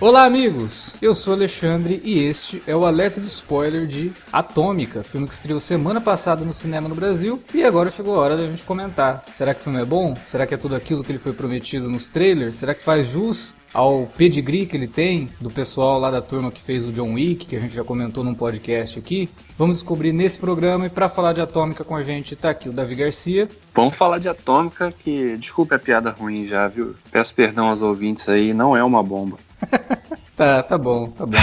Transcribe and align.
Olá, 0.00 0.24
amigos! 0.24 0.94
Eu 1.02 1.14
sou 1.14 1.34
Alexandre 1.34 2.00
e 2.02 2.20
este 2.20 2.62
é 2.66 2.74
o 2.74 2.86
alerta 2.86 3.20
de 3.20 3.26
spoiler 3.26 3.86
de 3.86 4.10
Atômica, 4.32 5.02
filme 5.02 5.26
que 5.26 5.34
estreou 5.34 5.60
semana 5.60 6.00
passada 6.00 6.42
no 6.42 6.54
cinema 6.54 6.88
no 6.88 6.94
Brasil 6.94 7.38
e 7.52 7.62
agora 7.62 7.90
chegou 7.90 8.16
a 8.16 8.20
hora 8.20 8.34
da 8.34 8.46
gente 8.46 8.64
comentar. 8.64 9.22
Será 9.30 9.52
que 9.52 9.60
o 9.60 9.64
filme 9.64 9.78
é 9.78 9.84
bom? 9.84 10.16
Será 10.26 10.46
que 10.46 10.54
é 10.54 10.56
tudo 10.56 10.74
aquilo 10.74 11.04
que 11.04 11.12
ele 11.12 11.18
foi 11.18 11.34
prometido 11.34 11.86
nos 11.86 12.08
trailers? 12.08 12.56
Será 12.56 12.74
que 12.74 12.82
faz 12.82 13.08
jus 13.08 13.54
ao 13.74 14.06
pedigree 14.16 14.64
que 14.64 14.74
ele 14.74 14.88
tem 14.88 15.28
do 15.38 15.50
pessoal 15.50 16.00
lá 16.00 16.10
da 16.10 16.22
turma 16.22 16.50
que 16.50 16.62
fez 16.62 16.82
o 16.82 16.92
John 16.92 17.12
Wick, 17.12 17.44
que 17.44 17.54
a 17.54 17.60
gente 17.60 17.74
já 17.74 17.84
comentou 17.84 18.24
num 18.24 18.34
podcast 18.34 18.98
aqui. 18.98 19.28
Vamos 19.58 19.80
descobrir 19.80 20.14
nesse 20.14 20.38
programa 20.38 20.86
e 20.86 20.90
para 20.90 21.10
falar 21.10 21.34
de 21.34 21.42
Atômica 21.42 21.84
com 21.84 21.94
a 21.94 22.02
gente 22.02 22.34
tá 22.34 22.48
aqui 22.48 22.70
o 22.70 22.72
Davi 22.72 22.94
Garcia. 22.94 23.50
Vamos 23.74 23.96
falar 23.96 24.18
de 24.18 24.30
Atômica 24.30 24.88
que, 24.88 25.36
desculpe 25.36 25.74
a 25.74 25.78
piada 25.78 26.10
ruim 26.10 26.48
já, 26.48 26.66
viu? 26.66 26.94
Peço 27.12 27.34
perdão 27.34 27.68
aos 27.68 27.82
ouvintes 27.82 28.30
aí, 28.30 28.54
não 28.54 28.74
é 28.74 28.82
uma 28.82 29.02
bomba. 29.02 29.36
tá, 30.36 30.62
tá 30.62 30.78
bom, 30.78 31.10
tá 31.10 31.26
bom. 31.26 31.38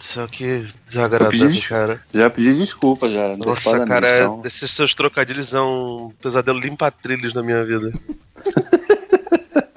Céu, 0.00 0.26
que 0.26 0.64
desagradável, 0.88 1.48
des- 1.48 1.66
cara. 1.66 2.00
Já 2.12 2.28
pedi 2.28 2.58
desculpa 2.58 3.08
já. 3.08 3.36
Nossa, 3.36 3.86
cara, 3.86 4.12
então. 4.14 4.42
esses 4.44 4.70
seus 4.72 4.92
trocadilhos 4.92 5.50
são 5.50 6.06
um 6.06 6.10
pesadelo 6.20 6.58
limpa-trilhos 6.58 7.32
na 7.32 7.42
minha 7.42 7.64
vida. 7.64 7.92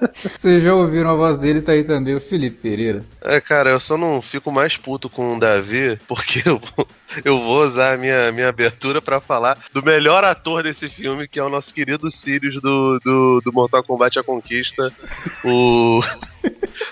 Vocês 0.16 0.62
já 0.62 0.74
ouviram 0.74 1.10
a 1.10 1.14
voz 1.14 1.36
dele, 1.38 1.60
tá 1.62 1.72
aí 1.72 1.84
também 1.84 2.14
o 2.14 2.20
Felipe 2.20 2.56
Pereira. 2.56 3.02
É, 3.22 3.40
cara, 3.40 3.70
eu 3.70 3.80
só 3.80 3.96
não 3.96 4.20
fico 4.20 4.50
mais 4.50 4.76
puto 4.76 5.08
com 5.08 5.36
o 5.36 5.40
Davi, 5.40 5.98
porque 6.08 6.42
eu, 6.44 6.58
vou- 6.58 6.88
eu 7.24 7.38
vou 7.40 7.62
usar 7.64 7.94
a 7.94 7.96
minha, 7.98 8.30
minha 8.32 8.48
abertura 8.48 9.00
pra 9.00 9.20
falar 9.20 9.56
do 9.72 9.82
melhor 9.82 10.24
ator 10.24 10.62
desse 10.62 10.88
filme, 10.88 11.28
que 11.28 11.38
é 11.38 11.42
o 11.44 11.48
nosso 11.48 11.72
querido 11.72 12.10
Sirius 12.10 12.60
do, 12.60 12.98
do, 13.04 13.40
do 13.44 13.52
Mortal 13.52 13.82
Kombat 13.84 14.18
A 14.18 14.22
Conquista. 14.22 14.92
O. 15.44 16.00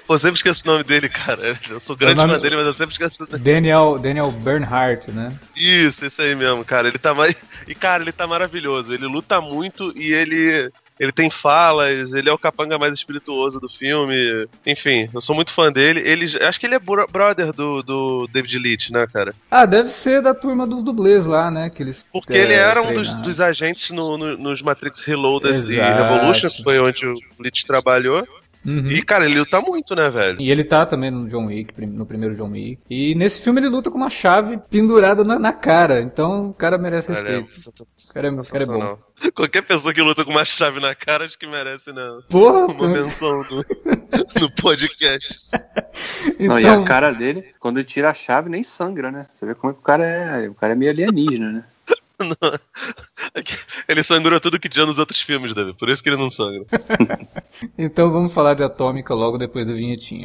Eu 0.09 0.19
sempre 0.19 0.37
esqueço 0.37 0.63
o 0.65 0.67
nome 0.67 0.85
dele, 0.85 1.09
cara. 1.09 1.57
Eu 1.69 1.81
sou 1.81 1.97
grande 1.97 2.15
É 2.15 2.17
nome- 2.17 2.35
fã 2.35 2.41
dele, 2.41 2.57
mas 2.57 2.67
eu 2.67 2.75
sempre 2.75 2.93
esqueço 2.93 3.23
o 3.23 3.27
nome 3.27 3.43
Daniel, 3.43 3.99
Daniel 3.99 4.31
Bernhardt, 4.31 5.11
né? 5.11 5.33
Isso, 5.57 6.05
isso 6.05 6.21
aí 6.21 6.35
mesmo, 6.35 6.65
cara. 6.65 6.89
Ele 6.89 6.99
tá 6.99 7.15
mais. 7.15 7.35
E, 7.67 7.75
cara, 7.75 8.03
ele 8.03 8.13
tá 8.13 8.27
maravilhoso. 8.27 8.93
Ele 8.93 9.07
luta 9.07 9.41
muito 9.41 9.93
e 9.97 10.13
ele. 10.13 10.69
Ele 11.01 11.11
tem 11.13 11.31
falas, 11.31 12.13
ele 12.13 12.29
é 12.29 12.33
o 12.33 12.37
capanga 12.37 12.79
mais 12.79 12.93
espirituoso 12.93 13.59
do 13.59 13.71
filme. 13.71 14.47
Enfim, 14.67 15.09
eu 15.15 15.21
sou 15.23 15.35
muito 15.35 15.51
fã 15.51 15.73
dele. 15.73 16.01
Ele, 16.01 16.27
acho 16.45 16.61
que 16.61 16.67
ele 16.67 16.75
é 16.75 16.79
bro- 16.79 17.09
brother 17.11 17.55
do, 17.55 17.83
do 17.83 18.29
David 18.31 18.59
Leitch, 18.59 18.91
né, 18.91 19.07
cara? 19.11 19.35
Ah, 19.51 19.65
deve 19.65 19.89
ser 19.89 20.21
da 20.21 20.35
turma 20.35 20.67
dos 20.67 20.83
dublês 20.83 21.25
lá, 21.25 21.51
né? 21.51 21.71
Que 21.71 21.83
eles, 21.83 22.05
Porque 22.13 22.35
é, 22.35 22.37
ele 22.37 22.53
era 22.53 22.83
um 22.83 22.93
dos, 22.93 23.15
dos 23.23 23.41
agentes 23.41 23.91
no- 23.91 24.19
no- 24.19 24.37
nos 24.37 24.61
Matrix 24.61 25.03
Reloaded 25.03 25.55
e 25.55 25.57
Exato. 25.57 26.03
Revolutions, 26.03 26.55
que 26.57 26.63
foi 26.63 26.79
onde 26.79 27.07
o 27.07 27.15
Leitch 27.39 27.65
trabalhou. 27.65 28.29
Uhum. 28.65 28.91
E, 28.91 29.03
cara, 29.03 29.25
ele 29.25 29.39
luta 29.39 29.61
muito, 29.61 29.95
né, 29.97 30.11
velho? 30.11 30.41
E 30.41 30.51
ele 30.51 30.63
tá 30.65 30.85
também 30.85 31.11
no 31.11 31.27
John 31.29 31.47
Wick, 31.47 31.81
no 31.87 32.05
primeiro 32.05 32.35
John 32.35 32.51
Wick. 32.51 32.79
E 32.91 33.15
nesse 33.15 33.41
filme 33.41 33.61
ele 33.61 33.69
luta 33.69 33.91
com 33.91 33.97
uma 33.97 34.11
chave 34.11 34.59
pendurada 34.69 35.25
na, 35.25 35.39
na 35.39 35.53
cara. 35.53 36.01
Então 36.03 36.49
o 36.51 36.55
cara 36.55 36.77
merece 36.77 37.13
Cara, 37.13 37.31
é 37.31 37.41
respeito. 37.41 37.85
cara 38.13 38.29
é- 38.29 38.31
o 38.31 38.45
cara 38.45 38.63
é 38.63 38.67
bom. 38.67 38.99
Qualquer 39.35 39.63
pessoa 39.63 39.93
que 39.95 40.01
luta 40.03 40.25
com 40.25 40.31
uma 40.31 40.45
chave 40.45 40.81
na 40.81 40.95
cara, 40.95 41.25
acho 41.25 41.39
que 41.39 41.47
merece, 41.47 41.93
né? 41.93 42.03
Porra! 42.29 42.67
Uma 42.67 42.89
menção 42.89 43.43
no, 43.51 44.43
no 44.43 44.51
podcast. 44.61 45.39
Então, 46.39 46.47
Não, 46.57 46.61
e 46.61 46.67
a 46.67 46.83
cara 46.85 47.11
dele, 47.13 47.51
quando 47.59 47.79
ele 47.79 47.87
tira 47.87 48.11
a 48.11 48.15
chave, 48.15 48.49
nem 48.51 48.63
sangra, 48.63 49.11
né? 49.11 49.23
Você 49.23 49.45
vê 49.47 49.55
como 49.55 49.71
é 49.73 49.75
que 49.75 49.81
o 49.81 49.83
cara 49.85 50.07
é. 50.07 50.49
O 50.49 50.55
cara 50.55 50.73
é 50.73 50.77
meio 50.77 50.91
alienígena, 50.91 51.51
né? 51.53 51.65
Ele 53.89 54.03
sangrou 54.03 54.41
tudo 54.41 54.59
que 54.59 54.69
tinha 54.69 54.87
nos 54.87 54.99
outros 54.99 55.21
filmes, 55.21 55.55
Davi. 55.55 55.75
Por 55.75 55.89
isso 55.89 56.03
que 56.03 56.09
ele 56.09 56.17
não 56.17 56.31
sangra. 56.31 56.65
então 57.79 58.11
vamos 58.11 58.33
falar 58.33 58.55
de 58.55 58.63
Atômica 58.63 59.15
logo 59.15 59.39
depois 59.39 59.67
da 59.67 59.73
vinhetinha. 59.73 60.25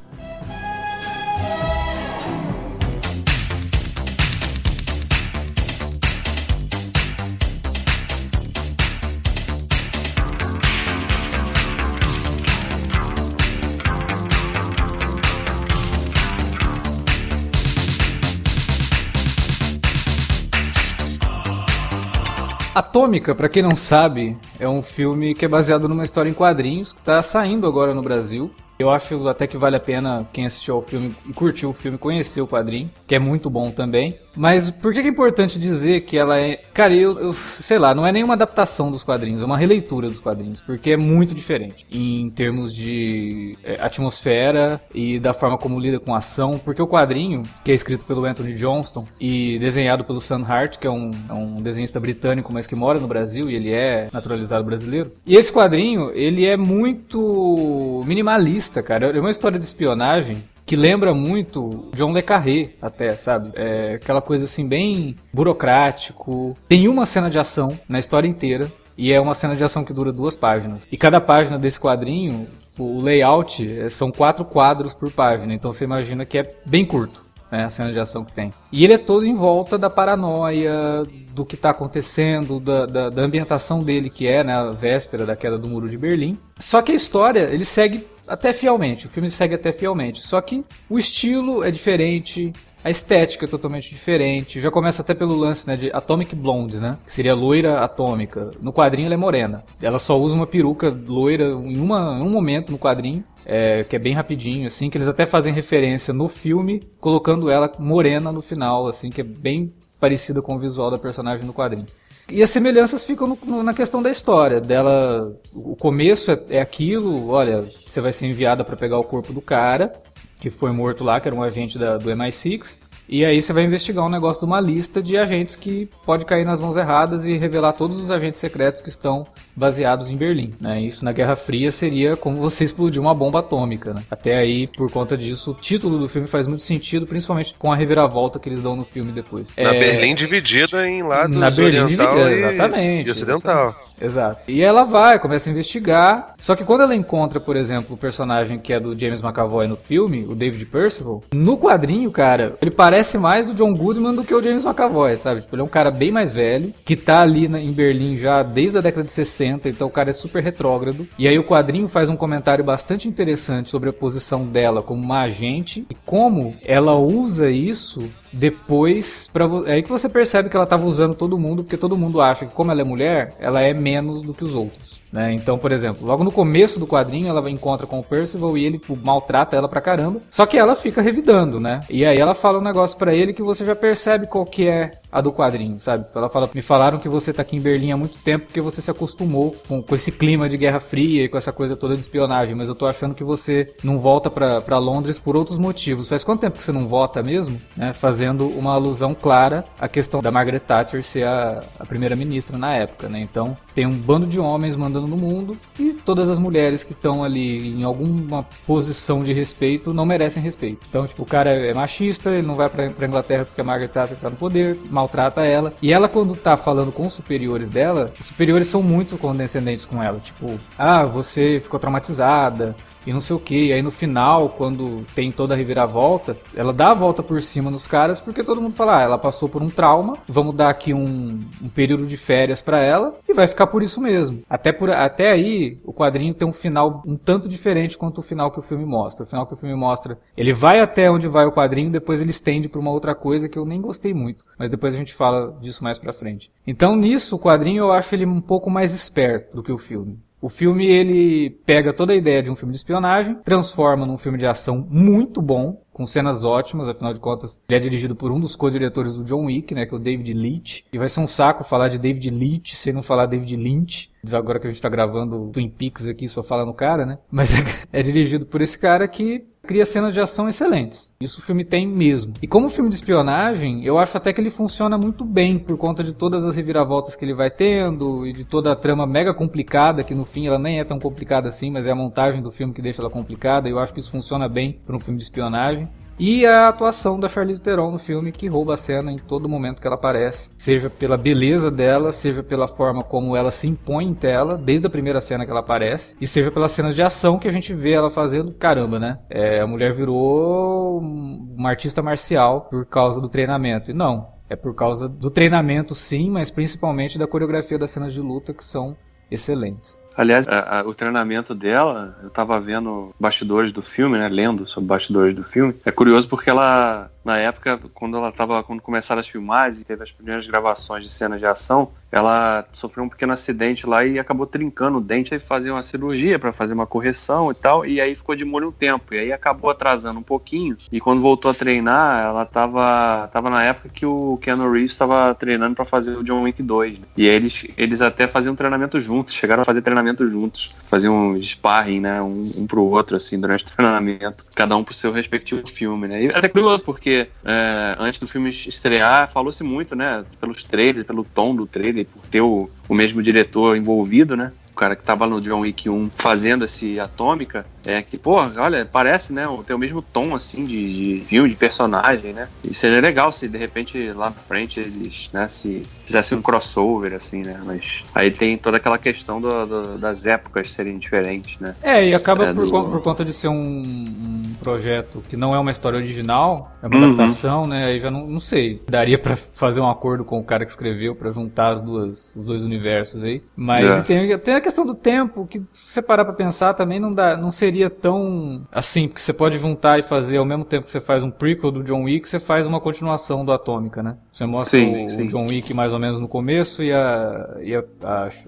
Atômica, 22.91 23.33
pra 23.33 23.47
quem 23.47 23.63
não 23.63 23.73
sabe, 23.73 24.35
é 24.59 24.67
um 24.67 24.81
filme 24.81 25.33
que 25.33 25.45
é 25.45 25.47
baseado 25.47 25.87
numa 25.87 26.03
história 26.03 26.29
em 26.29 26.33
quadrinhos 26.33 26.91
que 26.91 27.01
tá 27.01 27.23
saindo 27.23 27.65
agora 27.65 27.93
no 27.93 28.01
Brasil. 28.01 28.51
Eu 28.77 28.89
acho 28.89 29.29
até 29.29 29.47
que 29.47 29.57
vale 29.57 29.77
a 29.77 29.79
pena 29.79 30.27
quem 30.33 30.45
assistiu 30.45 30.75
ao 30.75 30.81
filme 30.81 31.15
e 31.25 31.31
curtiu 31.31 31.69
o 31.69 31.73
filme 31.73 31.97
conhecer 31.97 32.41
o 32.41 32.47
quadrinho, 32.47 32.89
que 33.07 33.15
é 33.15 33.19
muito 33.19 33.49
bom 33.49 33.71
também. 33.71 34.19
Mas 34.35 34.69
por 34.69 34.93
que 34.93 34.99
é 34.99 35.07
importante 35.07 35.59
dizer 35.59 36.01
que 36.01 36.17
ela 36.17 36.39
é. 36.39 36.59
Cara, 36.73 36.93
eu, 36.93 37.19
eu 37.19 37.33
sei 37.33 37.77
lá, 37.77 37.93
não 37.93 38.05
é 38.05 38.11
nenhuma 38.11 38.33
adaptação 38.33 38.91
dos 38.91 39.03
quadrinhos, 39.03 39.41
é 39.41 39.45
uma 39.45 39.57
releitura 39.57 40.09
dos 40.09 40.19
quadrinhos, 40.19 40.61
porque 40.61 40.91
é 40.91 40.97
muito 40.97 41.33
diferente 41.33 41.85
em 41.91 42.29
termos 42.29 42.73
de 42.73 43.57
é, 43.63 43.75
atmosfera 43.81 44.81
e 44.93 45.19
da 45.19 45.33
forma 45.33 45.57
como 45.57 45.79
lida 45.79 45.99
com 45.99 46.13
a 46.13 46.17
ação. 46.17 46.59
Porque 46.63 46.81
o 46.81 46.87
quadrinho, 46.87 47.43
que 47.63 47.71
é 47.71 47.75
escrito 47.75 48.05
pelo 48.05 48.25
Anthony 48.25 48.53
Johnston 48.53 49.05
e 49.19 49.59
desenhado 49.59 50.03
pelo 50.03 50.21
Sam 50.21 50.43
Hart, 50.47 50.77
que 50.77 50.87
é 50.87 50.91
um, 50.91 51.11
é 51.29 51.33
um 51.33 51.57
desenhista 51.57 51.99
britânico, 51.99 52.53
mas 52.53 52.67
que 52.67 52.75
mora 52.75 52.99
no 52.99 53.07
Brasil 53.07 53.49
e 53.49 53.55
ele 53.55 53.71
é 53.71 54.09
naturalizado 54.11 54.63
brasileiro. 54.63 55.11
E 55.25 55.35
esse 55.35 55.51
quadrinho, 55.51 56.11
ele 56.13 56.45
é 56.45 56.55
muito 56.55 58.01
minimalista, 58.05 58.81
cara. 58.81 59.15
É 59.15 59.19
uma 59.19 59.29
história 59.29 59.59
de 59.59 59.65
espionagem 59.65 60.37
que 60.71 60.75
lembra 60.77 61.13
muito 61.13 61.89
John 61.93 62.13
Le 62.13 62.21
Carré, 62.21 62.69
até, 62.81 63.17
sabe? 63.17 63.51
É 63.57 63.95
aquela 63.95 64.21
coisa 64.21 64.45
assim, 64.45 64.65
bem 64.65 65.15
burocrático. 65.33 66.55
Tem 66.69 66.87
uma 66.87 67.05
cena 67.05 67.29
de 67.29 67.37
ação 67.37 67.77
na 67.89 67.99
história 67.99 68.25
inteira. 68.25 68.71
E 68.97 69.11
é 69.11 69.19
uma 69.19 69.35
cena 69.35 69.53
de 69.53 69.61
ação 69.65 69.83
que 69.83 69.91
dura 69.91 70.13
duas 70.13 70.37
páginas. 70.37 70.87
E 70.89 70.95
cada 70.95 71.19
página 71.19 71.59
desse 71.59 71.77
quadrinho, 71.77 72.47
o 72.79 73.01
layout, 73.01 73.69
é- 73.69 73.89
são 73.89 74.13
quatro 74.13 74.45
quadros 74.45 74.93
por 74.93 75.11
página. 75.11 75.53
Então 75.53 75.73
você 75.73 75.83
imagina 75.83 76.25
que 76.25 76.37
é 76.37 76.55
bem 76.65 76.85
curto. 76.85 77.21
Né, 77.51 77.65
a 77.65 77.69
cena 77.69 77.91
de 77.91 77.99
ação 77.99 78.23
que 78.23 78.31
tem. 78.31 78.53
E 78.71 78.85
ele 78.85 78.93
é 78.93 78.97
todo 78.97 79.25
em 79.25 79.35
volta 79.35 79.77
da 79.77 79.89
paranoia, 79.89 81.03
do 81.35 81.43
que 81.43 81.55
está 81.55 81.71
acontecendo, 81.71 82.61
da, 82.61 82.85
da, 82.85 83.09
da 83.09 83.21
ambientação 83.21 83.79
dele, 83.79 84.09
que 84.09 84.25
é 84.25 84.41
né, 84.41 84.53
a 84.53 84.71
véspera 84.71 85.25
da 85.25 85.35
queda 85.35 85.57
do 85.57 85.67
muro 85.67 85.89
de 85.89 85.97
Berlim. 85.97 86.37
Só 86.57 86.81
que 86.81 86.93
a 86.93 86.95
história, 86.95 87.49
ele 87.51 87.65
segue 87.65 88.05
até 88.31 88.53
fielmente, 88.53 89.07
o 89.07 89.09
filme 89.09 89.29
segue 89.29 89.55
até 89.55 89.71
fielmente. 89.71 90.25
Só 90.25 90.39
que 90.41 90.63
o 90.89 90.97
estilo 90.97 91.63
é 91.63 91.69
diferente, 91.69 92.53
a 92.83 92.89
estética 92.89 93.45
é 93.45 93.47
totalmente 93.47 93.89
diferente. 93.89 94.59
Já 94.59 94.71
começa 94.71 95.01
até 95.01 95.13
pelo 95.13 95.35
lance 95.35 95.67
né, 95.67 95.75
de 95.75 95.91
Atomic 95.91 96.35
Blonde, 96.35 96.79
né? 96.79 96.97
Que 97.05 97.11
seria 97.13 97.35
loira 97.35 97.79
atômica. 97.79 98.51
No 98.61 98.73
quadrinho 98.73 99.05
ela 99.05 99.13
é 99.13 99.17
morena. 99.17 99.63
Ela 99.81 99.99
só 99.99 100.17
usa 100.17 100.35
uma 100.35 100.47
peruca 100.47 100.89
loira 101.07 101.45
em, 101.45 101.77
uma, 101.77 102.19
em 102.19 102.23
um 102.23 102.29
momento 102.29 102.71
no 102.71 102.79
quadrinho. 102.79 103.23
é, 103.45 103.83
que 103.83 103.95
é 103.95 103.99
bem 103.99 104.13
rapidinho, 104.13 104.67
assim, 104.67 104.89
que 104.89 104.97
eles 104.97 105.07
até 105.07 105.25
fazem 105.25 105.53
referência 105.53 106.13
no 106.13 106.27
filme, 106.27 106.79
colocando 106.99 107.49
ela 107.49 107.71
morena 107.79 108.31
no 108.31 108.41
final, 108.41 108.87
assim, 108.87 109.09
que 109.09 109.21
é 109.21 109.23
bem 109.23 109.73
parecida 109.99 110.41
com 110.41 110.55
o 110.55 110.59
visual 110.59 110.89
da 110.89 110.97
personagem 110.97 111.45
no 111.45 111.53
quadrinho. 111.53 111.85
E 112.31 112.41
as 112.41 112.49
semelhanças 112.49 113.03
ficam 113.03 113.27
no- 113.27 113.37
no- 113.45 113.63
na 113.63 113.73
questão 113.73 114.01
da 114.01 114.09
história. 114.09 114.61
Dela, 114.61 115.33
o 115.53 115.75
começo 115.75 116.31
é, 116.31 116.39
é 116.49 116.61
aquilo, 116.61 117.29
olha, 117.29 117.63
você 117.85 117.99
vai 117.99 118.13
ser 118.13 118.25
enviada 118.27 118.63
para 118.63 118.75
pegar 118.75 118.97
o 118.99 119.03
corpo 119.03 119.33
do 119.33 119.41
cara. 119.41 119.93
que 120.39 120.49
foi 120.49 120.71
morto 120.71 121.03
lá, 121.03 121.19
que 121.21 121.27
era 121.27 121.35
um 121.35 121.43
agente 121.43 121.77
da, 121.77 121.99
do 121.99 122.09
MI6. 122.09 122.79
E 123.07 123.23
aí 123.23 123.39
você 123.39 123.53
vai 123.53 123.63
investigar 123.63 124.03
um 124.03 124.09
negócio 124.09 124.39
de 124.39 124.47
uma 124.47 124.59
lista 124.59 124.99
de 124.99 125.15
agentes 125.15 125.55
que 125.55 125.87
pode 126.03 126.25
cair 126.25 126.43
nas 126.45 126.59
mãos 126.59 126.75
erradas 126.77 127.25
e 127.25 127.37
revelar 127.37 127.73
todos 127.73 127.99
os 127.99 128.09
agentes 128.09 128.39
secretos 128.39 128.81
que 128.81 128.89
estão 128.89 129.27
baseados 129.55 130.09
em 130.09 130.15
Berlim. 130.15 130.53
Né? 130.59 130.81
Isso 130.81 131.03
na 131.05 131.11
Guerra 131.11 131.35
Fria 131.35 131.71
seria 131.71 132.15
como 132.15 132.37
você 132.37 132.63
explodir 132.63 133.01
uma 133.01 133.13
bomba 133.13 133.39
atômica. 133.39 133.93
Né? 133.93 134.01
Até 134.09 134.37
aí, 134.37 134.67
por 134.67 134.89
conta 134.91 135.17
disso, 135.17 135.51
o 135.51 135.53
título 135.55 135.97
do 135.99 136.07
filme 136.09 136.27
faz 136.27 136.47
muito 136.47 136.63
sentido, 136.63 137.05
principalmente 137.05 137.55
com 137.57 137.71
a 137.71 137.75
reviravolta 137.75 138.39
que 138.39 138.49
eles 138.49 138.61
dão 138.61 138.75
no 138.75 138.85
filme 138.85 139.11
depois. 139.11 139.53
Na 139.57 139.73
É, 139.75 139.79
Berlim 139.79 140.15
dividida 140.15 140.87
em 140.87 141.03
lados 141.03 141.35
Na 141.35 141.49
Berlim 141.49 141.81
oriental 141.81 142.15
dividida, 142.15 142.31
e, 142.31 142.53
exatamente, 142.53 143.07
e 143.07 143.11
ocidental. 143.11 143.75
Exato. 144.01 144.51
E 144.51 144.61
ela 144.61 144.83
vai, 144.83 145.19
começa 145.19 145.49
a 145.49 145.51
investigar. 145.51 146.33
Só 146.39 146.55
que 146.55 146.63
quando 146.63 146.81
ela 146.81 146.95
encontra, 146.95 147.39
por 147.39 147.55
exemplo, 147.55 147.95
o 147.95 147.97
personagem 147.97 148.57
que 148.57 148.73
é 148.73 148.79
do 148.79 148.97
James 148.97 149.21
McAvoy 149.21 149.67
no 149.67 149.75
filme, 149.77 150.25
o 150.27 150.35
David 150.35 150.65
Percival, 150.65 151.23
no 151.33 151.57
quadrinho, 151.57 152.09
cara, 152.11 152.55
ele 152.61 152.71
parece 152.71 153.17
mais 153.17 153.49
o 153.49 153.53
John 153.53 153.73
Goodman 153.73 154.15
do 154.15 154.23
que 154.23 154.33
o 154.33 154.41
James 154.41 154.63
McAvoy, 154.65 155.17
sabe? 155.17 155.41
Tipo, 155.41 155.55
ele 155.55 155.61
é 155.61 155.65
um 155.65 155.69
cara 155.69 155.91
bem 155.91 156.11
mais 156.11 156.31
velho, 156.31 156.73
que 156.85 156.95
tá 156.95 157.21
ali 157.21 157.47
na- 157.47 157.59
em 157.59 157.71
Berlim 157.71 158.17
já 158.17 158.41
desde 158.43 158.77
a 158.77 158.81
década 158.81 159.03
de 159.03 159.11
60, 159.11 159.40
então 159.69 159.87
o 159.87 159.91
cara 159.91 160.09
é 160.09 160.13
super 160.13 160.43
retrógrado. 160.43 161.07
E 161.17 161.27
aí 161.27 161.37
o 161.37 161.43
quadrinho 161.43 161.87
faz 161.87 162.09
um 162.09 162.15
comentário 162.15 162.63
bastante 162.63 163.07
interessante 163.07 163.69
sobre 163.69 163.89
a 163.89 163.93
posição 163.93 164.45
dela 164.45 164.81
como 164.81 165.01
uma 165.01 165.21
agente 165.21 165.85
e 165.89 165.95
como 166.05 166.55
ela 166.63 166.95
usa 166.95 167.49
isso 167.49 168.01
depois 168.31 169.29
para 169.31 169.45
é 169.65 169.73
aí 169.73 169.83
que 169.83 169.89
você 169.89 170.07
percebe 170.07 170.49
que 170.49 170.55
ela 170.55 170.65
tava 170.65 170.85
usando 170.85 171.13
todo 171.13 171.37
mundo, 171.37 171.63
porque 171.63 171.77
todo 171.77 171.97
mundo 171.97 172.21
acha 172.21 172.45
que 172.45 172.53
como 172.53 172.71
ela 172.71 172.81
é 172.81 172.85
mulher, 172.85 173.35
ela 173.39 173.61
é 173.61 173.73
menos 173.73 174.21
do 174.21 174.33
que 174.33 174.43
os 174.43 174.55
outros. 174.55 175.00
Né? 175.11 175.33
Então, 175.33 175.57
por 175.57 175.71
exemplo, 175.71 176.05
logo 176.07 176.23
no 176.23 176.31
começo 176.31 176.79
do 176.79 176.87
quadrinho, 176.87 177.27
ela 177.27 177.49
encontra 177.49 177.85
com 177.85 177.99
o 177.99 178.03
Percival 178.03 178.57
e 178.57 178.65
ele 178.65 178.79
tipo, 178.79 178.95
maltrata 178.95 179.55
ela 179.55 179.67
pra 179.67 179.81
caramba. 179.81 180.21
Só 180.29 180.45
que 180.45 180.57
ela 180.57 180.75
fica 180.75 181.01
revidando, 181.01 181.59
né? 181.59 181.81
E 181.89 182.05
aí 182.05 182.17
ela 182.17 182.33
fala 182.33 182.59
um 182.59 182.63
negócio 182.63 182.97
pra 182.97 183.13
ele 183.13 183.33
que 183.33 183.43
você 183.43 183.65
já 183.65 183.75
percebe 183.75 184.27
qual 184.27 184.45
que 184.45 184.67
é 184.67 184.91
a 185.11 185.19
do 185.19 185.33
quadrinho, 185.33 185.79
sabe? 185.79 186.05
Ela 186.15 186.29
fala, 186.29 186.49
me 186.53 186.61
falaram 186.61 186.97
que 186.97 187.09
você 187.09 187.33
tá 187.33 187.41
aqui 187.41 187.57
em 187.57 187.59
Berlim 187.59 187.91
há 187.91 187.97
muito 187.97 188.17
tempo 188.19 188.45
porque 188.45 188.61
você 188.61 188.81
se 188.81 188.89
acostumou 188.89 189.55
com, 189.67 189.81
com 189.81 189.95
esse 189.95 190.11
clima 190.11 190.47
de 190.47 190.55
Guerra 190.55 190.79
Fria 190.79 191.25
e 191.25 191.29
com 191.29 191.37
essa 191.37 191.51
coisa 191.51 191.75
toda 191.75 191.93
de 191.93 191.99
espionagem, 191.99 192.55
mas 192.55 192.69
eu 192.69 192.75
tô 192.75 192.85
achando 192.85 193.13
que 193.13 193.23
você 193.23 193.73
não 193.83 193.99
volta 193.99 194.29
pra 194.29 194.77
Londres 194.77 195.19
por 195.19 195.35
outros 195.35 195.57
motivos. 195.57 196.07
Faz 196.07 196.23
quanto 196.23 196.41
tempo 196.41 196.57
que 196.57 196.63
você 196.63 196.71
não 196.71 196.87
vota 196.87 197.21
mesmo? 197.21 197.59
Né? 197.75 197.91
Fazendo 197.91 198.47
uma 198.47 198.73
alusão 198.73 199.13
clara 199.13 199.65
à 199.79 199.89
questão 199.89 200.21
da 200.21 200.31
Margaret 200.31 200.59
Thatcher 200.59 201.03
ser 201.03 201.25
a, 201.25 201.61
a 201.79 201.85
primeira-ministra 201.85 202.57
na 202.57 202.73
época, 202.75 203.09
né? 203.09 203.19
Então, 203.19 203.57
tem 203.75 203.85
um 203.85 203.91
bando 203.91 204.25
de 204.25 204.39
homens 204.39 204.75
mandando 204.75 205.00
no 205.07 205.17
mundo 205.17 205.57
e 205.79 205.93
todas 205.93 206.29
as 206.29 206.39
mulheres 206.39 206.83
que 206.83 206.93
estão 206.93 207.23
ali 207.23 207.73
em 207.73 207.83
alguma 207.83 208.43
posição 208.65 209.23
de 209.23 209.33
respeito 209.33 209.93
não 209.93 210.05
merecem 210.05 210.41
respeito. 210.41 210.85
Então, 210.89 211.05
tipo, 211.05 211.23
o 211.23 211.25
cara 211.25 211.51
é 211.51 211.73
machista, 211.73 212.31
ele 212.31 212.47
não 212.47 212.55
vai 212.55 212.69
pra, 212.69 212.89
pra 212.89 213.07
Inglaterra 213.07 213.45
porque 213.45 213.61
a 213.61 213.63
Margaret 213.63 213.89
Thatcher 213.89 214.17
tá 214.17 214.29
no 214.29 214.35
poder, 214.35 214.77
maltrata 214.89 215.41
ela. 215.41 215.73
E 215.81 215.91
ela, 215.91 216.07
quando 216.07 216.35
tá 216.35 216.55
falando 216.57 216.91
com 216.91 217.05
os 217.05 217.13
superiores 217.13 217.69
dela, 217.69 218.11
os 218.19 218.27
superiores 218.27 218.67
são 218.67 218.81
muito 218.81 219.17
condescendentes 219.17 219.85
com 219.85 220.01
ela. 220.01 220.19
Tipo, 220.19 220.59
ah, 220.77 221.03
você 221.05 221.59
ficou 221.61 221.79
traumatizada, 221.79 222.75
e 223.05 223.13
não 223.13 223.21
sei 223.21 223.35
o 223.35 223.39
que. 223.39 223.67
E 223.67 223.73
aí 223.73 223.81
no 223.81 223.91
final, 223.91 224.49
quando 224.49 225.05
tem 225.15 225.31
toda 225.31 225.53
a 225.53 225.57
reviravolta, 225.57 226.37
ela 226.55 226.73
dá 226.73 226.91
a 226.91 226.93
volta 226.93 227.23
por 227.23 227.41
cima 227.41 227.71
nos 227.71 227.87
caras, 227.87 228.19
porque 228.19 228.43
todo 228.43 228.61
mundo 228.61 228.75
fala, 228.75 228.97
ah, 228.97 229.01
ela 229.01 229.17
passou 229.17 229.49
por 229.49 229.61
um 229.61 229.69
trauma, 229.69 230.17
vamos 230.27 230.55
dar 230.55 230.69
aqui 230.69 230.93
um, 230.93 231.39
um 231.61 231.69
período 231.69 232.05
de 232.05 232.17
férias 232.17 232.61
pra 232.61 232.79
ela, 232.79 233.15
e 233.27 233.33
vai 233.33 233.47
ficar 233.47 233.67
por 233.67 233.83
isso 233.83 234.01
mesmo. 234.01 234.43
Até, 234.49 234.71
por, 234.71 234.89
até 234.89 235.31
aí, 235.31 235.79
o 235.83 235.93
quadrinho 235.93 236.33
tem 236.33 236.47
um 236.47 236.53
final 236.53 237.01
um 237.05 237.15
tanto 237.15 237.47
diferente 237.47 237.97
quanto 237.97 238.19
o 238.19 238.23
final 238.23 238.51
que 238.51 238.59
o 238.59 238.63
filme 238.63 238.85
mostra. 238.85 239.23
O 239.23 239.27
final 239.27 239.45
que 239.45 239.53
o 239.53 239.57
filme 239.57 239.75
mostra, 239.75 240.17
ele 240.37 240.53
vai 240.53 240.79
até 240.79 241.09
onde 241.09 241.27
vai 241.27 241.45
o 241.45 241.51
quadrinho, 241.51 241.91
depois 241.91 242.21
ele 242.21 242.31
estende 242.31 242.69
pra 242.69 242.79
uma 242.79 242.91
outra 242.91 243.15
coisa 243.15 243.49
que 243.49 243.57
eu 243.57 243.65
nem 243.65 243.81
gostei 243.81 244.13
muito, 244.13 244.43
mas 244.57 244.69
depois 244.69 244.93
a 244.93 244.97
gente 244.97 245.13
fala 245.13 245.57
disso 245.61 245.83
mais 245.83 245.97
pra 245.97 246.13
frente. 246.13 246.51
Então 246.65 246.95
nisso, 246.95 247.35
o 247.35 247.39
quadrinho 247.39 247.83
eu 247.83 247.91
acho 247.91 248.13
ele 248.15 248.25
um 248.25 248.41
pouco 248.41 248.69
mais 248.69 248.93
esperto 248.93 249.55
do 249.55 249.63
que 249.63 249.71
o 249.71 249.77
filme. 249.77 250.19
O 250.41 250.49
filme 250.49 250.85
ele 250.85 251.51
pega 251.65 251.93
toda 251.93 252.13
a 252.13 252.15
ideia 252.15 252.41
de 252.41 252.49
um 252.49 252.55
filme 252.55 252.71
de 252.71 252.77
espionagem, 252.77 253.35
transforma 253.43 254.05
num 254.05 254.17
filme 254.17 254.37
de 254.37 254.47
ação 254.47 254.87
muito 254.89 255.41
bom, 255.41 255.81
com 255.93 256.07
cenas 256.07 256.43
ótimas, 256.43 256.89
afinal 256.89 257.13
de 257.13 257.19
contas, 257.19 257.61
ele 257.69 257.77
é 257.77 257.79
dirigido 257.79 258.15
por 258.15 258.31
um 258.31 258.39
dos 258.39 258.55
co-diretores 258.55 259.13
do 259.13 259.23
John 259.23 259.45
Wick, 259.45 259.75
né, 259.75 259.85
que 259.85 259.93
é 259.93 259.97
o 259.97 259.99
David 259.99 260.33
Leitch. 260.33 260.81
E 260.91 260.97
vai 260.97 261.07
ser 261.07 261.19
um 261.19 261.27
saco 261.27 261.63
falar 261.63 261.89
de 261.89 261.99
David 261.99 262.29
Leitch 262.31 262.73
sem 262.73 262.91
não 262.91 263.03
falar 263.03 263.27
David 263.27 263.55
Lynch. 263.55 264.09
Agora 264.31 264.59
que 264.59 264.67
a 264.67 264.69
gente 264.69 264.81
tá 264.81 264.89
gravando 264.89 265.49
Twin 265.51 265.69
Peaks 265.69 266.07
aqui, 266.07 266.27
só 266.27 266.41
fala 266.41 266.65
no 266.65 266.73
cara, 266.73 267.05
né? 267.05 267.19
Mas 267.29 267.53
é 267.91 268.01
dirigido 268.01 268.45
por 268.45 268.61
esse 268.61 268.79
cara 268.79 269.07
que 269.07 269.45
cria 269.63 269.85
cenas 269.85 270.13
de 270.13 270.21
ação 270.21 270.49
excelentes. 270.49 271.13
Isso 271.21 271.39
o 271.39 271.43
filme 271.43 271.63
tem 271.63 271.87
mesmo. 271.87 272.33
E 272.41 272.47
como 272.47 272.69
filme 272.69 272.89
de 272.89 272.95
espionagem, 272.95 273.85
eu 273.85 273.97
acho 273.97 274.17
até 274.17 274.33
que 274.33 274.41
ele 274.41 274.49
funciona 274.49 274.97
muito 274.97 275.23
bem 275.23 275.57
por 275.57 275.77
conta 275.77 276.03
de 276.03 276.13
todas 276.13 276.45
as 276.45 276.55
reviravoltas 276.55 277.15
que 277.15 277.23
ele 277.23 277.33
vai 277.33 277.49
tendo 277.49 278.25
e 278.25 278.33
de 278.33 278.43
toda 278.43 278.71
a 278.71 278.75
trama 278.75 279.05
mega 279.05 279.33
complicada, 279.33 280.03
que 280.03 280.15
no 280.15 280.25
fim 280.25 280.47
ela 280.47 280.59
nem 280.59 280.79
é 280.79 280.83
tão 280.83 280.99
complicada 280.99 281.47
assim, 281.47 281.69
mas 281.69 281.87
é 281.87 281.91
a 281.91 281.95
montagem 281.95 282.41
do 282.41 282.51
filme 282.51 282.73
que 282.73 282.81
deixa 282.81 283.01
ela 283.01 283.09
complicada. 283.09 283.69
Eu 283.69 283.79
acho 283.79 283.93
que 283.93 283.99
isso 283.99 284.11
funciona 284.11 284.49
bem 284.49 284.79
para 284.85 284.95
um 284.95 284.99
filme 284.99 285.17
de 285.17 285.23
espionagem. 285.23 285.87
E 286.19 286.45
a 286.45 286.69
atuação 286.69 287.19
da 287.19 287.27
Charlize 287.27 287.61
Theron 287.61 287.91
no 287.91 287.97
filme, 287.97 288.31
que 288.31 288.47
rouba 288.47 288.75
a 288.75 288.77
cena 288.77 289.11
em 289.11 289.17
todo 289.17 289.49
momento 289.49 289.81
que 289.81 289.87
ela 289.87 289.95
aparece. 289.95 290.51
Seja 290.57 290.89
pela 290.89 291.17
beleza 291.17 291.71
dela, 291.71 292.11
seja 292.11 292.43
pela 292.43 292.67
forma 292.67 293.03
como 293.03 293.35
ela 293.35 293.49
se 293.51 293.67
impõe 293.67 294.05
em 294.05 294.13
tela, 294.13 294.55
desde 294.55 294.85
a 294.85 294.89
primeira 294.89 295.19
cena 295.19 295.45
que 295.45 295.51
ela 295.51 295.61
aparece, 295.61 296.15
e 296.21 296.27
seja 296.27 296.51
pelas 296.51 296.71
cenas 296.71 296.95
de 296.95 297.01
ação 297.01 297.39
que 297.39 297.47
a 297.47 297.51
gente 297.51 297.73
vê 297.73 297.93
ela 297.93 298.09
fazendo. 298.09 298.53
Caramba, 298.53 298.99
né? 298.99 299.19
É, 299.29 299.61
a 299.61 299.67
mulher 299.67 299.93
virou 299.93 300.99
uma 300.99 301.69
artista 301.69 302.01
marcial 302.01 302.61
por 302.69 302.85
causa 302.85 303.19
do 303.19 303.29
treinamento. 303.29 303.89
E 303.89 303.93
não, 303.93 304.27
é 304.49 304.55
por 304.55 304.75
causa 304.75 305.07
do 305.07 305.31
treinamento 305.31 305.95
sim, 305.95 306.29
mas 306.29 306.51
principalmente 306.51 307.17
da 307.17 307.25
coreografia 307.25 307.79
das 307.79 307.91
cenas 307.91 308.13
de 308.13 308.21
luta 308.21 308.53
que 308.53 308.63
são 308.63 308.95
excelentes. 309.31 310.00
Aliás, 310.15 310.47
a- 310.47 310.79
a- 310.79 310.83
o 310.87 310.93
treinamento 310.93 311.55
dela, 311.55 312.17
eu 312.23 312.29
tava 312.29 312.59
vendo 312.59 313.13
bastidores 313.19 313.71
do 313.71 313.81
filme, 313.81 314.17
né? 314.17 314.27
Lendo 314.27 314.67
sobre 314.67 314.87
bastidores 314.87 315.33
do 315.33 315.43
filme. 315.43 315.73
É 315.85 315.91
curioso 315.91 316.27
porque 316.27 316.49
ela, 316.49 317.09
na 317.23 317.37
época, 317.37 317.79
quando 317.93 318.17
ela 318.17 318.31
tava, 318.31 318.61
quando 318.63 318.81
começaram 318.81 319.21
as 319.21 319.27
filmagens 319.27 319.81
e 319.81 319.85
teve 319.85 320.03
as 320.03 320.11
primeiras 320.11 320.45
gravações 320.45 321.05
de 321.05 321.09
cenas 321.09 321.39
de 321.39 321.45
ação, 321.45 321.91
ela 322.11 322.65
sofreu 322.73 323.05
um 323.05 323.09
pequeno 323.09 323.31
acidente 323.31 323.87
lá 323.87 324.03
e 324.03 324.19
acabou 324.19 324.45
trincando 324.45 324.97
o 324.97 325.01
dente, 325.01 325.33
aí 325.33 325.39
fazer 325.39 325.71
uma 325.71 325.81
cirurgia 325.81 326.37
para 326.37 326.51
fazer 326.51 326.73
uma 326.73 326.85
correção 326.85 327.49
e 327.49 327.55
tal, 327.55 327.85
e 327.85 328.01
aí 328.01 328.13
ficou 328.13 328.35
de 328.35 328.43
molho 328.43 328.67
um 328.67 328.71
tempo. 328.71 329.13
E 329.13 329.19
aí 329.19 329.31
acabou 329.31 329.69
atrasando 329.69 330.19
um 330.19 330.23
pouquinho. 330.23 330.75
E 330.91 330.99
quando 330.99 331.21
voltou 331.21 331.49
a 331.49 331.53
treinar, 331.53 332.25
ela 332.25 332.45
tava, 332.45 333.29
tava 333.31 333.49
na 333.49 333.63
época 333.63 333.87
que 333.87 334.05
o 334.05 334.37
Keanu 334.41 334.69
Reeves 334.69 334.91
estava 334.91 335.33
treinando 335.33 335.73
para 335.73 335.85
fazer 335.85 336.17
o 336.17 336.23
John 336.23 336.41
Wick 336.43 336.61
2. 336.61 336.99
né? 336.99 337.05
E 337.15 337.25
eles, 337.25 337.65
eles 337.77 338.01
até 338.01 338.27
faziam 338.27 338.55
treinamento 338.55 338.99
juntos, 338.99 339.33
chegaram 339.33 339.61
a 339.61 339.65
fazer 339.65 339.81
treinamento 339.81 340.00
juntos, 340.29 340.87
faziam 340.89 341.31
um 341.31 341.41
sparring, 341.41 341.99
né, 341.99 342.21
um, 342.21 342.49
um 342.57 342.67
pro 342.67 342.83
outro, 342.83 343.15
assim, 343.15 343.39
durante 343.39 343.65
o 343.65 343.67
treinamento, 343.67 344.45
cada 344.55 344.75
um 344.75 344.83
pro 344.83 344.93
seu 344.93 345.11
respectivo 345.11 345.67
filme, 345.67 346.07
né. 346.07 346.23
E 346.23 346.27
é 346.27 346.37
até 346.37 346.49
curioso, 346.49 346.83
porque 346.83 347.27
é, 347.45 347.95
antes 347.99 348.19
do 348.19 348.27
filme 348.27 348.49
estrear, 348.49 349.31
falou-se 349.31 349.63
muito, 349.63 349.95
né, 349.95 350.23
pelos 350.39 350.63
trailers, 350.63 351.05
pelo 351.05 351.23
tom 351.23 351.55
do 351.55 351.65
trailer, 351.65 352.05
por 352.05 352.21
ter 352.27 352.41
o, 352.41 352.69
o 352.91 352.93
mesmo 352.93 353.23
diretor 353.23 353.77
envolvido, 353.77 354.35
né, 354.35 354.49
o 354.71 354.75
cara 354.75 354.95
que 354.97 355.03
tava 355.03 355.25
no 355.25 355.39
John 355.39 355.61
Wick 355.61 355.89
1 355.89 356.09
fazendo 356.11 356.65
esse 356.65 356.99
Atômica, 356.99 357.65
é 357.85 358.01
que, 358.01 358.17
pô, 358.17 358.33
olha, 358.57 358.85
parece, 358.91 359.31
né, 359.31 359.43
tem 359.65 359.73
o 359.75 359.79
mesmo 359.79 360.01
tom, 360.01 360.35
assim, 360.35 360.65
de, 360.65 361.15
de 361.19 361.25
filme, 361.25 361.49
de 361.49 361.55
personagem, 361.55 362.33
né, 362.33 362.49
e 362.63 362.73
seria 362.73 362.99
legal 362.99 363.31
se, 363.31 363.47
de 363.47 363.57
repente, 363.57 364.11
lá 364.11 364.25
na 364.25 364.31
frente, 364.31 364.79
eles, 364.81 365.29
né, 365.33 365.47
se 365.47 365.83
fizessem 366.05 366.37
um 366.37 366.41
crossover, 366.41 367.13
assim, 367.13 367.43
né, 367.43 367.59
mas 367.65 368.03
aí 368.13 368.29
tem 368.29 368.57
toda 368.57 368.75
aquela 368.75 368.97
questão 368.97 369.39
do- 369.39 369.65
do- 369.65 369.97
das 369.97 370.25
épocas 370.25 370.69
serem 370.71 370.97
diferentes, 370.97 371.59
né. 371.61 371.73
É, 371.81 372.03
e 372.09 372.13
acaba 372.13 372.47
É, 372.47 372.53
por, 372.53 372.65
do- 372.65 372.89
por 372.91 373.01
conta 373.01 373.23
de 373.23 373.31
ser 373.33 373.47
um, 373.47 373.53
um 373.55 374.41
projeto 374.59 375.23
que 375.29 375.37
não 375.37 375.55
é 375.55 375.59
uma 375.59 375.71
história 375.71 375.97
original, 375.97 376.77
é 376.83 376.87
uma 376.87 376.97
Uhum. 376.97 377.03
adaptação, 377.05 377.65
né? 377.65 377.85
Aí 377.85 377.99
já 377.99 378.11
não, 378.11 378.27
não 378.27 378.39
sei. 378.39 378.81
Daria 378.89 379.17
pra 379.17 379.35
fazer 379.35 379.79
um 379.79 379.89
acordo 379.89 380.25
com 380.25 380.39
o 380.39 380.43
cara 380.43 380.65
que 380.65 380.71
escreveu 380.71 381.15
pra 381.15 381.31
juntar 381.31 381.71
as 381.71 381.81
duas, 381.81 382.31
os 382.35 382.47
dois 382.47 382.61
universos 382.63 382.80
aí. 383.23 383.41
Mas 383.55 384.09
É. 384.09 384.15
tem, 384.15 384.37
tem 384.39 384.55
a 384.55 384.61
questão 384.61 384.85
do 384.85 384.93
tempo, 384.95 385.45
que 385.45 385.59
se 385.71 385.91
você 385.91 386.01
parar 386.01 386.25
pra 386.25 386.33
pensar 386.33 386.73
também 386.73 386.99
não 386.99 387.13
dá, 387.13 387.37
não 387.37 387.51
seria 387.51 387.89
tão 387.89 388.65
assim, 388.71 389.07
porque 389.07 389.21
você 389.21 389.33
pode 389.33 389.57
juntar 389.57 389.99
e 389.99 390.03
fazer 390.03 390.37
ao 390.37 390.45
mesmo 390.45 390.65
tempo 390.65 390.85
que 390.85 390.91
você 390.91 390.99
faz 390.99 391.23
um 391.23 391.31
prequel 391.31 391.71
do 391.71 391.83
John 391.83 392.03
Wick, 392.03 392.27
você 392.27 392.39
faz 392.39 392.65
uma 392.65 392.79
continuação 392.79 393.43
do 393.45 393.51
Atômica, 393.51 394.01
né? 394.01 394.17
Você 394.33 394.45
mostra 394.45 394.79
Sim, 394.79 395.05
o, 395.07 395.11
sim. 395.11 395.27
John 395.27 395.45
Wick 395.45 395.73
mais 395.73 395.91
ou 395.91 395.99
menos 395.99 396.17
no 396.17 396.25
começo 396.27 396.81
e 396.81 396.93
a, 396.93 397.57
e 397.61 397.75
a, 397.75 397.83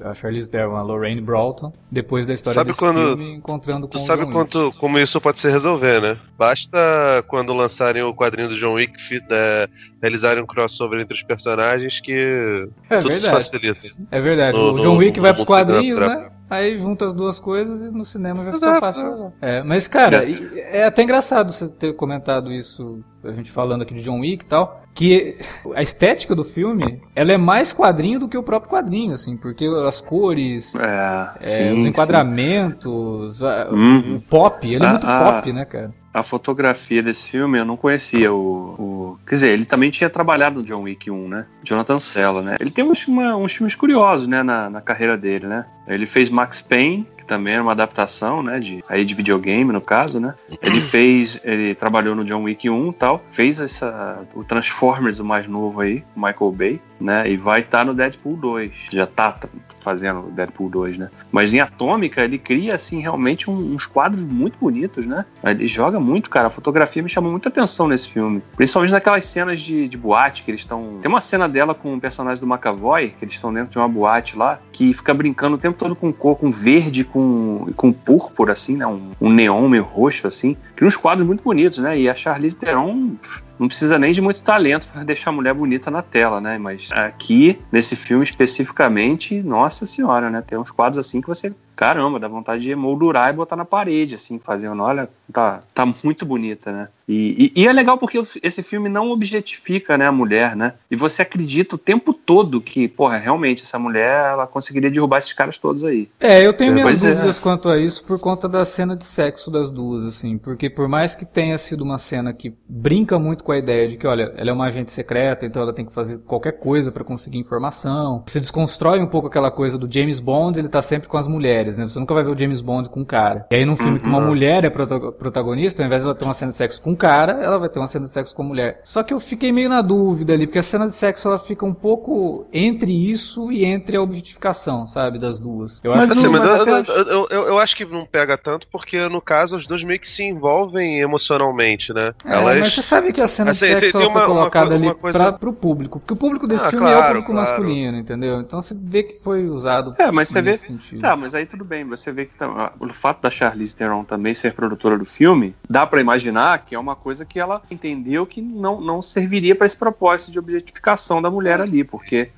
a, 0.06 0.14
Charlize 0.16 0.50
Theron, 0.50 0.78
a 0.78 0.82
Lorraine 0.82 1.20
Broughton, 1.20 1.74
depois 1.92 2.26
da 2.26 2.34
história 2.34 2.56
Sabe 2.56 2.68
desse 2.68 2.80
quando- 2.80 3.18
filme, 3.18 3.34
encontrando 3.34 3.86
Tu 3.88 3.98
com 3.98 4.04
o 4.04 4.08
sabe 4.08 4.22
John 4.22 4.28
Wick. 4.30 4.34
quanto, 4.54 4.78
como 4.78 4.98
isso 4.98 5.20
pode 5.20 5.42
se 5.42 5.50
resolver, 5.50 6.02
né? 6.02 6.18
Basta 6.38 6.80
quando 7.28 7.54
lançarem 7.54 8.02
o 8.02 8.14
quadrinho 8.14 8.48
do 8.48 8.58
John 8.58 8.76
Wick 8.76 8.94
é, 9.30 9.68
realizarem 10.02 10.42
um 10.42 10.46
crossover 10.46 11.02
entre 11.02 11.16
os 11.18 11.24
personagens 11.24 12.00
que 12.00 12.66
É 12.90 13.00
tudo 13.02 13.14
se 13.14 13.20
verdade. 13.20 13.44
facilita. 13.52 13.88
É 14.10 14.22
verdade. 14.22 14.58
No- 14.58 14.72
o 14.74 14.80
John 14.80 14.96
Wick 14.96 15.18
no 15.18 15.24
vai 15.24 15.34
pros 15.34 15.46
quadrinhos, 15.46 16.00
né? 16.00 16.30
Aí 16.50 16.78
junta 16.78 17.06
as 17.06 17.14
duas 17.14 17.40
coisas 17.40 17.82
e 17.82 17.86
no 17.86 18.06
cinema 18.06 18.44
vai 18.44 18.54
ficar 18.54 18.80
fácil. 18.80 19.34
É, 19.42 19.64
mas, 19.64 19.88
cara, 19.88 20.24
é 20.56 20.84
até 20.86 21.02
engraçado 21.02 21.52
você 21.52 21.68
ter 21.68 21.96
comentado 21.96 22.52
isso, 22.52 23.00
a 23.24 23.32
gente 23.32 23.50
falando 23.52 23.82
aqui 23.82 23.94
de 23.96 24.04
John 24.04 24.20
Wick 24.20 24.46
e 24.46 24.48
tal, 24.48 24.84
que 24.94 25.36
a 25.74 25.82
estética 25.82 26.36
do 26.36 26.44
filme, 26.44 27.02
ela 27.16 27.32
é 27.32 27.38
mais 27.38 27.74
quadrinho 27.74 28.20
do 28.20 28.28
que 28.28 28.38
o 28.38 28.44
próprio 28.44 28.70
quadrinho, 28.72 29.14
assim, 29.14 29.36
porque 29.36 29.66
as 29.88 30.00
cores, 30.00 30.76
É, 30.76 31.30
é, 31.38 31.40
sim, 31.40 31.80
os 31.80 31.86
enquadramentos, 31.88 33.44
a- 33.44 33.68
Uhum. 33.72 34.16
o 34.18 34.22
pop, 34.22 34.68
ele 34.68 34.84
é 34.84 34.88
Ah, 34.88 34.92
muito 34.92 35.08
ah. 35.08 35.20
pop, 35.34 35.54
né, 35.54 35.66
cara? 35.66 35.92
A 36.14 36.22
fotografia 36.22 37.02
desse 37.02 37.28
filme 37.30 37.58
eu 37.58 37.66
não 37.66 37.76
conhecia 37.76 38.32
o, 38.32 38.38
o- 38.38 39.18
Quer 39.28 39.36
dizer, 39.36 39.50
ele 39.50 39.66
também 39.66 39.90
tinha 39.90 40.08
trabalhado 40.10 40.60
no 40.60 40.66
John 40.66 40.84
Wick 40.84 41.10
1, 41.10 41.28
né? 41.28 41.48
Jonathan 41.64 41.98
Sella, 41.98 42.42
né? 42.44 42.56
Ele 42.60 42.70
tem 42.70 42.84
uns, 42.86 43.08
uma- 43.08 43.36
uns 43.36 43.54
filmes 43.54 43.74
curiosos, 43.74 44.28
né, 44.28 44.44
na, 44.44 44.70
na 44.70 44.80
carreira 44.80 45.18
dele, 45.18 45.48
né? 45.48 45.66
Ele 45.88 46.06
fez 46.06 46.30
Max 46.30 46.62
Payne, 46.62 47.08
que 47.18 47.26
também 47.26 47.54
era 47.54 47.64
uma 47.64 47.72
adaptação, 47.72 48.44
né, 48.44 48.60
de, 48.60 48.84
aí 48.90 49.06
de 49.06 49.14
videogame, 49.14 49.72
no 49.72 49.82
caso, 49.82 50.20
né? 50.20 50.34
Ele 50.62 50.80
fez, 50.82 51.40
ele 51.44 51.74
trabalhou 51.76 52.16
no 52.16 52.24
John 52.26 52.44
Wick 52.44 52.70
1 52.70 52.90
e 52.90 52.94
tal, 52.94 53.24
fez 53.32 53.60
essa, 53.62 54.20
o 54.34 54.44
Transformers, 54.44 55.20
o 55.20 55.26
mais 55.26 55.48
novo 55.48 55.82
aí, 55.82 56.04
o 56.16 56.20
Michael 56.20 56.52
Bay, 56.52 56.82
né? 57.00 57.30
E 57.30 57.36
vai 57.38 57.62
estar 57.62 57.86
no 57.86 57.94
Deadpool 57.94 58.36
2, 58.38 58.72
já 58.92 59.06
tá 59.08 59.36
fazendo 59.82 60.28
o 60.28 60.32
Deadpool 60.32 60.70
2, 60.70 60.98
né? 60.98 61.10
Mas 61.32 61.54
em 61.54 61.60
Atômica, 61.60 62.22
ele 62.24 62.38
cria, 62.38 62.76
assim, 62.76 63.02
realmente 63.02 63.50
um- 63.50 63.74
uns 63.74 63.86
quadros 63.86 64.24
muito 64.24 64.58
bonitos, 64.60 65.06
né? 65.06 65.26
Ele 65.44 65.68
joga 65.68 66.00
muito, 66.00 66.30
cara. 66.30 66.48
A 66.48 66.50
fotografia 66.50 67.02
me 67.04 67.10
chamou 67.10 67.32
muita 67.32 67.50
atenção 67.50 67.88
nesse 67.88 68.08
filme. 68.08 68.42
Principalmente 68.56 68.92
naquelas 68.92 69.26
cenas 69.26 69.60
de, 69.60 69.88
de 69.90 69.98
boate 69.98 70.44
que 70.44 70.52
eles 70.52 70.62
estão. 70.62 71.00
Tem 71.02 71.10
uma 71.10 71.20
cena 71.20 71.50
dela 71.50 71.74
com 71.74 71.94
o 71.96 72.00
personagem 72.00 72.40
do 72.42 72.48
McAvoy, 72.48 73.10
que 73.10 73.26
eles 73.26 73.34
estão 73.34 73.54
dentro 73.54 73.72
de 73.72 73.78
uma 73.78 73.88
boate 73.90 74.38
lá, 74.38 74.60
que 74.72 74.94
fica 74.94 75.14
brincando 75.14 75.56
o 75.56 75.58
tempo 75.60 75.73
todo 75.74 75.96
com 75.96 76.12
cor, 76.14 76.38
com 76.38 76.50
verde, 76.50 77.04
com, 77.04 77.66
com 77.76 77.92
púrpura, 77.92 78.54
assim, 78.54 78.78
né? 78.78 78.86
Um, 78.88 79.12
um 79.22 79.32
neon 79.32 79.68
meio 79.68 79.84
roxo, 79.84 80.28
assim. 80.28 80.56
Que 80.76 80.86
uns 80.86 80.96
quadros 80.96 81.26
muito 81.26 81.44
bonitos, 81.44 81.80
né? 81.80 82.00
E 82.00 82.10
a 82.10 82.16
Charlize 82.16 82.56
Theron 82.56 83.16
pff, 83.22 83.44
não 83.64 83.68
precisa 83.70 83.98
nem 83.98 84.12
de 84.12 84.22
muito 84.22 84.42
talento 84.42 84.88
para 84.88 85.04
deixar 85.04 85.30
a 85.30 85.34
mulher 85.34 85.54
bonita 85.54 85.90
na 85.90 86.02
tela, 86.02 86.42
né? 86.42 86.58
Mas 86.58 86.90
aqui, 86.92 87.58
nesse 87.72 87.96
filme 87.96 88.24
especificamente, 88.24 89.42
nossa 89.42 89.86
senhora, 89.86 90.30
né? 90.30 90.44
Tem 90.46 90.58
uns 90.58 90.72
quadros 90.72 90.98
assim 90.98 91.22
que 91.22 91.28
você, 91.28 91.54
caramba, 91.76 92.20
dá 92.20 92.28
vontade 92.28 92.62
de 92.62 92.72
emoldurar 92.72 93.30
e 93.30 93.36
botar 93.38 93.56
na 93.56 93.66
parede, 93.66 94.16
assim, 94.16 94.40
fazendo, 94.40 94.82
olha, 94.84 95.08
tá, 95.32 95.62
tá 95.74 95.86
muito 96.04 96.26
bonita, 96.26 96.72
né? 96.72 96.88
E, 97.08 97.52
e- 97.56 97.62
e 97.62 97.68
é 97.68 97.74
legal 97.74 97.98
porque 97.98 98.22
esse 98.42 98.64
filme 98.64 98.88
não 98.90 99.12
objetifica, 99.12 99.98
né, 99.98 100.08
a 100.08 100.12
mulher, 100.12 100.56
né? 100.56 100.74
E 100.90 100.96
você 100.96 101.22
acredita 101.22 101.76
o 101.76 101.78
tempo 101.78 102.14
todo 102.14 102.62
que, 102.62 102.88
porra, 102.88 103.18
realmente, 103.18 103.64
essa 103.64 103.78
mulher, 103.80 104.32
ela 104.34 104.48
conseguiria 104.48 104.90
derrubar 104.90 105.18
esses 105.18 105.34
caras 105.34 105.58
todos 105.58 105.84
aí. 105.84 106.10
É, 106.20 106.46
eu 106.46 106.54
tenho 106.54 106.72
É, 106.72 106.76
minhas 106.76 107.04
é. 107.04 107.10
dúvidas 107.10 107.40
quanto 107.40 107.70
a 107.70 107.78
isso 107.78 108.06
por 108.06 108.20
conta 108.20 108.48
da 108.48 108.66
cena 108.66 108.96
de 108.96 109.04
sexo 109.06 109.50
das 109.52 109.72
duas, 109.72 110.06
assim, 110.06 110.38
porque 110.38 110.70
por 110.70 110.88
mais 110.88 111.16
que 111.16 111.26
tenha 111.26 111.58
sido 111.58 111.84
uma 111.84 111.98
cena 111.98 112.34
que 112.34 112.54
brinca 112.68 113.18
muito 113.20 113.44
com 113.44 113.53
a 113.54 113.58
ideia 113.58 113.88
de 113.88 113.98
que, 113.98 114.06
olha, 114.08 114.34
ela 114.38 114.50
é 114.50 114.54
uma 114.54 114.66
agente 114.66 114.92
secreta, 114.92 115.46
então 115.46 115.62
ela 115.62 115.74
tem 115.74 115.86
que 115.86 115.94
fazer 115.94 116.22
qualquer 116.24 116.54
coisa 116.60 116.92
pra 116.92 117.04
conseguir 117.04 117.38
informação. 117.38 118.24
Você 118.26 118.40
desconstrói 118.40 119.00
um 119.02 119.08
pouco 119.08 119.28
aquela 119.28 119.52
coisa 119.52 119.78
do 119.78 119.92
James 119.92 120.20
Bond, 120.20 120.60
ele 120.60 120.70
tá 120.70 120.82
sempre 120.82 121.08
com 121.08 121.18
as 121.18 121.28
mulheres, 121.28 121.76
né? 121.78 121.88
Você 121.88 122.00
nunca 122.00 122.14
vai 122.14 122.24
ver 122.24 122.32
o 122.32 122.38
James 122.38 122.62
Bond 122.62 122.90
com 122.90 123.02
um 123.02 123.06
cara. 123.06 123.46
E 123.52 123.56
aí 123.56 123.66
num 123.66 123.76
filme 123.78 124.00
que 124.00 124.08
uma 124.08 124.22
mulher 124.22 124.64
é 124.66 124.70
prota- 124.70 125.12
protagonista, 125.12 125.82
ao 125.82 125.86
invés 125.88 126.02
dela 126.04 126.16
ter 126.16 126.26
uma 126.26 126.34
cena 126.34 126.52
de 126.52 126.58
sexo 126.58 126.82
com 126.82 126.92
um 126.92 126.96
cara, 126.96 127.34
ela 127.44 127.58
vai 127.58 127.70
ter 127.70 127.80
uma 127.80 127.88
cena 127.88 128.06
de 128.06 128.12
sexo 128.12 128.36
com 128.36 128.42
a 128.42 128.46
mulher. 128.46 128.80
Só 128.84 129.04
que 129.04 129.14
eu 129.14 129.20
fiquei 129.20 129.52
meio 129.52 129.70
na 129.70 129.82
dúvida 129.82 130.34
ali, 130.34 130.46
porque 130.48 130.60
a 130.60 130.64
cena 130.64 130.86
de 130.86 130.92
sexo 130.94 131.28
ela 131.28 131.38
fica 131.38 131.66
um 131.66 131.74
pouco 131.74 132.46
entre 132.54 132.92
isso 133.10 133.52
e 133.52 133.66
entre 133.66 133.98
a 133.98 134.02
objetificação, 134.02 134.88
sabe, 134.88 135.20
das 135.20 135.40
duas. 135.40 135.80
Eu 135.84 135.92
Mas 135.92 136.10
acho 136.12 136.20
Assim, 136.20 136.28
mas 136.30 136.50
eu, 136.68 136.76
acho- 136.76 136.92
eu- 136.92 137.28
eu- 137.30 137.44
eu 137.48 137.60
acho 137.60 137.76
que 137.76 137.86
não 137.86 138.06
pega 138.06 138.38
tanto 138.38 138.68
porque, 138.72 139.08
no 139.10 139.22
caso, 139.22 139.58
os 139.58 139.68
dois 139.68 139.84
meio 139.84 140.00
que 140.00 140.08
se 140.08 140.24
envolvem 140.24 141.00
emocionalmente, 141.00 141.94
né? 141.94 142.14
É, 142.26 142.34
Elas. 142.34 142.60
mas 142.60 142.74
você 142.74 142.82
sabe 142.82 143.12
que 143.12 143.22
a 143.22 143.28
cena 143.34 143.52
Assim, 143.52 143.66
de 143.66 143.72
sexo 143.74 143.92
tem 143.98 144.02
ela 144.04 144.12
foi 144.12 144.22
uma- 144.22 144.28
uma 144.28 144.36
colocada 144.36 144.68
co- 144.70 144.74
ali 144.76 144.86
uma 144.88 144.96
coisa- 144.96 145.20
pra, 145.20 145.34
pro 145.38 145.54
público. 145.54 146.00
Porque 146.00 146.14
o 146.14 146.18
público 146.18 146.48
desse 146.48 146.66
Ah, 146.66 146.70
filme 146.70 146.86
é 146.86 146.90
o 146.90 146.92
claro, 146.94 147.08
público 147.16 147.32
claro. 147.32 147.50
masculino, 147.50 147.98
entendeu? 147.98 148.40
Então 148.42 148.62
você 148.62 148.76
vê 148.80 149.04
que 149.04 149.16
foi 149.24 149.46
usado 149.48 149.94
É, 150.00 150.12
mas 150.12 150.30
você 150.30 150.42
vê. 150.42 150.58
sentido. 150.58 151.02
Tá, 151.02 151.16
mas 151.16 151.36
aí 151.36 151.46
tudo 151.46 151.66
bem. 151.66 151.84
Você 151.86 152.12
vê 152.12 152.26
que 152.26 152.36
tá- 152.36 152.72
o 152.80 152.94
fato 152.94 153.22
da 153.22 153.30
Charlize 153.30 153.76
Theron 153.76 154.04
também 154.04 154.34
ser 154.34 154.54
produtora 154.54 154.98
do 154.98 155.06
filme, 155.06 155.56
dá 155.70 155.86
pra 155.86 156.00
imaginar 156.02 156.60
que 156.66 156.76
é 156.76 156.80
uma 156.80 156.96
coisa 156.96 157.26
que 157.26 157.40
ela 157.40 157.62
entendeu 157.70 158.26
que 158.26 158.42
não, 158.42 158.80
não 158.80 159.02
serviria 159.02 159.56
pra 159.56 159.66
esse 159.66 159.78
propósito 159.78 160.32
de 160.32 160.40
objetificação 160.40 161.22
da 161.22 161.30
mulher 161.32 161.60
ali, 161.60 161.84
porque 161.84 162.30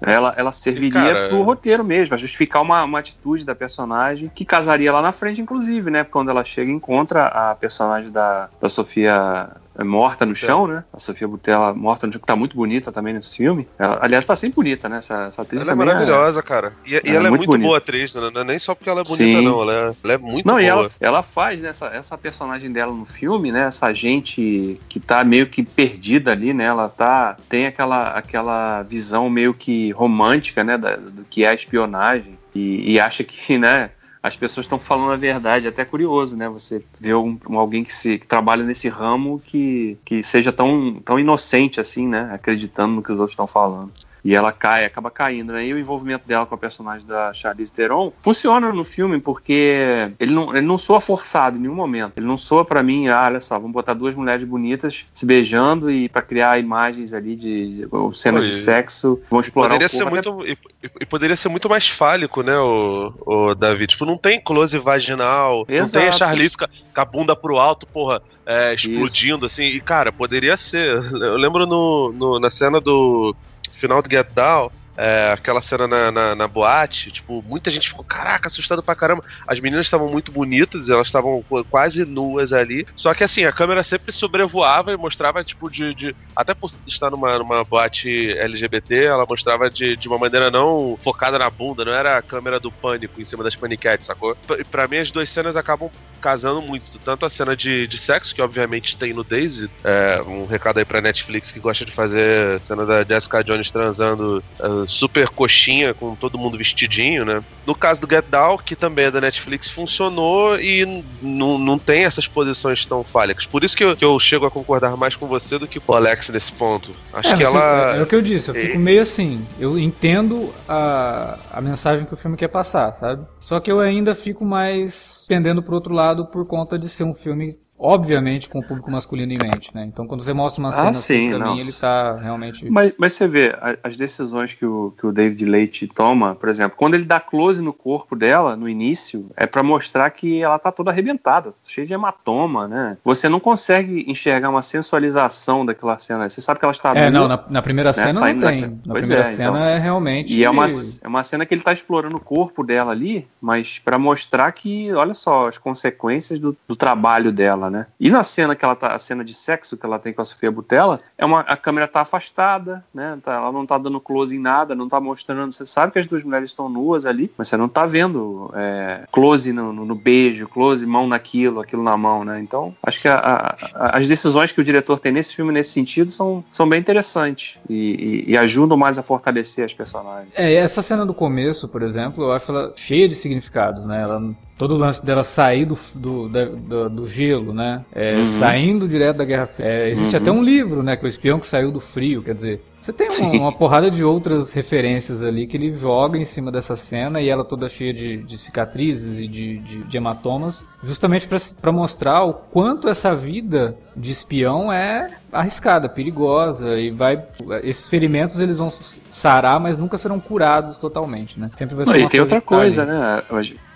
ela, 0.00 0.34
ela 0.36 0.50
serviria 0.50 1.12
cara, 1.14 1.28
pro 1.28 1.42
roteiro 1.42 1.84
mesmo, 1.84 2.08
pra 2.08 2.16
justificar 2.18 2.60
uma, 2.60 2.82
uma 2.82 2.98
atitude 2.98 3.44
da 3.44 3.54
personagem 3.54 4.28
que 4.34 4.44
casaria 4.44 4.90
lá 4.92 5.00
na 5.00 5.12
frente, 5.12 5.40
inclusive, 5.40 5.90
né? 5.92 6.02
Quando 6.02 6.28
ela 6.28 6.42
chega 6.42 6.70
e 6.70 6.74
encontra 6.74 7.26
a 7.26 7.54
personagem 7.54 8.10
da, 8.10 8.48
da 8.60 8.68
Sofia 8.68 9.48
é, 9.69 9.69
morta 9.78 10.26
no 10.26 10.34
chão, 10.34 10.66
né? 10.66 10.84
A 10.92 10.98
Sofia 10.98 11.26
Butella 11.26 11.74
morta 11.74 12.06
no 12.06 12.12
chão, 12.12 12.20
que 12.20 12.26
tá 12.26 12.36
muito 12.36 12.56
bonita 12.56 12.90
também 12.90 13.14
nesse 13.14 13.36
filme. 13.36 13.66
Ela, 13.78 13.98
aliás, 14.02 14.26
tá 14.26 14.34
sempre 14.36 14.56
bonita, 14.56 14.88
né? 14.88 14.98
Essa, 14.98 15.26
essa 15.28 15.42
atriz 15.42 15.62
Ela 15.62 15.70
é 15.70 15.74
também 15.74 15.86
maravilhosa, 15.86 16.42
cara. 16.42 16.72
E, 16.84 16.94
e 16.94 16.96
Ela 16.96 17.08
é 17.08 17.16
ela 17.16 17.26
é 17.28 17.30
muito 17.30 17.48
muito, 17.48 17.62
boa 17.62 17.78
atriz, 17.78 18.14
né? 18.14 18.30
não 18.32 18.40
é 18.40 18.44
nem 18.44 18.58
só 18.58 18.74
porque 18.74 18.90
ela 18.90 19.00
é 19.00 19.04
bonita, 19.04 19.38
Sim. 19.38 19.44
não. 19.44 19.62
Ela 19.62 19.72
é, 19.72 19.94
ela 20.04 20.12
é 20.12 20.18
muito 20.18 20.46
Não, 20.46 20.54
boa. 20.54 20.62
e 20.62 20.66
ela, 20.66 20.88
ela 21.00 21.22
faz 21.22 21.60
né, 21.60 21.68
essa, 21.68 21.86
essa 21.86 22.18
personagem 22.18 22.70
dela 22.70 22.92
no 22.92 23.06
filme, 23.06 23.52
né? 23.52 23.66
Essa 23.66 23.92
gente 23.92 24.78
que 24.88 25.00
tá 25.00 25.22
meio 25.24 25.46
que 25.46 25.62
perdida 25.62 26.32
ali, 26.32 26.52
né? 26.52 26.64
Ela 26.64 26.88
tá. 26.88 27.36
Tem 27.48 27.66
aquela, 27.66 28.10
aquela 28.10 28.82
visão 28.82 29.30
meio 29.30 29.54
que 29.54 29.90
romântica, 29.92 30.64
né? 30.64 30.76
Da, 30.76 30.96
do 30.96 31.24
que 31.28 31.44
é 31.44 31.48
a 31.48 31.54
espionagem. 31.54 32.38
E, 32.54 32.92
e 32.92 33.00
acha 33.00 33.22
que, 33.22 33.58
né? 33.58 33.90
As 34.22 34.36
pessoas 34.36 34.66
estão 34.66 34.78
falando 34.78 35.12
a 35.12 35.16
verdade, 35.16 35.66
é 35.66 35.70
até 35.70 35.84
curioso, 35.84 36.36
né? 36.36 36.48
Você 36.48 36.84
ver 37.00 37.14
um, 37.14 37.38
alguém 37.56 37.82
que, 37.82 37.92
se, 37.92 38.18
que 38.18 38.26
trabalha 38.26 38.62
nesse 38.62 38.88
ramo 38.88 39.40
que, 39.46 39.96
que 40.04 40.22
seja 40.22 40.52
tão, 40.52 41.00
tão 41.02 41.18
inocente 41.18 41.80
assim, 41.80 42.06
né? 42.06 42.30
Acreditando 42.32 42.96
no 42.96 43.02
que 43.02 43.10
os 43.10 43.18
outros 43.18 43.32
estão 43.32 43.46
falando. 43.46 43.90
E 44.24 44.34
ela 44.34 44.52
cai, 44.52 44.84
acaba 44.84 45.10
caindo, 45.10 45.52
né? 45.52 45.64
E 45.66 45.72
o 45.72 45.78
envolvimento 45.78 46.26
dela 46.28 46.44
com 46.46 46.54
a 46.54 46.58
personagem 46.58 47.06
da 47.06 47.32
Charlize 47.32 47.72
Theron 47.72 48.12
funciona 48.22 48.72
no 48.72 48.84
filme 48.84 49.18
porque 49.20 50.10
ele 50.18 50.32
não, 50.32 50.54
ele 50.56 50.66
não 50.66 50.76
soa 50.78 51.00
forçado 51.00 51.56
em 51.56 51.60
nenhum 51.60 51.74
momento. 51.74 52.12
Ele 52.16 52.26
não 52.26 52.36
soa 52.36 52.64
pra 52.64 52.82
mim, 52.82 53.08
ah, 53.08 53.24
olha 53.26 53.40
só, 53.40 53.56
vamos 53.58 53.72
botar 53.72 53.94
duas 53.94 54.14
mulheres 54.14 54.44
bonitas 54.44 55.06
se 55.14 55.24
beijando 55.24 55.90
e 55.90 56.08
pra 56.08 56.22
criar 56.22 56.58
imagens 56.58 57.14
ali 57.14 57.34
de, 57.36 57.76
de- 57.76 57.88
ou 57.90 58.12
cenas 58.12 58.44
de 58.44 58.50
Pois. 58.52 58.62
sexo, 58.64 59.22
vão 59.30 59.40
explorar 59.40 59.68
Poderia 59.74 59.86
o 59.86 59.90
ser 59.90 60.04
corpo. 60.10 60.36
muito. 60.36 60.46
E, 60.46 60.58
e- 61.00 61.06
poderia 61.06 61.36
ser 61.36 61.48
muito 61.48 61.68
mais 61.68 61.88
fálico, 61.88 62.42
né, 62.42 62.58
o, 62.58 63.12
o 63.26 63.54
Davi? 63.54 63.86
Tipo, 63.86 64.04
não 64.04 64.18
tem 64.18 64.40
close 64.40 64.76
vaginal, 64.78 65.58
não 65.58 65.64
tem 65.66 65.78
a 65.80 65.82
Exato. 65.84 66.18
Charlize 66.18 66.56
com 66.56 66.66
a, 67.00 67.04
bunda 67.04 67.34
pro 67.34 67.58
alto, 67.58 67.86
porra, 67.86 68.20
é, 68.46 68.74
explodindo, 68.74 69.46
assim. 69.46 69.64
E, 69.64 69.80
cara, 69.80 70.12
poderia 70.12 70.56
ser. 70.56 70.98
Eu 71.14 71.36
lembro 71.36 71.66
no, 71.66 72.12
no- 72.12 72.40
na 72.40 72.50
cena 72.50 72.80
do 72.80 73.34
final 73.80 74.02
do 74.02 74.08
Get 74.08 74.34
Down. 74.34 74.79
É, 75.00 75.32
aquela 75.32 75.62
cena 75.62 75.88
na, 75.88 76.10
na, 76.12 76.34
na 76.34 76.46
boate, 76.48 77.10
tipo, 77.10 77.42
muita 77.42 77.70
gente 77.70 77.88
ficou, 77.88 78.04
caraca, 78.04 78.48
assustado 78.48 78.82
pra 78.82 78.94
caramba. 78.94 79.22
As 79.48 79.58
meninas 79.60 79.86
estavam 79.86 80.08
muito 80.08 80.30
bonitas, 80.30 80.88
elas 80.90 81.08
estavam 81.08 81.42
qu- 81.48 81.64
quase 81.64 82.04
nuas 82.04 82.52
ali. 82.52 82.84
Só 82.94 83.14
que 83.14 83.24
assim, 83.24 83.44
a 83.44 83.52
câmera 83.52 83.82
sempre 83.82 84.12
sobrevoava 84.12 84.92
e 84.92 84.96
mostrava, 84.96 85.42
tipo, 85.42 85.70
de. 85.70 85.94
de- 85.94 86.14
até 86.36 86.52
por 86.54 86.70
estar 86.86 87.10
numa, 87.10 87.38
numa 87.38 87.64
boate 87.64 88.36
LGBT, 88.38 89.04
ela 89.04 89.26
mostrava 89.28 89.70
de, 89.70 89.96
de 89.96 90.08
uma 90.08 90.18
maneira 90.18 90.50
não 90.50 90.96
focada 91.02 91.38
na 91.38 91.48
bunda, 91.50 91.84
não 91.84 91.92
era 91.92 92.18
a 92.18 92.22
câmera 92.22 92.60
do 92.60 92.70
pânico 92.70 93.20
em 93.20 93.24
cima 93.24 93.42
das 93.42 93.56
paniquetes, 93.56 94.06
sacou? 94.06 94.36
P- 94.46 94.64
Pra 94.70 94.86
mim, 94.86 94.98
as 94.98 95.10
duas 95.10 95.30
cenas 95.30 95.56
acabam 95.56 95.90
casando 96.20 96.62
muito. 96.68 96.98
Tanto 97.00 97.24
a 97.26 97.30
cena 97.30 97.56
de, 97.56 97.86
de 97.86 97.96
sexo, 97.98 98.34
que 98.34 98.42
obviamente 98.42 98.96
tem 98.98 99.12
no 99.12 99.24
Daisy, 99.24 99.68
é, 99.84 100.22
um 100.22 100.44
recado 100.46 100.78
aí 100.78 100.84
pra 100.84 101.00
Netflix 101.00 101.50
que 101.50 101.58
gosta 101.60 101.84
de 101.84 101.92
fazer 101.92 102.60
cena 102.60 102.84
da 102.84 103.02
Jessica 103.04 103.42
Jones 103.42 103.70
transando 103.70 104.42
é, 104.62 104.86
super 104.90 105.28
coxinha 105.28 105.94
com 105.94 106.14
todo 106.14 106.36
mundo 106.38 106.58
vestidinho, 106.58 107.24
né? 107.24 107.42
No 107.66 107.74
caso 107.74 108.00
do 108.00 108.08
Get 108.08 108.24
Down, 108.30 108.58
que 108.58 108.74
também 108.74 109.06
é 109.06 109.10
da 109.10 109.20
Netflix, 109.20 109.68
funcionou 109.70 110.58
e 110.60 111.04
não 111.22 111.78
tem 111.78 112.04
essas 112.04 112.26
posições 112.26 112.84
tão 112.84 113.04
fálicas. 113.04 113.46
Por 113.46 113.62
isso 113.64 113.76
que 113.76 113.84
eu, 113.84 113.96
que 113.96 114.04
eu 114.04 114.18
chego 114.18 114.46
a 114.46 114.50
concordar 114.50 114.96
mais 114.96 115.14
com 115.14 115.26
você 115.26 115.58
do 115.58 115.66
que 115.68 115.78
com 115.80 115.92
o 115.92 115.96
Alex 115.96 116.28
nesse 116.30 116.52
ponto. 116.52 116.90
Acho 117.12 117.28
É, 117.28 117.36
que 117.36 117.44
você- 117.44 117.56
ela. 117.56 117.96
é 117.96 118.02
o 118.02 118.06
que 118.06 118.14
eu 118.14 118.22
disse, 118.22 118.50
eu 118.50 118.54
fico 118.54 118.78
meio 118.78 119.02
assim, 119.02 119.46
eu 119.58 119.78
entendo 119.78 120.52
a, 120.68 121.38
a 121.52 121.60
mensagem 121.60 122.04
que 122.06 122.14
o 122.14 122.16
filme 122.16 122.36
quer 122.36 122.48
passar, 122.48 122.92
sabe? 122.94 123.24
Só 123.38 123.60
que 123.60 123.70
eu 123.70 123.80
ainda 123.80 124.14
fico 124.14 124.44
mais 124.44 125.24
pendendo 125.28 125.62
pro 125.62 125.74
outro 125.74 125.94
lado 125.94 126.26
por 126.26 126.46
conta 126.46 126.78
de 126.78 126.88
ser 126.88 127.04
um 127.04 127.14
filme 127.14 127.56
obviamente 127.80 128.48
com 128.48 128.58
o 128.58 128.62
público 128.62 128.90
masculino 128.90 129.32
em 129.32 129.38
mente, 129.38 129.70
né? 129.74 129.84
Então 129.86 130.06
quando 130.06 130.22
você 130.22 130.32
mostra 130.32 130.60
uma 130.62 130.68
Ah, 130.68 130.72
cena 130.72 130.90
assim, 130.90 131.00
sim, 131.18 131.28
pra 131.30 131.38
não. 131.38 131.54
mim, 131.54 131.60
ele 131.60 131.72
tá 131.72 132.16
realmente. 132.16 132.70
Mas, 132.70 132.92
mas 132.98 133.12
você 133.14 133.26
vê, 133.26 133.56
as 133.82 133.96
decisões 133.96 134.52
que 134.52 134.66
o, 134.66 134.92
que 134.98 135.06
o 135.06 135.12
David 135.12 135.44
Leite 135.46 135.86
toma, 135.86 136.34
por 136.34 136.48
exemplo, 136.48 136.76
quando 136.76 136.94
ele 136.94 137.04
dá 137.04 137.18
close 137.18 137.62
no 137.62 137.72
corpo 137.72 138.14
dela, 138.14 138.54
no 138.56 138.68
início, 138.68 139.30
é 139.36 139.46
pra 139.46 139.62
mostrar 139.62 140.10
que 140.10 140.42
ela 140.42 140.58
tá 140.58 140.70
toda 140.70 140.90
arrebentada, 140.90 141.52
cheia 141.66 141.86
de 141.86 141.94
hematoma, 141.94 142.68
né? 142.68 142.98
Você 143.04 143.28
não 143.28 143.40
consegue 143.40 144.04
enxergar 144.10 144.50
uma 144.50 144.62
sensualização 144.62 145.64
daquela 145.64 145.98
cena. 145.98 146.28
Você 146.28 146.40
sabe 146.40 146.60
que 146.60 146.66
ela 146.66 146.72
está 146.72 146.90
É, 146.94 147.10
não, 147.10 147.26
na, 147.26 147.42
na 147.48 147.62
primeira 147.62 147.92
cena 147.92 148.12
não 148.12 148.20
saindo 148.20 148.46
tem. 148.46 148.60
da- 148.60 148.66
Na 148.68 148.76
Pois 148.92 149.06
primeira 149.06 149.22
é, 149.28 149.32
cena 149.32 149.50
então. 149.50 149.56
é 149.64 149.78
realmente. 149.78 150.34
E 150.34 150.44
é 150.44 150.50
uma, 150.50 150.66
é 150.66 151.08
uma 151.08 151.22
cena 151.22 151.46
que 151.46 151.54
ele 151.54 151.62
tá 151.62 151.72
explorando 151.72 152.16
o 152.16 152.20
corpo 152.20 152.62
dela 152.62 152.92
ali, 152.92 153.26
mas 153.40 153.78
pra 153.78 153.98
mostrar 153.98 154.50
que, 154.52 154.92
olha 154.92 155.14
só, 155.14 155.48
as 155.48 155.56
consequências 155.58 156.38
do, 156.38 156.56
do 156.68 156.76
trabalho 156.76 157.32
dela, 157.32 157.69
né? 157.70 157.86
E 157.98 158.10
na 158.10 158.22
cena 158.22 158.54
que 158.56 158.64
ela 158.64 158.74
tá, 158.76 158.94
a 158.94 158.98
cena 158.98 159.24
de 159.24 159.32
sexo 159.34 159.76
que 159.76 159.86
ela 159.86 159.98
tem 159.98 160.12
com 160.12 160.20
a 160.20 160.24
Sofia 160.24 160.50
Butella, 160.50 160.98
é 161.16 161.24
uma, 161.24 161.40
a 161.40 161.56
câmera 161.56 161.86
tá 161.88 162.00
afastada, 162.00 162.84
né? 162.94 163.18
Tá- 163.22 163.34
ela 163.34 163.52
não 163.52 163.64
tá 163.64 163.78
dando 163.78 164.00
close 164.00 164.36
em 164.36 164.40
nada, 164.40 164.74
não 164.74 164.88
tá 164.88 165.00
mostrando. 165.00 165.52
Você 165.52 165.64
sabe 165.66 165.92
que 165.92 165.98
as 165.98 166.06
duas 166.06 166.22
mulheres 166.22 166.50
estão 166.50 166.68
nuas 166.68 167.06
ali, 167.06 167.30
mas 167.38 167.48
você 167.48 167.56
não 167.56 167.68
tá 167.68 167.86
vendo 167.86 168.50
é, 168.54 169.04
close 169.12 169.52
no, 169.52 169.72
no- 169.72 169.84
no 169.86 169.94
beijo, 169.94 170.48
close 170.48 170.84
mão 170.84 171.06
naquilo, 171.06 171.60
aquilo 171.60 171.82
na 171.82 171.96
mão, 171.96 172.24
né? 172.24 172.40
Então, 172.40 172.74
acho 172.82 173.00
que 173.00 173.08
a- 173.08 173.56
a- 173.74 173.96
as 173.96 174.06
decisões 174.08 174.52
que 174.52 174.60
o 174.60 174.64
diretor 174.64 174.98
tem 174.98 175.12
nesse 175.12 175.34
filme, 175.34 175.52
nesse 175.52 175.70
sentido, 175.70 176.10
são, 176.10 176.44
são 176.52 176.68
bem 176.68 176.80
interessantes 176.80 177.58
e, 177.68 178.24
e- 178.26 178.30
e 178.32 178.36
ajudam 178.36 178.76
mais 178.76 178.98
a 178.98 179.02
fortalecer 179.02 179.64
as 179.64 179.72
personagens. 179.74 180.32
É, 180.34 180.52
essa 180.54 180.82
cena 180.82 181.04
do 181.06 181.14
começo, 181.14 181.68
por 181.68 181.82
exemplo, 181.82 182.24
eu 182.24 182.32
acho 182.32 182.50
ela 182.50 182.72
cheia 182.76 183.08
de 183.08 183.14
significados, 183.14 183.84
né? 183.86 184.02
Ela, 184.02 184.20
todo 184.60 184.74
o 184.74 184.76
lance 184.76 185.02
dela 185.04 185.24
sair 185.24 185.64
do, 185.64 185.78
do, 185.94 186.28
da- 186.28 186.44
do, 186.44 186.90
do 186.90 187.08
gelo, 187.08 187.54
né? 187.54 187.82
É, 187.94 188.16
Uhum. 188.18 188.26
Saindo 188.26 188.86
direto 188.86 189.16
da 189.16 189.24
Guerra 189.24 189.46
Fria. 189.46 189.66
É, 189.66 189.88
existe 189.88 190.14
Uhum. 190.14 190.20
até 190.20 190.30
um 190.30 190.42
livro, 190.42 190.82
né? 190.82 190.96
Que 190.98 191.06
é 191.06 191.06
o 191.06 191.08
espião 191.08 191.40
que 191.40 191.46
saiu 191.46 191.72
do 191.72 191.80
frio, 191.80 192.22
quer 192.22 192.34
dizer. 192.34 192.60
Você 192.78 192.92
tem 192.92 193.08
uma, 193.08 193.32
uma 193.44 193.52
porrada 193.52 193.90
de 193.90 194.04
outras 194.04 194.52
referências 194.52 195.22
ali 195.22 195.46
que 195.46 195.56
ele 195.56 195.72
joga 195.72 196.18
em 196.18 196.24
cima 196.26 196.50
dessa 196.52 196.76
cena 196.76 197.20
e 197.22 197.28
ela 197.28 197.42
toda 197.44 197.68
cheia 197.70 197.92
de, 197.94 198.18
de 198.18 198.36
cicatrizes 198.38 199.18
e 199.18 199.26
de, 199.26 199.58
de, 199.58 199.78
de 199.84 199.96
hematomas, 199.96 200.64
justamente 200.82 201.26
para 201.60 201.72
mostrar 201.72 202.24
o 202.24 202.32
quanto 202.34 202.88
essa 202.88 203.14
vida 203.14 203.76
de 203.96 204.10
espião 204.12 204.70
é 204.72 205.06
arriscada, 205.32 205.88
perigosa 205.88 206.78
e 206.78 206.90
vai. 206.90 207.22
Esses 207.62 207.88
ferimentos 207.88 208.40
eles 208.40 208.56
vão 208.58 208.70
sarar, 209.10 209.58
mas 209.60 209.76
nunca 209.78 209.96
serão 209.98 210.18
curados 210.20 210.76
totalmente, 210.78 211.38
né? 211.40 211.50
Sempre 211.56 211.76
vai 211.76 211.84
ser 211.86 211.92
Não, 211.92 212.00
e 212.00 212.08
tem 212.08 212.20
outra 212.20 212.40
tá 212.40 212.46
coisa, 212.46 212.84
né? 212.84 213.22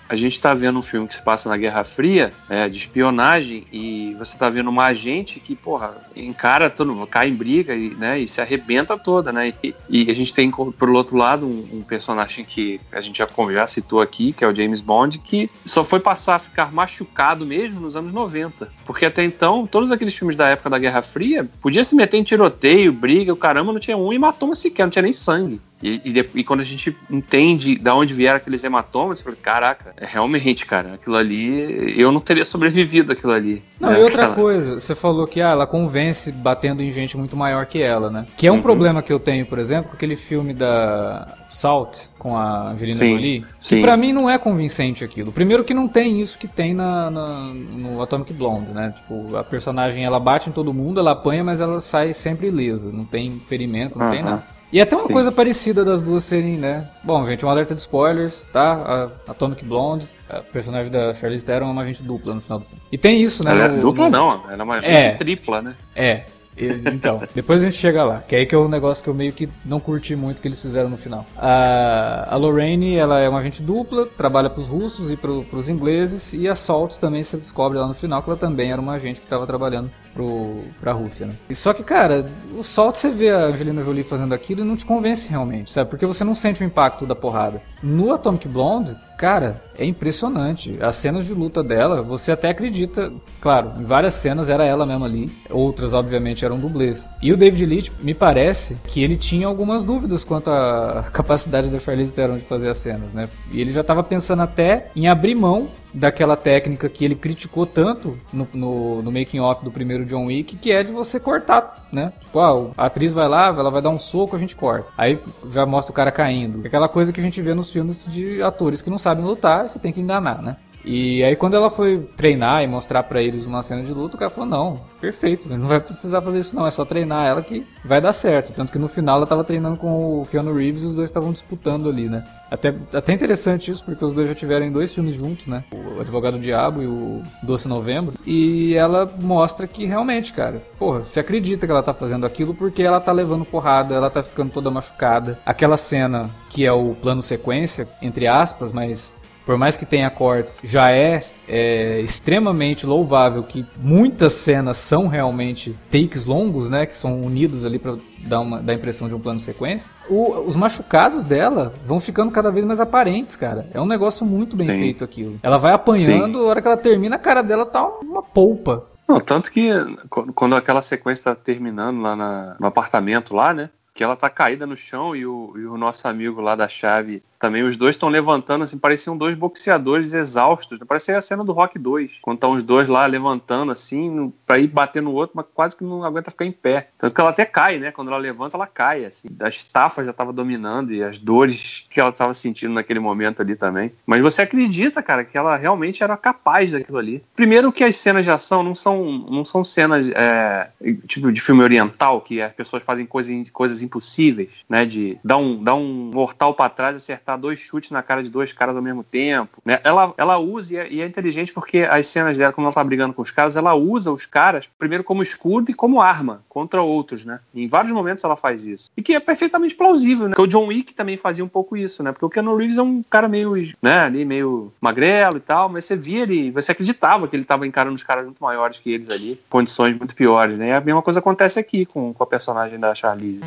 A 0.07 0.15
gente 0.15 0.39
tá 0.39 0.53
vendo 0.53 0.77
um 0.77 0.81
filme 0.81 1.07
que 1.07 1.15
se 1.15 1.21
passa 1.21 1.49
na 1.49 1.57
Guerra 1.57 1.83
Fria, 1.83 2.31
é, 2.47 2.67
de 2.67 2.77
espionagem, 2.77 3.65
e 3.71 4.15
você 4.19 4.37
tá 4.37 4.49
vendo 4.49 4.69
uma 4.69 4.85
agente 4.85 5.39
que, 5.39 5.55
porra, 5.55 5.95
encara 6.15 6.69
todo 6.69 6.95
cai 7.07 7.29
em 7.29 7.35
briga 7.35 7.75
e, 7.75 7.89
né, 7.89 8.19
e 8.19 8.27
se 8.27 8.39
arrebenta 8.39 8.97
toda, 8.97 9.31
né? 9.31 9.53
E, 9.63 9.75
e 9.89 10.11
a 10.11 10.13
gente 10.13 10.33
tem, 10.33 10.51
por 10.51 10.89
outro 10.89 11.17
lado, 11.17 11.45
um, 11.45 11.79
um 11.79 11.81
personagem 11.81 12.45
que 12.45 12.79
a 12.91 13.01
gente 13.01 13.17
já, 13.17 13.25
já 13.51 13.67
citou 13.67 13.99
aqui, 13.99 14.31
que 14.31 14.43
é 14.43 14.47
o 14.47 14.53
James 14.53 14.81
Bond, 14.81 15.17
que 15.19 15.49
só 15.65 15.83
foi 15.83 15.99
passar 15.99 16.35
a 16.35 16.39
ficar 16.39 16.71
machucado 16.71 17.45
mesmo 17.45 17.79
nos 17.79 17.95
anos 17.95 18.11
90. 18.11 18.69
Porque 18.85 19.05
até 19.05 19.23
então, 19.23 19.65
todos 19.65 19.91
aqueles 19.91 20.15
filmes 20.15 20.35
da 20.35 20.49
época 20.49 20.69
da 20.69 20.77
Guerra 20.77 21.01
Fria, 21.01 21.49
podia 21.61 21.83
se 21.83 21.95
meter 21.95 22.17
em 22.17 22.23
tiroteio, 22.23 22.93
briga, 22.93 23.33
o 23.33 23.37
caramba, 23.37 23.73
não 23.73 23.79
tinha 23.79 23.97
um 23.97 24.13
hematoma 24.13 24.55
sequer, 24.55 24.83
não 24.83 24.91
tinha 24.91 25.03
nem 25.03 25.13
sangue. 25.13 25.59
E, 25.83 26.01
e, 26.05 26.13
de- 26.13 26.29
e 26.35 26.43
quando 26.43 26.61
a 26.61 26.63
gente 26.63 26.95
entende 27.11 27.75
de 27.75 27.89
onde 27.89 28.13
vieram 28.13 28.37
aqueles 28.37 28.63
hematomas, 28.63 29.19
você 29.19 29.23
fala, 29.25 29.35
caraca, 29.41 29.93
é 29.97 30.05
realmente, 30.05 30.65
cara, 30.65 30.93
aquilo 30.95 31.15
ali, 31.17 31.93
eu 31.99 32.11
não 32.11 32.19
teria 32.21 32.45
sobrevivido 32.45 33.11
aquilo 33.11 33.33
ali. 33.33 33.61
Não, 33.79 33.89
né, 33.91 33.99
e 33.99 34.03
outra 34.03 34.23
cara? 34.23 34.33
coisa, 34.35 34.79
você 34.79 34.95
falou 34.95 35.27
que 35.27 35.41
ah, 35.41 35.49
ela 35.49 35.67
convence 35.67 36.31
batendo 36.31 36.81
em 36.81 36.91
gente 36.91 37.17
muito 37.17 37.35
maior 37.35 37.65
que 37.65 37.81
ela, 37.81 38.09
né? 38.09 38.25
Que 38.37 38.47
é 38.47 38.51
um 38.51 38.55
Uhum. 38.55 38.61
problema 38.61 39.01
que 39.01 39.11
eu 39.11 39.19
tenho, 39.19 39.45
por 39.45 39.59
exemplo, 39.59 39.89
com 39.89 39.95
aquele 39.97 40.15
filme 40.15 40.53
da 40.53 41.27
Salt 41.47 42.07
com 42.17 42.37
a 42.37 42.69
Angelina 42.71 42.97
Sim, 42.97 43.11
Jolie, 43.13 43.41
que 43.41 43.45
sim. 43.59 43.81
pra 43.81 43.95
mim 43.97 44.11
não 44.13 44.29
é 44.29 44.37
convincente 44.37 45.03
aquilo. 45.03 45.31
Primeiro 45.31 45.63
que 45.63 45.73
não 45.73 45.87
tem 45.87 46.19
isso 46.21 46.39
que 46.39 46.47
tem 46.47 46.73
na, 46.73 47.11
na- 47.11 47.53
no 47.53 48.01
Atomic 48.01 48.33
Blonde, 48.33 48.71
né? 48.71 48.93
Tipo, 48.95 49.35
a 49.35 49.43
personagem 49.43 50.03
ela 50.05 50.19
bate 50.19 50.49
em 50.49 50.53
todo 50.53 50.73
mundo, 50.73 50.99
ela 50.99 51.11
apanha, 51.11 51.43
mas 51.43 51.59
ela 51.61 51.79
sai 51.81 52.13
sempre 52.13 52.47
ilesa, 52.47 52.91
não 52.91 53.05
tem 53.05 53.39
ferimento, 53.47 53.99
não 53.99 54.09
tem 54.09 54.21
Aham. 54.21 54.29
nada. 54.31 54.43
E 54.75 54.79
é 54.79 54.81
até 54.81 54.93
uma 54.93 55.07
Sim. 55.07 55.13
coisa 55.13 55.31
parecida 55.31 55.85
das 55.85 56.01
duas 56.01 56.25
serem, 56.25 56.57
né? 56.57 56.85
Bom, 57.01 57.25
gente, 57.25 57.45
um 57.45 57.49
alerta 57.49 57.73
de 57.73 57.79
spoilers, 57.79 58.45
tá? 58.51 59.09
A 59.27 59.31
Atomic 59.31 59.63
Blonde, 59.63 60.05
a 60.29 60.41
personagem 60.41 60.91
da 60.91 61.13
Charlize 61.13 61.45
Theron 61.45 61.69
é 61.69 61.71
uma 61.71 61.81
agente 61.83 62.03
dupla 62.03 62.33
no 62.33 62.41
final 62.41 62.59
do 62.59 62.65
filme. 62.65 62.81
E 62.91 62.97
tem 62.97 63.21
isso, 63.23 63.41
né? 63.41 63.51
Ela 63.51 63.63
é 63.63 63.67
no- 63.69 63.81
dupla, 63.81 64.09
no- 64.09 64.11
não, 64.11 64.51
ela 64.51 64.61
é 64.61 64.63
uma 64.65 64.77
É. 64.79 65.11
gente 65.11 65.17
tripla, 65.19 65.61
né? 65.61 65.75
é. 65.95 66.25
Então, 66.57 67.21
depois 67.33 67.61
a 67.61 67.65
gente 67.65 67.77
chega 67.77 68.03
lá, 68.03 68.19
que 68.27 68.35
aí 68.35 68.45
que 68.45 68.53
é 68.53 68.57
o 68.57 68.67
negócio 68.67 69.01
que 69.01 69.09
eu 69.09 69.13
meio 69.13 69.31
que 69.31 69.47
não 69.65 69.79
curti 69.79 70.13
muito 70.13 70.41
que 70.41 70.47
eles 70.49 70.61
fizeram 70.61 70.89
no 70.89 70.97
final. 70.97 71.25
A, 71.37 72.27
a 72.33 72.35
Lorraine, 72.35 72.95
ela 72.97 73.19
é 73.19 73.29
uma 73.29 73.39
agente 73.39 73.61
dupla, 73.61 74.05
trabalha 74.17 74.49
pros 74.49 74.67
russos 74.67 75.09
e 75.09 75.15
pro, 75.15 75.43
pros 75.45 75.69
ingleses, 75.69 76.33
e 76.33 76.49
a 76.49 76.55
Salt 76.55 76.95
também 76.97 77.23
se 77.23 77.37
descobre 77.37 77.77
lá 77.77 77.87
no 77.87 77.93
final 77.93 78.21
que 78.21 78.29
ela 78.29 78.37
também 78.37 78.71
era 78.73 78.81
uma 78.81 78.93
agente 78.93 79.21
que 79.21 79.25
estava 79.25 79.45
trabalhando 79.47 79.89
pro, 80.15 80.63
pra 80.79 80.93
Rússia, 80.93 81.27
né? 81.27 81.33
E 81.49 81.53
só 81.53 81.73
que, 81.73 81.83
cara, 81.83 82.25
o 82.57 82.63
Salt 82.63 82.95
você 82.95 83.09
vê 83.09 83.29
a 83.29 83.47
Angelina 83.47 83.83
Jolie 83.83 84.03
fazendo 84.03 84.33
aquilo 84.33 84.61
e 84.61 84.63
não 84.63 84.77
te 84.77 84.85
convence 84.85 85.29
realmente, 85.29 85.71
sabe? 85.71 85.89
Porque 85.89 86.05
você 86.05 86.23
não 86.23 86.33
sente 86.33 86.63
o 86.63 86.65
impacto 86.65 87.05
da 87.05 87.13
porrada. 87.13 87.61
No 87.83 88.13
Atomic 88.13 88.47
Blonde, 88.47 88.95
cara, 89.17 89.61
é 89.77 89.85
impressionante. 89.85 90.77
As 90.81 90.95
cenas 90.95 91.25
de 91.25 91.33
luta 91.33 91.61
dela, 91.61 92.01
você 92.01 92.31
até 92.31 92.49
acredita, 92.49 93.11
claro, 93.41 93.73
em 93.77 93.83
várias 93.83 94.15
cenas 94.15 94.49
era 94.49 94.63
ela 94.63 94.85
mesma 94.85 95.05
ali, 95.05 95.29
outras 95.49 95.93
obviamente 95.93 96.45
eram 96.45 96.57
dublês. 96.57 97.09
E 97.21 97.33
o 97.33 97.37
David 97.37 97.65
Leitch, 97.65 97.91
me 97.99 98.13
parece 98.13 98.77
que 98.87 99.03
ele 99.03 99.17
tinha 99.17 99.47
algumas 99.47 99.83
dúvidas 99.83 100.23
quanto 100.23 100.49
à 100.49 101.07
capacidade 101.11 101.69
da 101.69 101.77
Charlize 101.77 102.13
Theron 102.13 102.37
de 102.37 102.45
fazer 102.45 102.69
as 102.69 102.77
cenas, 102.77 103.11
né? 103.11 103.27
E 103.51 103.59
ele 103.59 103.73
já 103.73 103.81
estava 103.81 104.01
pensando 104.01 104.41
até 104.41 104.87
em 104.95 105.07
abrir 105.07 105.35
mão 105.35 105.67
daquela 105.95 106.35
técnica 106.35 106.89
que 106.89 107.05
ele 107.05 107.15
criticou 107.15 107.65
tanto 107.65 108.17
no, 108.31 108.47
no, 108.53 109.01
no 109.01 109.11
making 109.11 109.39
off 109.39 109.63
do 109.63 109.71
primeiro 109.71 110.05
John 110.05 110.25
Wick, 110.25 110.57
que 110.57 110.71
é 110.71 110.83
de 110.83 110.91
você 110.91 111.19
cortar, 111.19 111.87
né? 111.91 112.13
Tipo, 112.19 112.39
ah, 112.39 112.71
a 112.77 112.85
atriz 112.85 113.13
vai 113.13 113.27
lá, 113.27 113.47
ela 113.47 113.71
vai 113.71 113.81
dar 113.81 113.89
um 113.89 113.99
soco, 113.99 114.35
a 114.35 114.39
gente 114.39 114.55
corta. 114.55 114.87
Aí 114.97 115.19
já 115.51 115.65
mostra 115.65 115.91
o 115.91 115.95
cara 115.95 116.11
caindo. 116.11 116.65
Aquela 116.65 116.89
coisa 116.89 117.13
que 117.13 117.19
a 117.19 117.23
gente 117.23 117.41
vê 117.41 117.53
nos 117.53 117.71
filmes 117.71 118.05
de 118.07 118.41
atores 118.43 118.81
que 118.81 118.89
não 118.89 118.97
sabem 118.97 119.23
lutar, 119.23 119.67
você 119.67 119.79
tem 119.79 119.93
que 119.93 120.01
enganar, 120.01 120.41
né? 120.41 120.57
E 120.85 121.23
aí 121.23 121.35
quando 121.35 121.55
ela 121.55 121.69
foi 121.69 121.99
treinar 122.15 122.63
e 122.63 122.67
mostrar 122.67 123.03
pra 123.03 123.21
eles 123.21 123.45
uma 123.45 123.63
cena 123.63 123.81
de 123.81 123.91
luta, 123.91 124.15
o 124.15 124.19
cara 124.19 124.29
falou, 124.29 124.49
não, 124.49 124.81
perfeito, 125.01 125.49
não 125.49 125.67
vai 125.67 125.79
precisar 125.79 126.21
fazer 126.21 126.39
isso 126.39 126.55
não, 126.55 126.65
é 126.65 126.71
só 126.71 126.85
treinar 126.85 127.25
ela 127.25 127.41
que 127.41 127.65
vai 127.83 127.99
dar 127.99 128.13
certo. 128.13 128.53
Tanto 128.53 128.71
que 128.71 128.79
no 128.79 128.87
final 128.87 129.17
ela 129.17 129.27
tava 129.27 129.43
treinando 129.43 129.77
com 129.77 130.21
o 130.21 130.27
Keanu 130.29 130.53
Reeves 130.53 130.83
e 130.83 130.85
os 130.85 130.95
dois 130.95 131.09
estavam 131.09 131.31
disputando 131.31 131.89
ali, 131.89 132.07
né? 132.07 132.23
Até, 132.49 132.73
até 132.93 133.13
interessante 133.13 133.71
isso, 133.71 133.83
porque 133.83 134.05
os 134.05 134.13
dois 134.13 134.27
já 134.27 134.35
tiveram 134.35 134.71
dois 134.71 134.93
filmes 134.93 135.15
juntos, 135.15 135.47
né? 135.47 135.63
O 135.71 135.99
Advogado 135.99 136.37
do 136.37 136.43
Diabo 136.43 136.81
e 136.81 136.87
o 136.87 137.21
Doce 137.41 137.67
Novembro. 137.67 138.13
E 138.25 138.75
ela 138.75 139.11
mostra 139.19 139.67
que 139.67 139.85
realmente, 139.85 140.33
cara, 140.33 140.61
porra, 140.77 141.03
você 141.03 141.19
acredita 141.19 141.65
que 141.65 141.71
ela 141.71 141.83
tá 141.83 141.93
fazendo 141.93 142.25
aquilo 142.25 142.53
porque 142.53 142.83
ela 142.83 142.99
tá 142.99 143.11
levando 143.11 143.45
porrada, 143.45 143.95
ela 143.95 144.09
tá 144.09 144.21
ficando 144.21 144.51
toda 144.51 144.71
machucada. 144.71 145.39
Aquela 145.45 145.77
cena 145.77 146.29
que 146.49 146.65
é 146.65 146.71
o 146.71 146.95
plano 146.95 147.21
sequência, 147.21 147.87
entre 148.01 148.27
aspas, 148.27 148.71
mas 148.71 149.15
por 149.45 149.57
mais 149.57 149.77
que 149.77 149.85
tenha 149.85 150.09
cortes, 150.09 150.59
já 150.63 150.91
é, 150.91 151.19
é, 151.47 151.99
extremamente 152.01 152.85
louvável 152.85 153.43
que 153.43 153.65
muitas 153.77 154.33
cenas 154.33 154.77
são 154.77 155.07
realmente 155.07 155.75
takes 155.91 156.25
longos, 156.25 156.67
né? 156.69 156.85
Que 156.85 156.97
são 156.97 157.21
unidos 157.21 157.63
ali 157.63 157.77
pra 157.77 157.95
dar, 158.19 158.39
uma, 158.39 158.61
dar 158.61 158.73
a 158.73 158.75
impressão 158.75 159.07
de 159.07 159.13
um 159.13 159.19
plano 159.19 159.39
sequência. 159.39 159.91
O- 160.09 160.39
os 160.47 160.55
machucados 160.55 161.23
dela 161.23 161.73
vão 161.85 161.99
ficando 161.99 162.31
cada 162.31 162.49
vez 162.51 162.65
mais 162.65 162.79
aparentes, 162.81 163.35
cara. 163.35 163.67
É 163.73 163.79
um 163.79 163.85
negócio 163.85 164.25
muito 164.25 164.55
bem 164.55 164.67
Sim. 164.67 164.79
feito 164.79 165.03
aquilo. 165.03 165.39
Ela 165.43 165.57
vai 165.57 165.73
apanhando, 165.73 166.39
a 166.39 166.43
hora 166.45 166.61
que 166.61 166.67
ela 166.67 166.77
termina, 166.77 167.15
a 167.15 167.19
cara 167.19 167.41
dela 167.43 167.65
tá 167.65 167.85
uma 168.01 168.23
polpa. 168.23 168.85
Não, 169.07 169.19
tanto 169.19 169.51
que 169.51 169.69
qu- 170.09 170.33
quando 170.33 170.55
aquela 170.55 170.81
sequência 170.81 171.25
tá 171.25 171.35
terminando 171.35 172.01
lá 172.01 172.15
na- 172.15 172.55
no 172.59 172.65
apartamento 172.65 173.35
lá, 173.35 173.53
né? 173.53 173.69
Que 173.95 174.03
ela 174.03 174.15
tá 174.15 174.29
caída 174.29 174.67
no 174.67 174.75
chão 174.75 175.15
e 175.15 175.25
o, 175.25 175.53
e 175.55 175.65
o 175.65 175.77
nosso 175.77 176.05
amigo 176.07 176.41
lá 176.41 176.53
da 176.53 176.67
chave 176.67 177.23
também, 177.39 177.63
os 177.63 177.77
dois 177.77 177.95
estão 177.95 178.09
levantando, 178.09 178.63
assim, 178.63 178.77
pareciam 178.77 179.15
dois 179.15 179.35
boxeadores 179.35 180.13
exaustos. 180.13 180.79
né? 180.79 180.85
Parecia 180.87 181.17
a 181.17 181.21
cena 181.21 181.43
do 181.43 181.51
Rock 181.51 181.77
2, 181.77 182.13
quando 182.21 182.37
estão 182.37 182.51
os 182.51 182.63
dois 182.63 182.89
lá 182.89 183.05
levantando, 183.05 183.71
assim, 183.71 184.33
pra 184.47 184.57
ir 184.57 184.67
bater 184.67 185.01
no 185.01 185.11
outro, 185.11 185.33
mas 185.35 185.45
quase 185.53 185.75
que 185.75 185.83
não 185.83 186.03
aguenta 186.03 186.31
ficar 186.31 186.45
em 186.45 186.51
pé. 186.51 186.89
Tanto 186.97 187.13
que 187.13 187.21
ela 187.21 187.29
até 187.29 187.45
cai, 187.45 187.77
né? 187.77 187.91
Quando 187.91 188.07
ela 188.07 188.17
levanta, 188.17 188.57
ela 188.57 188.65
cai, 188.65 189.05
assim. 189.05 189.27
A 189.39 189.47
estafa 189.47 190.03
já 190.03 190.11
tava 190.11 190.33
dominando 190.33 190.91
e 190.91 191.03
as 191.03 191.19
dores 191.19 191.85
que 191.89 191.99
ela 191.99 192.11
tava 192.11 192.33
sentindo 192.33 192.73
naquele 192.73 192.99
momento 192.99 193.41
ali 193.41 193.55
também. 193.55 193.91
Mas 194.07 194.23
você 194.23 194.41
acredita, 194.41 195.03
cara, 195.03 195.23
que 195.23 195.37
ela 195.37 195.55
realmente 195.55 196.03
era 196.03 196.17
capaz 196.17 196.71
daquilo 196.71 196.97
ali. 196.97 197.23
Primeiro 197.35 197.71
que 197.71 197.83
as 197.83 197.95
cenas 197.95 198.25
de 198.25 198.31
ação 198.31 198.63
não 198.63 198.73
são, 198.73 199.03
não 199.29 199.45
são 199.45 199.63
cenas 199.63 200.09
é, 200.09 200.69
tipo 201.07 201.31
de 201.31 201.39
filme 201.39 201.61
oriental, 201.61 202.21
que 202.21 202.41
as 202.41 202.53
pessoas 202.53 202.83
fazem 202.83 203.05
coisas, 203.05 203.51
coisas 203.51 203.83
impossíveis, 203.85 204.49
né? 204.67 204.85
De 204.85 205.17
dar 205.23 205.37
um, 205.37 205.63
dar 205.63 205.75
um 205.75 206.11
mortal 206.13 206.53
para 206.53 206.69
trás, 206.69 206.95
acertar 206.95 207.39
dois 207.39 207.59
chutes 207.59 207.91
na 207.91 208.01
cara 208.03 208.23
de 208.23 208.29
dois 208.29 208.51
caras 208.51 208.75
ao 208.75 208.81
mesmo 208.81 209.03
tempo. 209.03 209.61
Né? 209.63 209.79
Ela, 209.83 210.13
ela 210.17 210.37
usa 210.37 210.73
e 210.73 210.77
é, 210.77 210.91
e 210.91 211.01
é 211.01 211.05
inteligente 211.05 211.53
porque 211.53 211.79
as 211.79 212.07
cenas 212.07 212.37
dela, 212.37 212.51
quando 212.51 212.65
ela 212.65 212.73
tá 212.73 212.83
brigando 212.83 213.13
com 213.13 213.21
os 213.21 213.31
caras, 213.31 213.55
ela 213.55 213.75
usa 213.75 214.11
os 214.11 214.25
caras 214.25 214.69
primeiro 214.77 215.03
como 215.03 215.23
escudo 215.23 215.71
e 215.71 215.73
como 215.73 216.01
arma 216.01 216.43
contra 216.49 216.81
outros, 216.81 217.25
né? 217.25 217.39
E 217.53 217.63
em 217.63 217.67
vários 217.67 217.91
momentos 217.91 218.23
ela 218.23 218.35
faz 218.35 218.65
isso. 218.65 218.89
E 218.95 219.01
que 219.01 219.13
é 219.13 219.19
perfeitamente 219.19 219.75
plausível, 219.75 220.27
né? 220.27 220.35
Porque 220.35 220.41
o 220.41 220.47
John 220.47 220.67
Wick 220.67 220.93
também 220.93 221.17
fazia 221.17 221.43
um 221.43 221.49
pouco 221.49 221.75
isso, 221.77 222.01
né? 222.01 222.11
Porque 222.11 222.25
o 222.25 222.29
Keanu 222.29 222.55
Reeves 222.55 222.77
é 222.77 222.81
um 222.81 223.01
cara 223.03 223.27
meio, 223.27 223.53
né, 223.81 223.99
ali 223.99 224.25
meio 224.25 224.71
magrelo 224.81 225.37
e 225.37 225.41
tal, 225.41 225.69
mas 225.69 225.85
você 225.85 225.95
via 225.95 226.23
ele, 226.23 226.51
você 226.51 226.71
acreditava 226.71 227.27
que 227.27 227.35
ele 227.35 227.43
tava 227.43 227.67
encarando 227.67 227.95
os 227.95 228.03
caras 228.03 228.25
muito 228.25 228.41
maiores 228.41 228.79
que 228.79 228.91
eles 228.91 229.09
ali, 229.09 229.39
condições 229.49 229.97
muito 229.97 230.15
piores, 230.15 230.57
né? 230.57 230.69
E 230.69 230.73
a 230.73 230.81
mesma 230.81 231.01
coisa 231.01 231.19
acontece 231.19 231.59
aqui 231.59 231.85
com, 231.85 232.13
com 232.13 232.23
a 232.23 232.27
personagem 232.27 232.79
da 232.79 232.93
Charlize. 232.93 233.43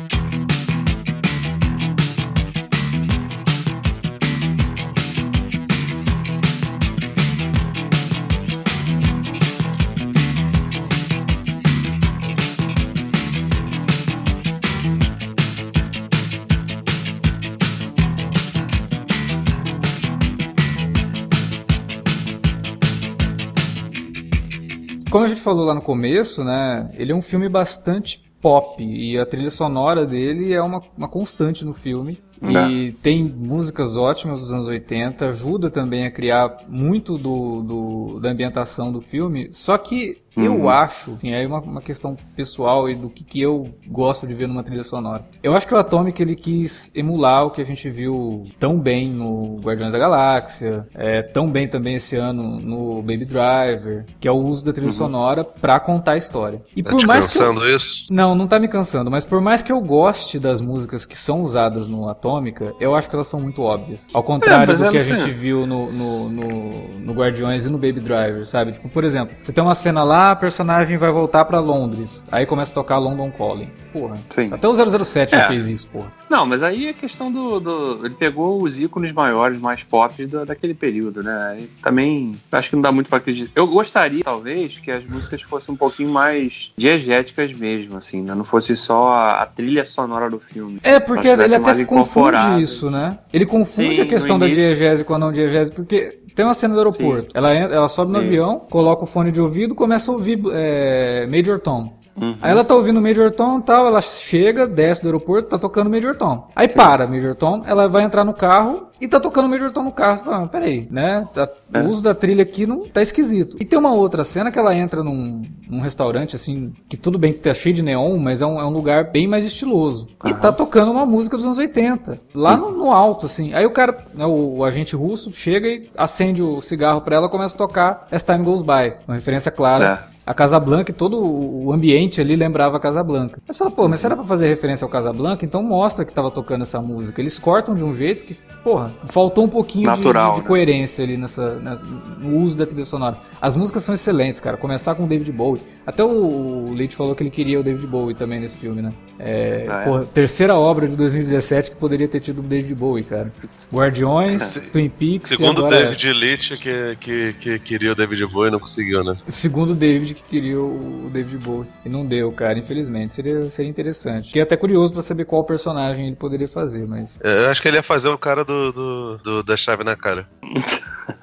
Como 25.19 25.27
a 25.27 25.33
gente 25.33 25.41
falou 25.41 25.65
lá 25.65 25.75
no 25.75 25.81
começo, 25.81 26.45
né? 26.45 26.89
Ele 26.93 27.11
é 27.11 27.15
um 27.15 27.21
filme 27.21 27.49
bastante 27.49 28.23
pop 28.41 28.81
e 28.81 29.19
a 29.19 29.25
trilha 29.25 29.51
sonora 29.51 30.05
dele 30.05 30.53
é 30.53 30.61
uma, 30.61 30.81
uma 30.97 31.09
constante 31.09 31.65
no 31.65 31.73
filme. 31.73 32.17
E 32.41 32.91
tem 32.93 33.23
músicas 33.23 33.97
ótimas 33.97 34.39
dos 34.39 34.53
anos 34.53 34.67
80, 34.67 35.25
ajuda 35.27 35.69
também 35.69 36.05
a 36.05 36.11
criar 36.11 36.57
muito 36.71 37.17
do, 37.17 37.61
do 37.63 38.19
da 38.19 38.29
ambientação 38.29 38.91
do 38.91 39.01
filme. 39.01 39.49
Só 39.51 39.77
que 39.77 40.17
eu 40.37 40.53
Uhum. 40.53 40.69
acho, 40.69 41.13
assim, 41.13 41.31
é 41.33 41.45
uma, 41.45 41.59
uma 41.59 41.81
questão 41.81 42.15
pessoal 42.35 42.87
e 42.87 42.95
do 42.95 43.09
que, 43.09 43.23
que 43.25 43.41
eu 43.41 43.67
gosto 43.87 44.25
de 44.25 44.33
ver 44.33 44.47
numa 44.47 44.63
trilha 44.63 44.83
sonora. 44.83 45.25
Eu 45.43 45.53
acho 45.53 45.67
que 45.67 45.73
o 45.73 45.77
Atomic 45.77 46.21
ele 46.21 46.35
quis 46.35 46.95
emular 46.95 47.45
o 47.45 47.51
que 47.51 47.59
a 47.61 47.65
gente 47.65 47.89
viu 47.89 48.43
tão 48.57 48.79
bem 48.79 49.09
no 49.09 49.57
Guardiões 49.59 49.91
da 49.91 49.99
Galáxia, 49.99 50.87
é, 50.95 51.21
tão 51.23 51.49
bem 51.49 51.67
também 51.67 51.95
esse 51.95 52.15
ano 52.15 52.57
no 52.57 53.01
Baby 53.01 53.25
Driver, 53.25 54.05
que 54.19 54.27
é 54.27 54.31
o 54.31 54.37
uso 54.37 54.63
da 54.63 54.71
trilha 54.71 54.93
sonora 54.93 55.43
pra 55.43 55.77
contar 55.79 56.13
a 56.13 56.17
história. 56.17 56.61
E 56.73 56.83
Tá 56.83 56.91
por 56.91 57.05
mais 57.05 57.27
que 57.27 57.37
eu, 57.37 57.41
cansando 57.41 57.67
isso? 57.67 58.05
não, 58.09 58.33
não 58.33 58.47
tá 58.47 58.59
me 58.59 58.67
cansando, 58.69 59.11
mas 59.11 59.25
por 59.25 59.41
mais 59.41 59.61
que 59.61 59.71
eu 59.73 59.81
goste 59.81 60.39
das 60.39 60.61
músicas 60.61 61.05
que 61.05 61.17
são 61.17 61.41
usadas 61.41 61.85
no 61.87 62.07
Atômica, 62.29 62.73
eu 62.79 62.95
acho 62.95 63.09
que 63.09 63.15
elas 63.15 63.27
são 63.27 63.39
muito 63.41 63.61
óbvias. 63.61 64.07
Ao 64.13 64.23
contrário 64.23 64.67
mas 64.67 64.81
do 64.81 64.91
que 64.91 64.97
a 64.97 65.03
gente 65.03 65.31
viu 65.31 65.65
no, 65.65 65.87
no, 65.91 66.29
no, 66.29 66.99
no 66.99 67.13
Guardiões 67.13 67.65
e 67.65 67.69
no 67.69 67.77
Baby 67.77 67.99
Driver, 67.99 68.45
sabe? 68.45 68.71
Tipo, 68.73 68.87
por 68.89 69.03
exemplo, 69.03 69.35
você 69.41 69.51
tem 69.51 69.63
uma 69.63 69.75
cena 69.75 70.03
lá, 70.03 70.31
a 70.31 70.35
personagem 70.35 70.97
vai 70.97 71.11
voltar 71.11 71.45
pra 71.45 71.59
Londres, 71.59 72.23
aí 72.31 72.45
começa 72.45 72.71
a 72.71 72.75
tocar 72.75 72.97
London 72.97 73.31
Calling. 73.31 73.69
Porra. 73.91 74.15
Sim. 74.29 74.53
Até 74.53 74.67
o 74.67 75.05
007 75.05 75.31
já 75.31 75.43
É. 75.43 75.47
fez 75.47 75.67
isso, 75.67 75.87
porra. 75.87 76.11
Não, 76.29 76.45
mas 76.45 76.61
aí 76.61 76.87
é 76.87 76.93
questão 76.93 77.31
do, 77.31 77.59
do- 77.59 78.05
Ele 78.05 78.13
pegou 78.15 78.61
os 78.61 78.79
ícones 78.81 79.11
maiores, 79.11 79.59
mais 79.59 79.83
pop 79.83 80.25
da, 80.27 80.45
daquele 80.45 80.73
período, 80.73 81.23
né? 81.23 81.49
Aí 81.53 81.69
também 81.81 82.35
acho 82.51 82.69
que 82.69 82.75
não 82.75 82.83
dá 82.83 82.91
muito 82.91 83.09
pra 83.09 83.17
acreditar. 83.17 83.51
Eu 83.55 83.65
gostaria, 83.67 84.23
talvez, 84.23 84.77
que 84.77 84.91
as 84.91 85.03
músicas 85.03 85.41
fossem 85.41 85.73
um 85.73 85.77
pouquinho 85.77 86.09
mais 86.09 86.71
diegéticas 86.77 87.51
mesmo, 87.53 87.97
assim, 87.97 88.21
né? 88.21 88.35
Não 88.35 88.43
fosse 88.43 88.77
só 88.77 89.07
a, 89.07 89.41
a 89.41 89.45
trilha 89.45 89.83
sonora 89.83 90.29
do 90.29 90.39
filme. 90.39 90.79
É, 90.83 90.99
porque 90.99 91.27
ele 91.27 91.55
até 91.55 91.85
confunde 91.85 92.61
isso, 92.61 92.91
né? 92.91 93.17
Ele 93.33 93.45
confunde 93.45 93.95
Sim, 93.95 94.01
a 94.01 94.05
questão 94.05 94.37
da 94.37 94.47
diegese 94.47 95.03
com 95.03 95.13
a 95.15 95.17
não 95.19 95.31
diegese, 95.31 95.71
porque 95.71 96.19
tem 96.35 96.45
uma 96.45 96.53
cena 96.53 96.73
do 96.73 96.79
aeroporto. 96.79 97.31
Ela, 97.33 97.53
ela 97.53 97.89
sobe 97.89 98.11
no 98.11 98.19
Sim. 98.19 98.25
avião, 98.25 98.59
coloca 98.59 99.03
o 99.03 99.07
fone 99.07 99.31
de 99.31 99.41
ouvido, 99.41 99.75
começa 99.75 100.11
a 100.11 100.13
ouvir 100.13 100.39
é, 100.53 101.27
Major 101.27 101.59
Tom. 101.59 101.98
Uhum. 102.21 102.35
Aí 102.41 102.51
ela 102.51 102.63
tá 102.63 102.75
ouvindo 102.75 103.01
Major 103.01 103.31
Tom 103.31 103.59
e 103.59 103.61
tal, 103.61 103.87
ela 103.87 104.01
chega, 104.01 104.67
desce 104.67 105.01
do 105.01 105.07
aeroporto, 105.07 105.49
tá 105.49 105.57
tocando 105.57 105.89
Major 105.89 106.15
Tom. 106.15 106.47
Aí 106.55 106.67
para 106.67 107.07
Major 107.07 107.35
Tom, 107.35 107.63
ela 107.65 107.87
vai 107.87 108.03
entrar 108.03 108.23
no 108.23 108.33
carro 108.33 108.88
e 109.01 109.07
tá 109.07 109.19
tocando 109.19 109.47
Major 109.49 109.71
Tom 109.71 109.83
no 109.83 109.91
carro. 109.91 110.17
Você 110.17 110.23
fala, 110.23 110.43
ah, 110.43 110.47
peraí, 110.47 110.87
né? 110.91 111.27
Tá- 111.33 111.47
É. 111.73 111.79
O 111.81 111.87
uso 111.87 112.01
da 112.01 112.13
trilha 112.15 112.41
aqui 112.43 112.65
não 112.65 112.79
tá 112.87 113.01
esquisito. 113.01 113.57
E 113.59 113.65
tem 113.65 113.77
uma 113.77 113.93
outra 113.93 114.23
cena 114.23 114.51
que 114.51 114.57
ela 114.57 114.75
entra 114.75 115.03
num, 115.03 115.43
num 115.69 115.79
restaurante, 115.79 116.35
assim, 116.35 116.73
que 116.89 116.97
tudo 116.97 117.17
bem 117.19 117.31
que 117.33 117.39
tá 117.39 117.53
cheio 117.53 117.75
de 117.75 117.83
neon, 117.83 118.17
mas 118.17 118.41
é 118.41 118.45
um, 118.45 118.59
é 118.59 118.65
um 118.65 118.71
lugar 118.71 119.11
bem 119.11 119.27
mais 119.27 119.45
estiloso. 119.45 120.07
E 120.25 120.33
tá 120.33 120.51
tocando 120.51 120.91
uma 120.91 121.05
música 121.05 121.35
dos 121.37 121.45
anos 121.45 121.57
80, 121.57 122.19
lá 122.33 122.57
no, 122.57 122.71
no 122.71 122.91
alto, 122.91 123.25
assim. 123.27 123.53
Aí 123.53 123.65
o 123.65 123.71
cara, 123.71 123.97
né, 124.15 124.25
o, 124.25 124.59
o 124.59 124.65
agente 124.65 124.95
russo, 124.95 125.31
chega 125.31 125.67
e 125.67 125.89
acende 125.97 126.41
o 126.41 126.59
cigarro 126.59 127.01
pra 127.01 127.15
ela 127.15 127.27
e 127.27 127.29
começa 127.29 127.55
a 127.55 127.57
tocar 127.57 128.07
As 128.11 128.23
Time 128.23 128.43
Goes 128.43 128.61
By. 128.61 128.93
Uma 129.07 129.15
referência 129.15 129.51
clara 129.51 129.99
É. 130.05 130.09
a 130.25 130.33
Casablanca 130.33 130.91
e 130.91 130.93
todo 130.93 131.19
o 131.23 131.71
ambiente 131.71 132.19
ali 132.19 132.35
lembrava 132.35 132.77
a 132.77 132.79
Casablanca. 132.79 133.39
Mas 133.47 133.57
fala, 133.57 133.69
pô, 133.71 133.87
mas 133.87 133.99
se 133.99 134.05
era 134.05 134.15
pra 134.15 134.25
fazer 134.25 134.47
referência 134.47 134.83
ao 134.85 134.89
Casablanca, 134.89 135.45
então 135.45 135.61
mostra 135.61 136.03
que 136.03 136.11
tava 136.13 136.31
tocando 136.31 136.63
essa 136.63 136.81
música. 136.81 137.21
Eles 137.21 137.37
cortam 137.37 137.75
de 137.75 137.83
um 137.83 137.93
jeito 137.93 138.25
que, 138.25 138.33
porra, 138.63 138.88
faltou 139.07 139.45
um 139.45 139.47
pouquinho 139.49 139.83
de- 139.83 139.89
Natural, 139.89 140.29
de, 140.31 140.35
de 140.37 140.41
né? 140.41 140.47
coerência 140.47 141.03
ali 141.03 141.17
nessa, 141.17 141.55
nessa- 141.55 141.83
no 142.19 142.37
uso 142.37 142.57
da 142.57 142.65
trilha 142.65 142.85
sonora. 142.85 143.17
As 143.41 143.55
músicas 143.55 143.83
são 143.83 143.93
excelentes, 143.95 144.39
cara. 144.39 144.57
Começar 144.57 144.95
com 144.95 145.03
o 145.03 145.07
David 145.07 145.31
Bowie. 145.31 145.61
Até 145.89 146.03
o, 146.03 146.67
o 146.69 146.73
Leite 146.73 146.95
falou 146.95 147.15
que 147.15 147.23
ele 147.23 147.31
queria 147.31 147.59
o 147.59 147.63
David 147.63 147.87
Bowie 147.87 148.13
também 148.15 148.39
nesse 148.39 148.57
filme, 148.57 148.81
né? 148.81 148.93
É, 149.17 149.65
Ah, 149.67 149.81
é? 149.81 149.83
porra, 149.85 150.05
terceira 150.05 150.55
obra 150.55 150.87
de 150.87 150.95
2017 150.95 151.71
que 151.71 151.77
poderia 151.77 152.07
ter 152.07 152.19
tido 152.19 152.39
o 152.39 152.43
David 152.43 152.73
Bowie, 152.75 153.03
cara. 153.03 153.33
Guardiões, 153.73 154.61
Twin 154.71 154.87
Peaks 154.87 155.29
Segundo 155.29 155.63
o 155.63 155.65
agora 155.65 155.85
David 155.85 156.13
Leitch, 156.13 156.51
que, 156.61 156.95
que, 157.01 157.33
que 157.33 157.59
queria 157.59 157.91
o 157.91 157.95
David 157.95 158.25
Bowie, 158.27 158.51
não 158.51 158.59
conseguiu, 158.59 159.03
né? 159.03 159.17
O 159.27 159.31
segundo 159.31 159.73
David 159.73 160.13
que 160.15 160.23
queria 160.23 160.59
o 160.61 161.09
David 161.11 161.37
Bowie. 161.43 161.69
E 161.85 161.89
não 161.89 162.05
deu, 162.05 162.31
cara, 162.31 162.57
infelizmente. 162.59 163.11
Seria, 163.11 163.43
seria 163.49 163.69
interessante. 163.69 164.27
Fiquei 164.27 164.41
até 164.43 164.55
curioso 164.55 164.93
pra 164.93 165.01
saber 165.01 165.25
qual 165.25 165.43
personagem 165.43 166.07
ele 166.07 166.15
poderia 166.15 166.47
fazer, 166.47 166.87
mas. 166.87 167.19
É, 167.23 167.45
Eu 167.45 167.49
acho 167.49 167.61
que 167.61 167.67
ele 167.67 167.77
ia 167.77 167.83
fazer 167.83 168.09
o 168.09 168.17
cara 168.17 168.45
do, 168.45 168.71
do, 168.71 169.17
do- 169.17 169.43
da 169.43 169.57
chave 169.57 169.83
na 169.83 169.95
cara. 169.95 170.27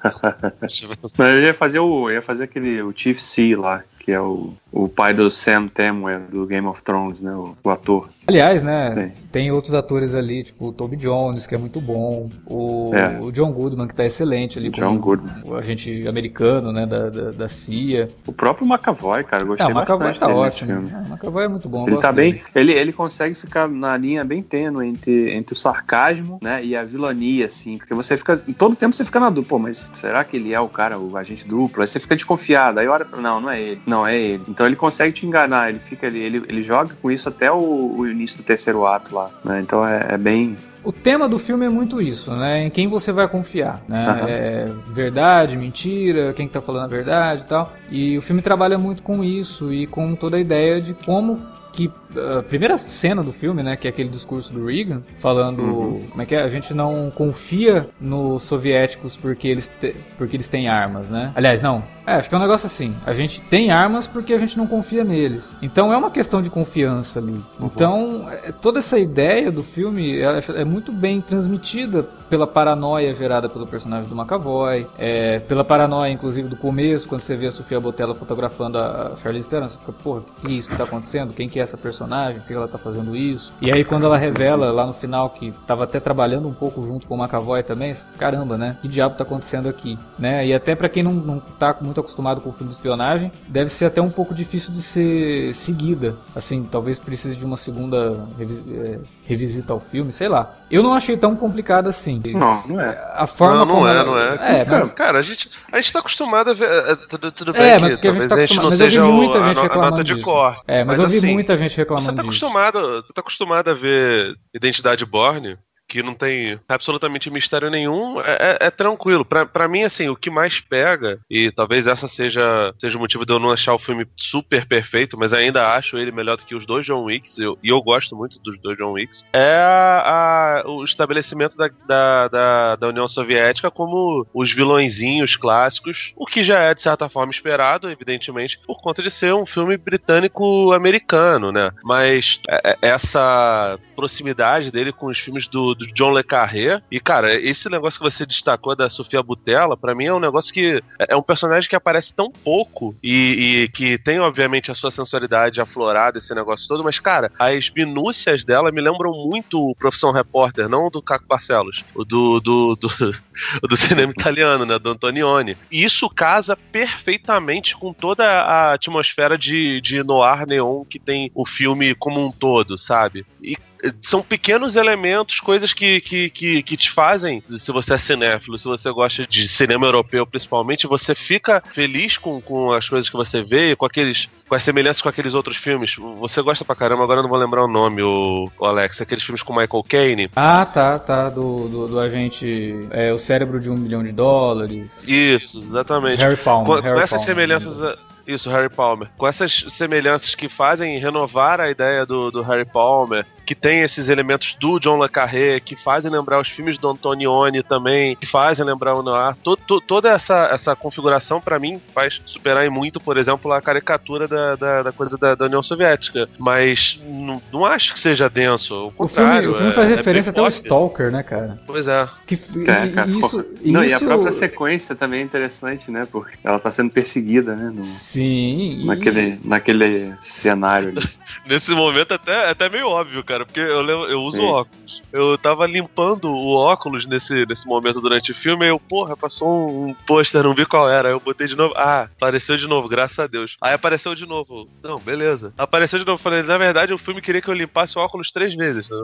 Mas 1.17 1.33
ele 1.35 1.45
ia 1.45 1.53
fazer 1.53 1.79
o. 1.79 2.09
ia 2.11 2.21
fazer 2.21 2.43
aquele. 2.45 2.81
o 2.81 2.93
Chief 2.95 3.19
C 3.19 3.55
lá, 3.55 3.83
que 4.07 4.13
é 4.13 4.21
o, 4.21 4.53
o 4.71 4.87
pai 4.89 5.13
do 5.13 5.29
Sam 5.31 5.67
Tamwell 5.67 6.21
do 6.31 6.45
Game 6.45 6.67
of 6.67 6.83
Thrones, 6.83 7.21
né? 7.21 7.31
O, 7.33 7.55
o 7.63 7.69
ator. 7.69 8.09
Aliás, 8.27 8.61
né? 8.61 8.91
Tem. 8.91 9.13
Tem 9.31 9.51
outros 9.51 9.73
atores 9.73 10.13
ali, 10.13 10.43
tipo 10.43 10.67
o 10.67 10.73
Toby 10.73 10.97
Jones, 10.97 11.47
que 11.47 11.55
é 11.55 11.57
muito 11.57 11.79
bom. 11.79 12.29
O, 12.45 12.91
É. 12.93 13.19
o 13.21 13.31
John 13.31 13.51
Goodman, 13.51 13.87
que 13.87 13.95
tá 13.95 14.05
excelente 14.05 14.57
ali. 14.59 14.69
John 14.69 14.97
Goodman. 14.97 15.43
O 15.45 15.55
agente 15.55 16.05
americano, 16.07 16.71
né? 16.71 16.85
Da, 16.85 17.09
da, 17.09 17.31
da 17.31 17.47
CIA. 17.49 18.09
O 18.25 18.33
próprio 18.33 18.67
McAvoy, 18.67 19.23
cara, 19.23 19.43
eu 19.43 19.47
gostei 19.47 19.65
Ah, 19.65 19.69
o 19.69 19.71
McAvoy 19.71 20.07
bastante 20.07 20.19
tá 20.19 20.27
ótimo. 20.27 20.91
Ah, 20.93 21.03
O 21.07 21.11
McAvoy 21.13 21.45
é 21.45 21.47
muito 21.47 21.69
bom. 21.69 21.87
Ele 21.87 21.97
tá 21.97 22.11
bem. 22.11 22.33
dele. 22.33 22.43
Ele, 22.55 22.71
ele 22.73 22.93
consegue 22.93 23.35
ficar 23.35 23.67
na 23.69 23.95
linha 23.95 24.23
bem 24.25 24.43
tênue 24.43 24.87
entre, 24.87 25.33
entre 25.33 25.53
o 25.53 25.55
sarcasmo, 25.57 26.39
né? 26.41 26.63
E 26.63 26.75
a 26.75 26.83
vilania, 26.83 27.45
assim. 27.45 27.77
Porque 27.77 27.93
você 27.93 28.17
fica. 28.17 28.35
Todo 28.57 28.75
tempo 28.75 28.93
você 28.93 29.05
fica 29.05 29.19
na 29.19 29.29
dúvida, 29.29 29.47
pô, 29.49 29.59
mas 29.59 29.89
será 29.93 30.23
que 30.23 30.35
ele 30.37 30.53
é 30.53 30.59
o 30.59 30.67
cara, 30.67 30.99
o 30.99 31.15
agente 31.15 31.47
duplo? 31.47 31.81
Aí 31.81 31.87
você 31.87 31.99
fica 31.99 32.15
desconfiado. 32.15 32.79
Aí 32.79 32.87
olha 32.87 33.05
pra. 33.05 33.21
Não, 33.21 33.39
não 33.39 33.49
é 33.49 33.61
ele. 33.61 33.81
Não, 33.85 34.05
é 34.05 34.17
ele. 34.17 34.43
Então 34.49 34.66
ele 34.67 34.75
consegue 34.75 35.13
te 35.13 35.25
enganar. 35.25 35.69
Ele 35.69 35.79
fica 35.79 36.07
ali. 36.07 36.19
Ele, 36.19 36.43
ele 36.47 36.61
joga 36.61 36.93
com 37.01 37.09
isso 37.09 37.27
até 37.29 37.51
o, 37.51 37.95
o 37.97 38.07
início 38.07 38.37
do 38.37 38.43
terceiro 38.43 38.85
ato 38.85 39.15
lá. 39.15 39.29
né? 39.43 39.59
Então 39.61 39.85
é, 39.85 40.09
é 40.13 40.17
bem. 40.17 40.55
O 40.83 40.91
tema 40.91 41.27
do 41.27 41.37
filme 41.37 41.65
é 41.65 41.69
muito 41.69 42.01
isso, 42.01 42.33
né? 42.35 42.63
Em 42.63 42.69
quem 42.69 42.87
você 42.87 43.11
vai 43.11 43.27
confiar, 43.27 43.81
né? 43.89 44.05
Aham. 44.07 44.25
É 44.29 44.65
verdade, 44.87 45.57
mentira, 45.57 46.33
quem 46.33 46.47
que 46.47 46.53
tá 46.53 46.61
falando 46.61 46.83
a 46.83 46.87
verdade 46.87 47.41
e 47.41 47.45
tal. 47.45 47.73
E 47.89 48.17
o 48.17 48.21
filme 48.21 48.41
trabalha 48.41 48.77
muito 48.77 49.03
com 49.03 49.23
isso 49.23 49.73
e 49.73 49.85
com 49.85 50.15
toda 50.15 50.37
a 50.37 50.39
ideia 50.39 50.79
de 50.79 50.93
como 50.93 51.41
que 51.73 51.91
a 52.37 52.43
primeira 52.43 52.77
cena 52.77 53.21
do 53.23 53.31
filme, 53.33 53.61
né, 53.63 53.75
que 53.75 53.87
é 53.87 53.89
aquele 53.89 54.09
discurso 54.09 54.51
do 54.53 54.65
Reagan, 54.65 55.01
falando 55.17 55.61
Uhum. 55.61 56.05
como 56.09 56.21
é 56.21 56.25
que 56.25 56.35
é, 56.35 56.41
a 56.41 56.47
gente 56.47 56.73
não 56.73 57.11
confia 57.13 57.89
nos 57.99 58.43
soviéticos 58.43 59.15
porque 59.17 59.47
eles 59.47 59.67
te- 59.79 59.95
porque 60.17 60.35
eles 60.35 60.47
têm 60.47 60.67
armas, 60.67 61.09
né? 61.09 61.31
Aliás, 61.35 61.61
não. 61.61 61.83
É, 62.05 62.21
que 62.21 62.33
é 62.33 62.37
um 62.37 62.41
negócio 62.41 62.65
assim. 62.67 62.95
A 63.05 63.11
gente 63.11 63.41
tem 63.41 63.69
armas 63.69 64.07
porque 64.07 64.33
a 64.33 64.37
gente 64.37 64.57
não 64.57 64.65
confia 64.65 65.03
neles. 65.03 65.57
Então 65.61 65.91
é 65.91 65.97
uma 65.97 66.09
questão 66.09 66.41
de 66.41 66.49
confiança 66.49 67.19
ali. 67.19 67.37
Então, 67.59 68.29
é, 68.31 68.53
toda 68.53 68.79
essa 68.79 68.97
ideia 68.97 69.51
do 69.51 69.61
filme 69.61 70.17
é, 70.21 70.39
é 70.55 70.63
muito 70.63 70.93
bem 70.93 71.19
transmitida 71.19 72.03
pela 72.29 72.47
paranoia 72.47 73.13
gerada 73.13 73.49
pelo 73.49 73.67
personagem 73.67 74.07
do 74.09 74.15
McAvoy, 74.15 74.85
é, 74.97 75.39
pela 75.39 75.63
paranoia, 75.65 76.09
inclusive, 76.11 76.47
do 76.47 76.55
começo, 76.55 77.07
quando 77.09 77.19
você 77.21 77.35
vê 77.35 77.47
a 77.47 77.51
Sofia 77.51 77.79
Botella 77.79 78.15
fotografando 78.15 78.77
a 78.77 79.11
a 79.13 79.15
Charlize 79.17 79.47
Theron, 79.49 79.67
você 79.69 79.77
fica, 79.77 79.91
porra, 79.91 80.19
o 80.21 80.41
que 80.41 80.47
é 80.47 80.51
isso 80.51 80.69
que 80.69 80.75
tá 80.77 80.83
acontecendo? 80.85 81.33
Quem 81.33 81.47
que 81.49 81.59
é 81.59 81.63
essa 81.63 81.77
personagem, 81.77 81.96
por 82.05 82.47
que 82.47 82.53
ela 82.53 82.67
tá 82.67 82.77
fazendo 82.77 83.15
isso. 83.15 83.53
E 83.61 83.71
aí 83.71 83.83
quando 83.83 84.05
ela 84.05 84.17
revela 84.17 84.71
lá 84.71 84.85
no 84.85 84.93
final 84.93 85.29
que 85.29 85.53
tava 85.65 85.83
até 85.83 85.99
trabalhando 85.99 86.47
um 86.47 86.53
pouco 86.53 86.85
junto 86.85 87.07
com 87.07 87.15
o 87.15 87.23
McAvoy 87.23 87.63
também, 87.63 87.95
caramba, 88.17 88.57
né? 88.57 88.77
Que 88.81 88.87
diabo 88.87 89.15
tá 89.15 89.23
acontecendo 89.23 89.69
aqui, 89.69 89.97
né? 90.17 90.45
E 90.45 90.53
até 90.53 90.75
para 90.75 90.89
quem 90.89 91.03
não, 91.03 91.13
não 91.13 91.39
tá 91.39 91.75
muito 91.81 91.99
acostumado 91.99 92.41
com 92.41 92.49
o 92.49 92.53
filme 92.53 92.69
de 92.69 92.75
espionagem, 92.75 93.31
deve 93.47 93.69
ser 93.69 93.85
até 93.85 94.01
um 94.01 94.09
pouco 94.09 94.33
difícil 94.33 94.71
de 94.71 94.81
ser 94.81 95.53
seguida. 95.55 96.15
Assim, 96.35 96.63
talvez 96.63 96.99
precise 96.99 97.35
de 97.35 97.45
uma 97.45 97.57
segunda 97.57 98.19
é, 98.39 98.99
revisita 99.27 99.73
ao 99.73 99.79
filme, 99.79 100.13
sei 100.13 100.29
lá. 100.29 100.55
Eu 100.71 100.81
não 100.81 100.93
achei 100.93 101.17
tão 101.17 101.35
complicado 101.35 101.87
assim. 101.89 102.21
Não, 102.27 102.67
não 102.69 102.81
é. 102.81 103.11
A 103.13 103.27
forma 103.27 103.57
não, 103.57 103.65
não 103.65 103.75
como 103.75 103.87
é, 103.87 104.03
não 104.05 104.17
é. 104.17 104.33
É, 104.33 104.65
cara, 104.65 104.77
mas- 104.79 104.93
cara, 104.93 105.19
a 105.19 105.21
gente, 105.21 105.49
a 105.71 105.75
gente 105.81 105.91
tá 105.93 105.99
acostumado 105.99 106.49
a 106.51 106.53
ver. 106.53 106.69
é, 106.69 106.95
Tudo, 106.95 107.31
tudo 107.31 107.53
bem 107.53 107.61
É, 107.61 107.77
mas 107.77 107.91
porque 107.93 108.07
a 108.07 108.11
gente 108.13 108.27
tá 108.27 108.35
a 108.35 108.39
gente 108.39 108.45
acostumado- 108.53 108.69
mas 108.71 108.79
eu 108.79 108.89
vi 108.89 108.99
o- 108.99 109.11
muita 109.11 109.43
gente 109.43 109.59
a 109.59 109.61
reclamando 109.63 109.91
nota 109.91 110.03
de 110.03 110.13
disso. 110.13 110.25
corte. 110.25 110.63
É, 110.67 110.83
mas, 110.85 110.97
eu 110.97 111.07
vi 111.07 111.17
assim, 111.17 111.33
muita 111.33 111.57
gente 111.57 111.73
Você 111.73 111.81
reclamando 111.81 112.05
tá 112.07 112.11
disso. 112.13 112.27
acostumado, 112.45 113.03
tu 113.03 113.13
tá 113.13 113.21
acostumado 113.21 113.69
a 113.69 113.73
ver 113.73 114.33
Identidade 114.55 115.05
Borne, 115.05 115.57
que 115.87 116.03
não 116.03 116.13
tem 116.13 116.59
absolutamente 116.67 117.29
mistério 117.29 117.69
nenhum, 117.69 118.19
é, 118.21 118.57
é- 118.61 118.67
é 118.67 118.71
tranquilo. 118.71 119.23
Pra 119.23 119.67
mim, 119.67 119.83
assim, 119.83 120.09
o 120.09 120.15
que 120.15 120.29
mais 120.29 120.59
pega, 120.59 121.19
e 121.29 121.49
talvez 121.51 121.87
essa 121.87 122.07
seja, 122.07 122.73
seja 122.77 122.97
o 122.97 123.01
motivo 123.01 123.25
de 123.25 123.31
eu 123.33 123.39
não 123.39 123.51
achar 123.51 123.73
o 123.73 123.79
filme 123.79 124.05
super 124.17 124.65
perfeito, 124.67 125.17
mas 125.17 125.31
ainda 125.31 125.73
acho 125.73 125.97
ele 125.97 126.11
melhor 126.11 126.35
do 126.37 126.43
que 126.45 126.55
os 126.55 126.65
dois 126.65 126.85
John 126.85 127.05
Wicks, 127.05 127.37
eu- 127.39 127.57
e 127.63 127.69
eu 127.69 127.81
gosto 127.81 128.15
muito 128.15 128.37
dos 128.39 128.59
dois 128.59 128.77
John 128.77 128.91
Wicks, 128.93 129.25
é 129.31 129.55
a- 129.59 130.61
a- 130.65 130.69
o 130.69 130.83
estabelecimento 130.83 131.55
da, 131.55 131.69
da, 131.87 132.27
da, 132.27 132.75
da 132.75 132.87
União 132.89 133.07
Soviética 133.07 133.71
como 133.71 134.25
os 134.33 134.51
vilõezinhos 134.51 135.35
clássicos, 135.37 136.11
o 136.17 136.25
que 136.25 136.43
já 136.43 136.59
é, 136.59 136.73
de 136.73 136.81
certa 136.81 137.07
forma, 137.07 137.31
esperado, 137.31 137.89
evidentemente, 137.89 138.59
por 138.67 138.81
conta 138.81 139.01
de 139.01 139.09
ser 139.09 139.33
um 139.33 139.45
filme 139.45 139.77
britânico-americano, 139.77 141.51
né? 141.51 141.71
Mas 141.83 142.39
é- 142.49 142.71
é- 142.71 142.77
essa 142.89 143.79
proximidade 143.95 144.71
dele 144.71 144.91
com 144.91 145.07
os 145.07 145.17
filmes 145.19 145.47
do, 145.47 145.73
do 145.77 145.87
John 145.87 146.11
Le 146.11 146.23
Carré, 146.23 146.81
e 146.91 146.99
cara, 146.99 147.33
esse 147.33 147.69
negócio 147.69 147.99
que 147.99 148.09
você 148.09 148.25
destacou 148.25 148.75
da 148.75 148.89
Sofia 148.89 149.23
Butella, 149.23 149.77
pra 149.77 149.95
mim 149.95 150.05
é 150.05 150.13
um 150.13 150.19
negócio 150.19 150.53
que 150.53 150.81
é 151.07 151.15
um 151.15 151.21
personagem 151.21 151.69
que 151.69 151.75
aparece 151.75 152.13
tão 152.13 152.31
pouco 152.31 152.95
e, 153.01 153.63
e 153.63 153.69
que 153.69 153.97
tem, 153.97 154.19
obviamente, 154.19 154.71
a 154.71 154.75
sua 154.75 154.91
sensualidade 154.91 155.61
aflorada, 155.61 156.17
esse 156.17 156.33
negócio 156.33 156.67
todo, 156.67 156.83
mas, 156.83 156.99
cara, 156.99 157.31
as 157.39 157.69
minúcias 157.69 158.43
dela 158.43 158.71
me 158.71 158.81
lembram 158.81 159.11
muito 159.11 159.69
o 159.69 159.75
Profissão 159.75 160.11
Repórter, 160.11 160.67
não 160.67 160.89
do 160.89 161.01
Caco 161.01 161.25
Barcelos, 161.27 161.83
o 161.95 162.03
do, 162.03 162.39
do, 162.39 162.75
do, 162.75 162.89
do 163.67 163.77
cinema 163.77 164.11
italiano, 164.11 164.65
né, 164.65 164.79
do 164.79 164.89
Antonioni. 164.89 165.55
E 165.71 165.83
isso 165.83 166.09
casa 166.09 166.55
perfeitamente 166.55 167.75
com 167.75 167.93
toda 167.93 168.25
a 168.25 168.73
atmosfera 168.73 169.37
de, 169.37 169.79
de 169.81 170.03
noir 170.03 170.47
neon 170.47 170.83
que 170.83 170.99
tem 170.99 171.31
o 171.33 171.45
filme 171.45 171.93
como 171.95 172.25
um 172.25 172.31
todo, 172.31 172.77
sabe? 172.77 173.25
E 173.41 173.57
são 174.01 174.21
pequenos 174.21 174.75
elementos, 174.75 175.39
coisas 175.39 175.73
que, 175.73 176.01
que, 176.01 176.29
que, 176.29 176.63
que 176.63 176.77
te 176.77 176.91
fazem, 176.91 177.41
se 177.57 177.71
você 177.71 177.93
é 177.93 177.97
cinéfilo, 177.97 178.57
se 178.57 178.65
você 178.65 178.91
gosta 178.91 179.25
de 179.25 179.47
cinema 179.47 179.85
europeu 179.85 180.25
principalmente, 180.25 180.87
você 180.87 181.13
fica 181.13 181.61
feliz 181.73 182.17
com, 182.17 182.41
com 182.41 182.71
as 182.71 182.87
coisas 182.87 183.09
que 183.09 183.15
você 183.15 183.43
vê, 183.43 183.75
com 183.75 183.85
aqueles 183.85 184.29
com 184.47 184.55
as 184.55 184.63
semelhanças 184.63 185.01
com 185.01 185.09
aqueles 185.09 185.33
outros 185.33 185.57
filmes. 185.57 185.95
Você 186.19 186.41
gosta 186.41 186.63
pra 186.63 186.75
caramba, 186.75 187.03
agora 187.03 187.19
eu 187.19 187.23
não 187.23 187.29
vou 187.29 187.37
lembrar 187.37 187.63
o 187.63 187.67
nome, 187.67 188.01
o, 188.01 188.49
o 188.57 188.65
Alex, 188.65 189.01
aqueles 189.01 189.23
filmes 189.23 189.43
com 189.43 189.53
Michael 189.53 189.83
Caine. 189.83 190.29
Ah, 190.35 190.65
tá, 190.65 190.97
tá. 190.97 191.29
Do, 191.29 191.67
do, 191.67 191.87
do 191.87 191.99
agente. 191.99 192.87
É, 192.91 193.11
o 193.11 193.19
cérebro 193.19 193.59
de 193.59 193.69
um 193.69 193.75
milhão 193.75 194.03
de 194.03 194.11
dólares. 194.11 195.03
Isso, 195.05 195.57
exatamente. 195.57 196.21
Harry 196.21 196.37
Palmer. 196.37 196.77
Com, 196.77 196.81
Harry 196.81 196.95
com 196.95 197.01
essas 197.01 197.19
Palmer. 197.19 197.35
semelhanças. 197.35 197.97
Isso, 198.27 198.49
Harry 198.49 198.69
Palmer. 198.69 199.07
Com 199.17 199.25
essas 199.27 199.63
semelhanças 199.69 200.35
que 200.35 200.49
fazem 200.49 200.99
renovar 200.99 201.61
a 201.61 201.69
ideia 201.69 202.05
do, 202.05 202.29
do 202.29 202.41
Harry 202.41 202.65
Palmer, 202.65 203.25
que 203.45 203.55
tem 203.55 203.81
esses 203.81 204.09
elementos 204.09 204.55
do 204.59 204.77
John 204.79 205.01
Le 205.01 205.07
Carré, 205.07 205.61
que 205.61 205.75
fazem 205.81 206.11
lembrar 206.11 206.41
os 206.41 206.49
filmes 206.49 206.77
do 206.77 206.89
Antonioni 206.89 207.63
também, 207.63 208.15
que 208.17 208.25
fazem 208.25 208.65
lembrar 208.65 208.95
o 208.95 209.01
Noir. 209.01 209.33
To- 209.41 209.55
to- 209.55 209.79
toda 209.79 210.09
essa, 210.09 210.49
essa 210.51 210.75
configuração, 210.75 211.39
pra 211.39 211.57
mim, 211.57 211.79
faz 211.95 212.21
superar 212.25 212.65
em 212.65 212.69
muito, 212.69 212.99
por 212.99 213.15
exemplo, 213.15 213.53
a 213.53 213.61
caricatura 213.61 214.27
da, 214.27 214.55
da, 214.57 214.83
da 214.83 214.91
coisa 214.91 215.17
da, 215.17 215.33
da 215.33 215.45
União 215.45 215.63
Soviética. 215.63 216.27
Mas 216.37 216.99
não, 217.07 217.41
não 217.53 217.65
acho 217.65 217.93
que 217.93 217.99
seja 218.01 218.29
denso. 218.29 218.91
O 218.97 219.07
filme, 219.07 219.47
o 219.47 219.53
filme 219.53 219.69
é- 219.69 219.73
faz 219.73 219.87
é 219.89 219.95
referência 219.95 220.31
até 220.31 220.41
bem 220.41 220.45
ao. 220.45 220.49
Stalker, 220.49 221.09
né, 221.11 221.23
cara? 221.23 221.57
Pois 221.65 221.87
é. 221.87 222.05
Que, 222.25 222.35
É, 222.35 222.85
e- 222.87 222.91
cara, 222.91 223.09
e 223.09 223.17
isso. 223.17 223.45
Não, 223.63 223.81
e 223.81 223.93
a 223.93 223.95
isso- 223.95 224.05
própria 224.05 224.31
sequência 224.33 224.93
também 224.95 225.21
é 225.21 225.23
interessante, 225.23 225.89
né? 225.89 226.05
Porque 226.11 226.37
ela 226.43 226.59
tá 226.59 226.69
sendo 226.69 226.89
perseguida, 226.89 227.55
né? 227.55 227.71
no- 227.73 227.83
Sim. 227.85 228.16
E- 228.21 228.85
naquele, 228.85 229.39
naquele 229.43 230.13
cenário 230.21 230.89
ali. 230.89 231.07
Nesse 231.45 231.71
momento 231.71 232.13
até, 232.13 232.49
até 232.49 232.69
meio 232.69 232.87
óbvio, 232.89 233.23
cara, 233.23 233.45
porque 233.45 233.59
eu, 233.59 233.81
lembro- 233.81 234.09
eu 234.09 234.21
uso 234.21 234.37
Sim. 234.37 234.45
óculos. 234.45 235.01
Eu 235.13 235.37
tava 235.37 235.65
limpando 235.65 236.25
o 236.29 236.53
óculos 236.55 237.05
nesse, 237.05 237.45
nesse 237.45 237.65
momento 237.65 238.01
durante 238.01 238.31
o 238.33 238.35
filme, 238.35 238.65
aí 238.65 238.69
eu, 238.69 238.79
porra, 238.79 239.15
passou 239.15 239.47
um, 239.69 239.87
um 239.89 239.93
pôster, 240.05 240.43
não 240.43 240.53
vi 240.53 240.65
qual 240.65 240.89
era. 240.89 241.07
Aí 241.07 241.13
eu 241.13 241.19
botei 241.21 241.47
de 241.47 241.55
novo. 241.55 241.73
Ah, 241.77 242.09
apareceu 242.17 242.57
de 242.57 242.67
novo, 242.67 242.89
graças 242.89 243.17
a 243.17 243.27
Deus. 243.27 243.55
Aí 243.61 243.73
apareceu 243.73 244.13
de 244.13 244.25
novo. 244.27 244.67
Não, 244.83 244.97
beleza. 244.99 245.53
Apareceu 245.57 245.97
de 245.99 246.05
novo. 246.05 246.21
Falei, 246.21 246.43
na 246.43 246.57
verdade, 246.57 246.93
o 246.93 246.97
filme 246.97 247.21
queria 247.21 247.41
que 247.41 247.47
eu 247.49 247.53
limpasse 247.53 247.97
o 247.97 248.01
óculos 248.01 248.29
três 248.31 248.53
vezes. 248.53 248.89
Né? 248.89 248.97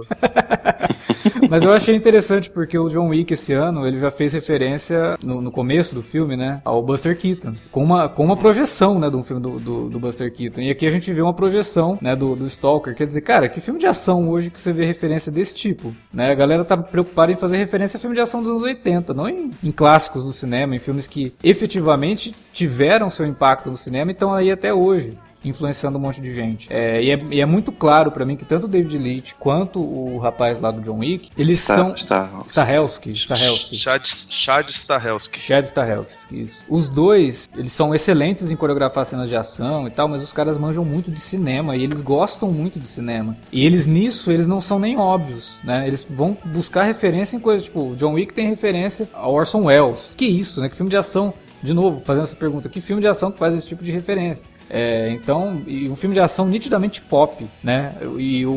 Mas 1.49 1.63
eu 1.63 1.71
achei 1.73 1.95
interessante 1.95 2.49
porque 2.49 2.77
o 2.77 2.89
John 2.89 3.09
Wick 3.09 3.33
esse 3.33 3.53
ano 3.53 3.87
ele 3.87 3.99
já 3.99 4.11
fez 4.11 4.33
referência 4.33 5.17
no, 5.23 5.41
no 5.41 5.51
começo 5.51 5.93
do 5.95 6.01
filme, 6.01 6.35
né, 6.35 6.61
ao 6.65 6.81
Buster 6.81 7.17
Keaton, 7.17 7.55
com 7.71 7.83
uma, 7.83 8.09
com 8.09 8.25
uma 8.25 8.35
projeção, 8.37 8.97
né, 9.03 9.09
do 9.09 9.23
filme 9.23 9.41
do, 9.41 9.59
do, 9.59 9.89
do 9.89 9.99
Buster 9.99 10.31
Keaton. 10.31 10.61
E 10.61 10.69
aqui 10.69 10.85
a 10.87 10.91
gente 10.91 11.11
vê 11.11 11.21
uma 11.21 11.33
projeção, 11.33 11.97
né, 12.01 12.15
do, 12.15 12.35
do 12.35 12.45
Stalker. 12.45 12.95
Quer 12.95 13.07
dizer, 13.07 13.21
cara, 13.21 13.49
que 13.49 13.61
filme 13.61 13.79
de 13.79 13.87
ação 13.87 14.29
hoje 14.29 14.49
que 14.49 14.59
você 14.59 14.71
vê 14.71 14.85
referência 14.85 15.31
desse 15.31 15.53
tipo, 15.53 15.93
né? 16.13 16.31
A 16.31 16.35
galera 16.35 16.63
tá 16.63 16.77
preocupada 16.77 17.31
em 17.31 17.35
fazer 17.35 17.57
referência 17.57 17.97
a 17.97 17.99
filme 17.99 18.15
de 18.15 18.21
ação 18.21 18.41
dos 18.41 18.49
anos 18.49 18.63
80, 18.63 19.13
não 19.13 19.29
em, 19.29 19.49
em 19.63 19.71
clássicos 19.71 20.23
do 20.23 20.33
cinema, 20.33 20.75
em 20.75 20.79
filmes 20.79 21.07
que 21.07 21.33
efetivamente 21.43 22.33
tiveram 22.51 23.09
seu 23.09 23.25
impacto 23.25 23.69
no 23.69 23.77
cinema 23.77 24.11
e 24.11 24.13
estão 24.13 24.33
aí 24.33 24.51
até 24.51 24.73
hoje 24.73 25.17
influenciando 25.43 25.97
um 25.97 26.01
monte 26.01 26.21
de 26.21 26.33
gente. 26.33 26.71
É, 26.71 27.01
e, 27.03 27.11
é, 27.11 27.17
e 27.31 27.41
é 27.41 27.45
muito 27.45 27.71
claro 27.71 28.11
pra 28.11 28.25
mim 28.25 28.35
que 28.35 28.45
tanto 28.45 28.65
o 28.65 28.69
David 28.69 28.97
Leitch 28.97 29.33
quanto 29.39 29.79
o 29.79 30.17
rapaz 30.17 30.59
lá 30.59 30.71
do 30.71 30.81
John 30.81 30.99
Wick, 30.99 31.29
eles 31.37 31.65
Tá, 31.65 31.75
são 31.75 31.93
está, 31.95 32.29
Stahelski, 32.47 33.11
Stahelski. 33.13 33.77
Chad, 33.77 34.05
Chad 34.29 34.69
Stahelski. 34.69 35.39
Chad 35.39 35.65
Stahelski, 35.65 36.41
isso. 36.41 36.59
Os 36.67 36.89
dois, 36.89 37.47
eles 37.55 37.71
são 37.71 37.93
excelentes 37.93 38.51
em 38.51 38.55
coreografar 38.55 39.05
cenas 39.05 39.29
de 39.29 39.35
ação 39.35 39.87
e 39.87 39.91
tal, 39.91 40.07
mas 40.07 40.23
os 40.23 40.33
caras 40.33 40.57
manjam 40.57 40.83
muito 40.83 41.11
de 41.11 41.19
cinema 41.19 41.75
e 41.75 41.83
eles 41.83 42.01
gostam 42.01 42.51
muito 42.51 42.79
de 42.79 42.87
cinema. 42.87 43.37
E 43.51 43.65
eles 43.65 43.87
nisso, 43.87 44.31
eles 44.31 44.47
não 44.47 44.59
são 44.61 44.79
nem 44.79 44.97
óbvios, 44.97 45.57
né? 45.63 45.87
Eles 45.87 46.05
vão 46.09 46.37
buscar 46.45 46.83
referência 46.83 47.35
em 47.35 47.39
coisas, 47.39 47.65
tipo, 47.65 47.91
o 47.91 47.95
John 47.95 48.13
Wick 48.13 48.33
tem 48.33 48.47
referência 48.47 49.07
ao 49.13 49.33
Orson 49.33 49.63
Welles. 49.63 50.13
Que 50.15 50.25
isso, 50.25 50.61
né? 50.61 50.69
Que 50.69 50.75
filme 50.75 50.89
de 50.89 50.97
ação, 50.97 51.33
de 51.61 51.73
novo, 51.73 52.01
fazendo 52.03 52.23
essa 52.23 52.35
pergunta, 52.35 52.69
que 52.69 52.81
filme 52.81 53.01
de 53.01 53.07
ação 53.07 53.31
que 53.31 53.39
faz 53.39 53.53
esse 53.53 53.67
tipo 53.67 53.83
de 53.83 53.91
referência? 53.91 54.47
É, 54.69 55.09
então, 55.11 55.61
e 55.67 55.89
um 55.89 55.95
filme 55.95 56.13
de 56.13 56.19
ação 56.19 56.47
nitidamente 56.47 57.01
pop, 57.01 57.45
né? 57.63 57.93
E 58.17 58.45
o, 58.45 58.51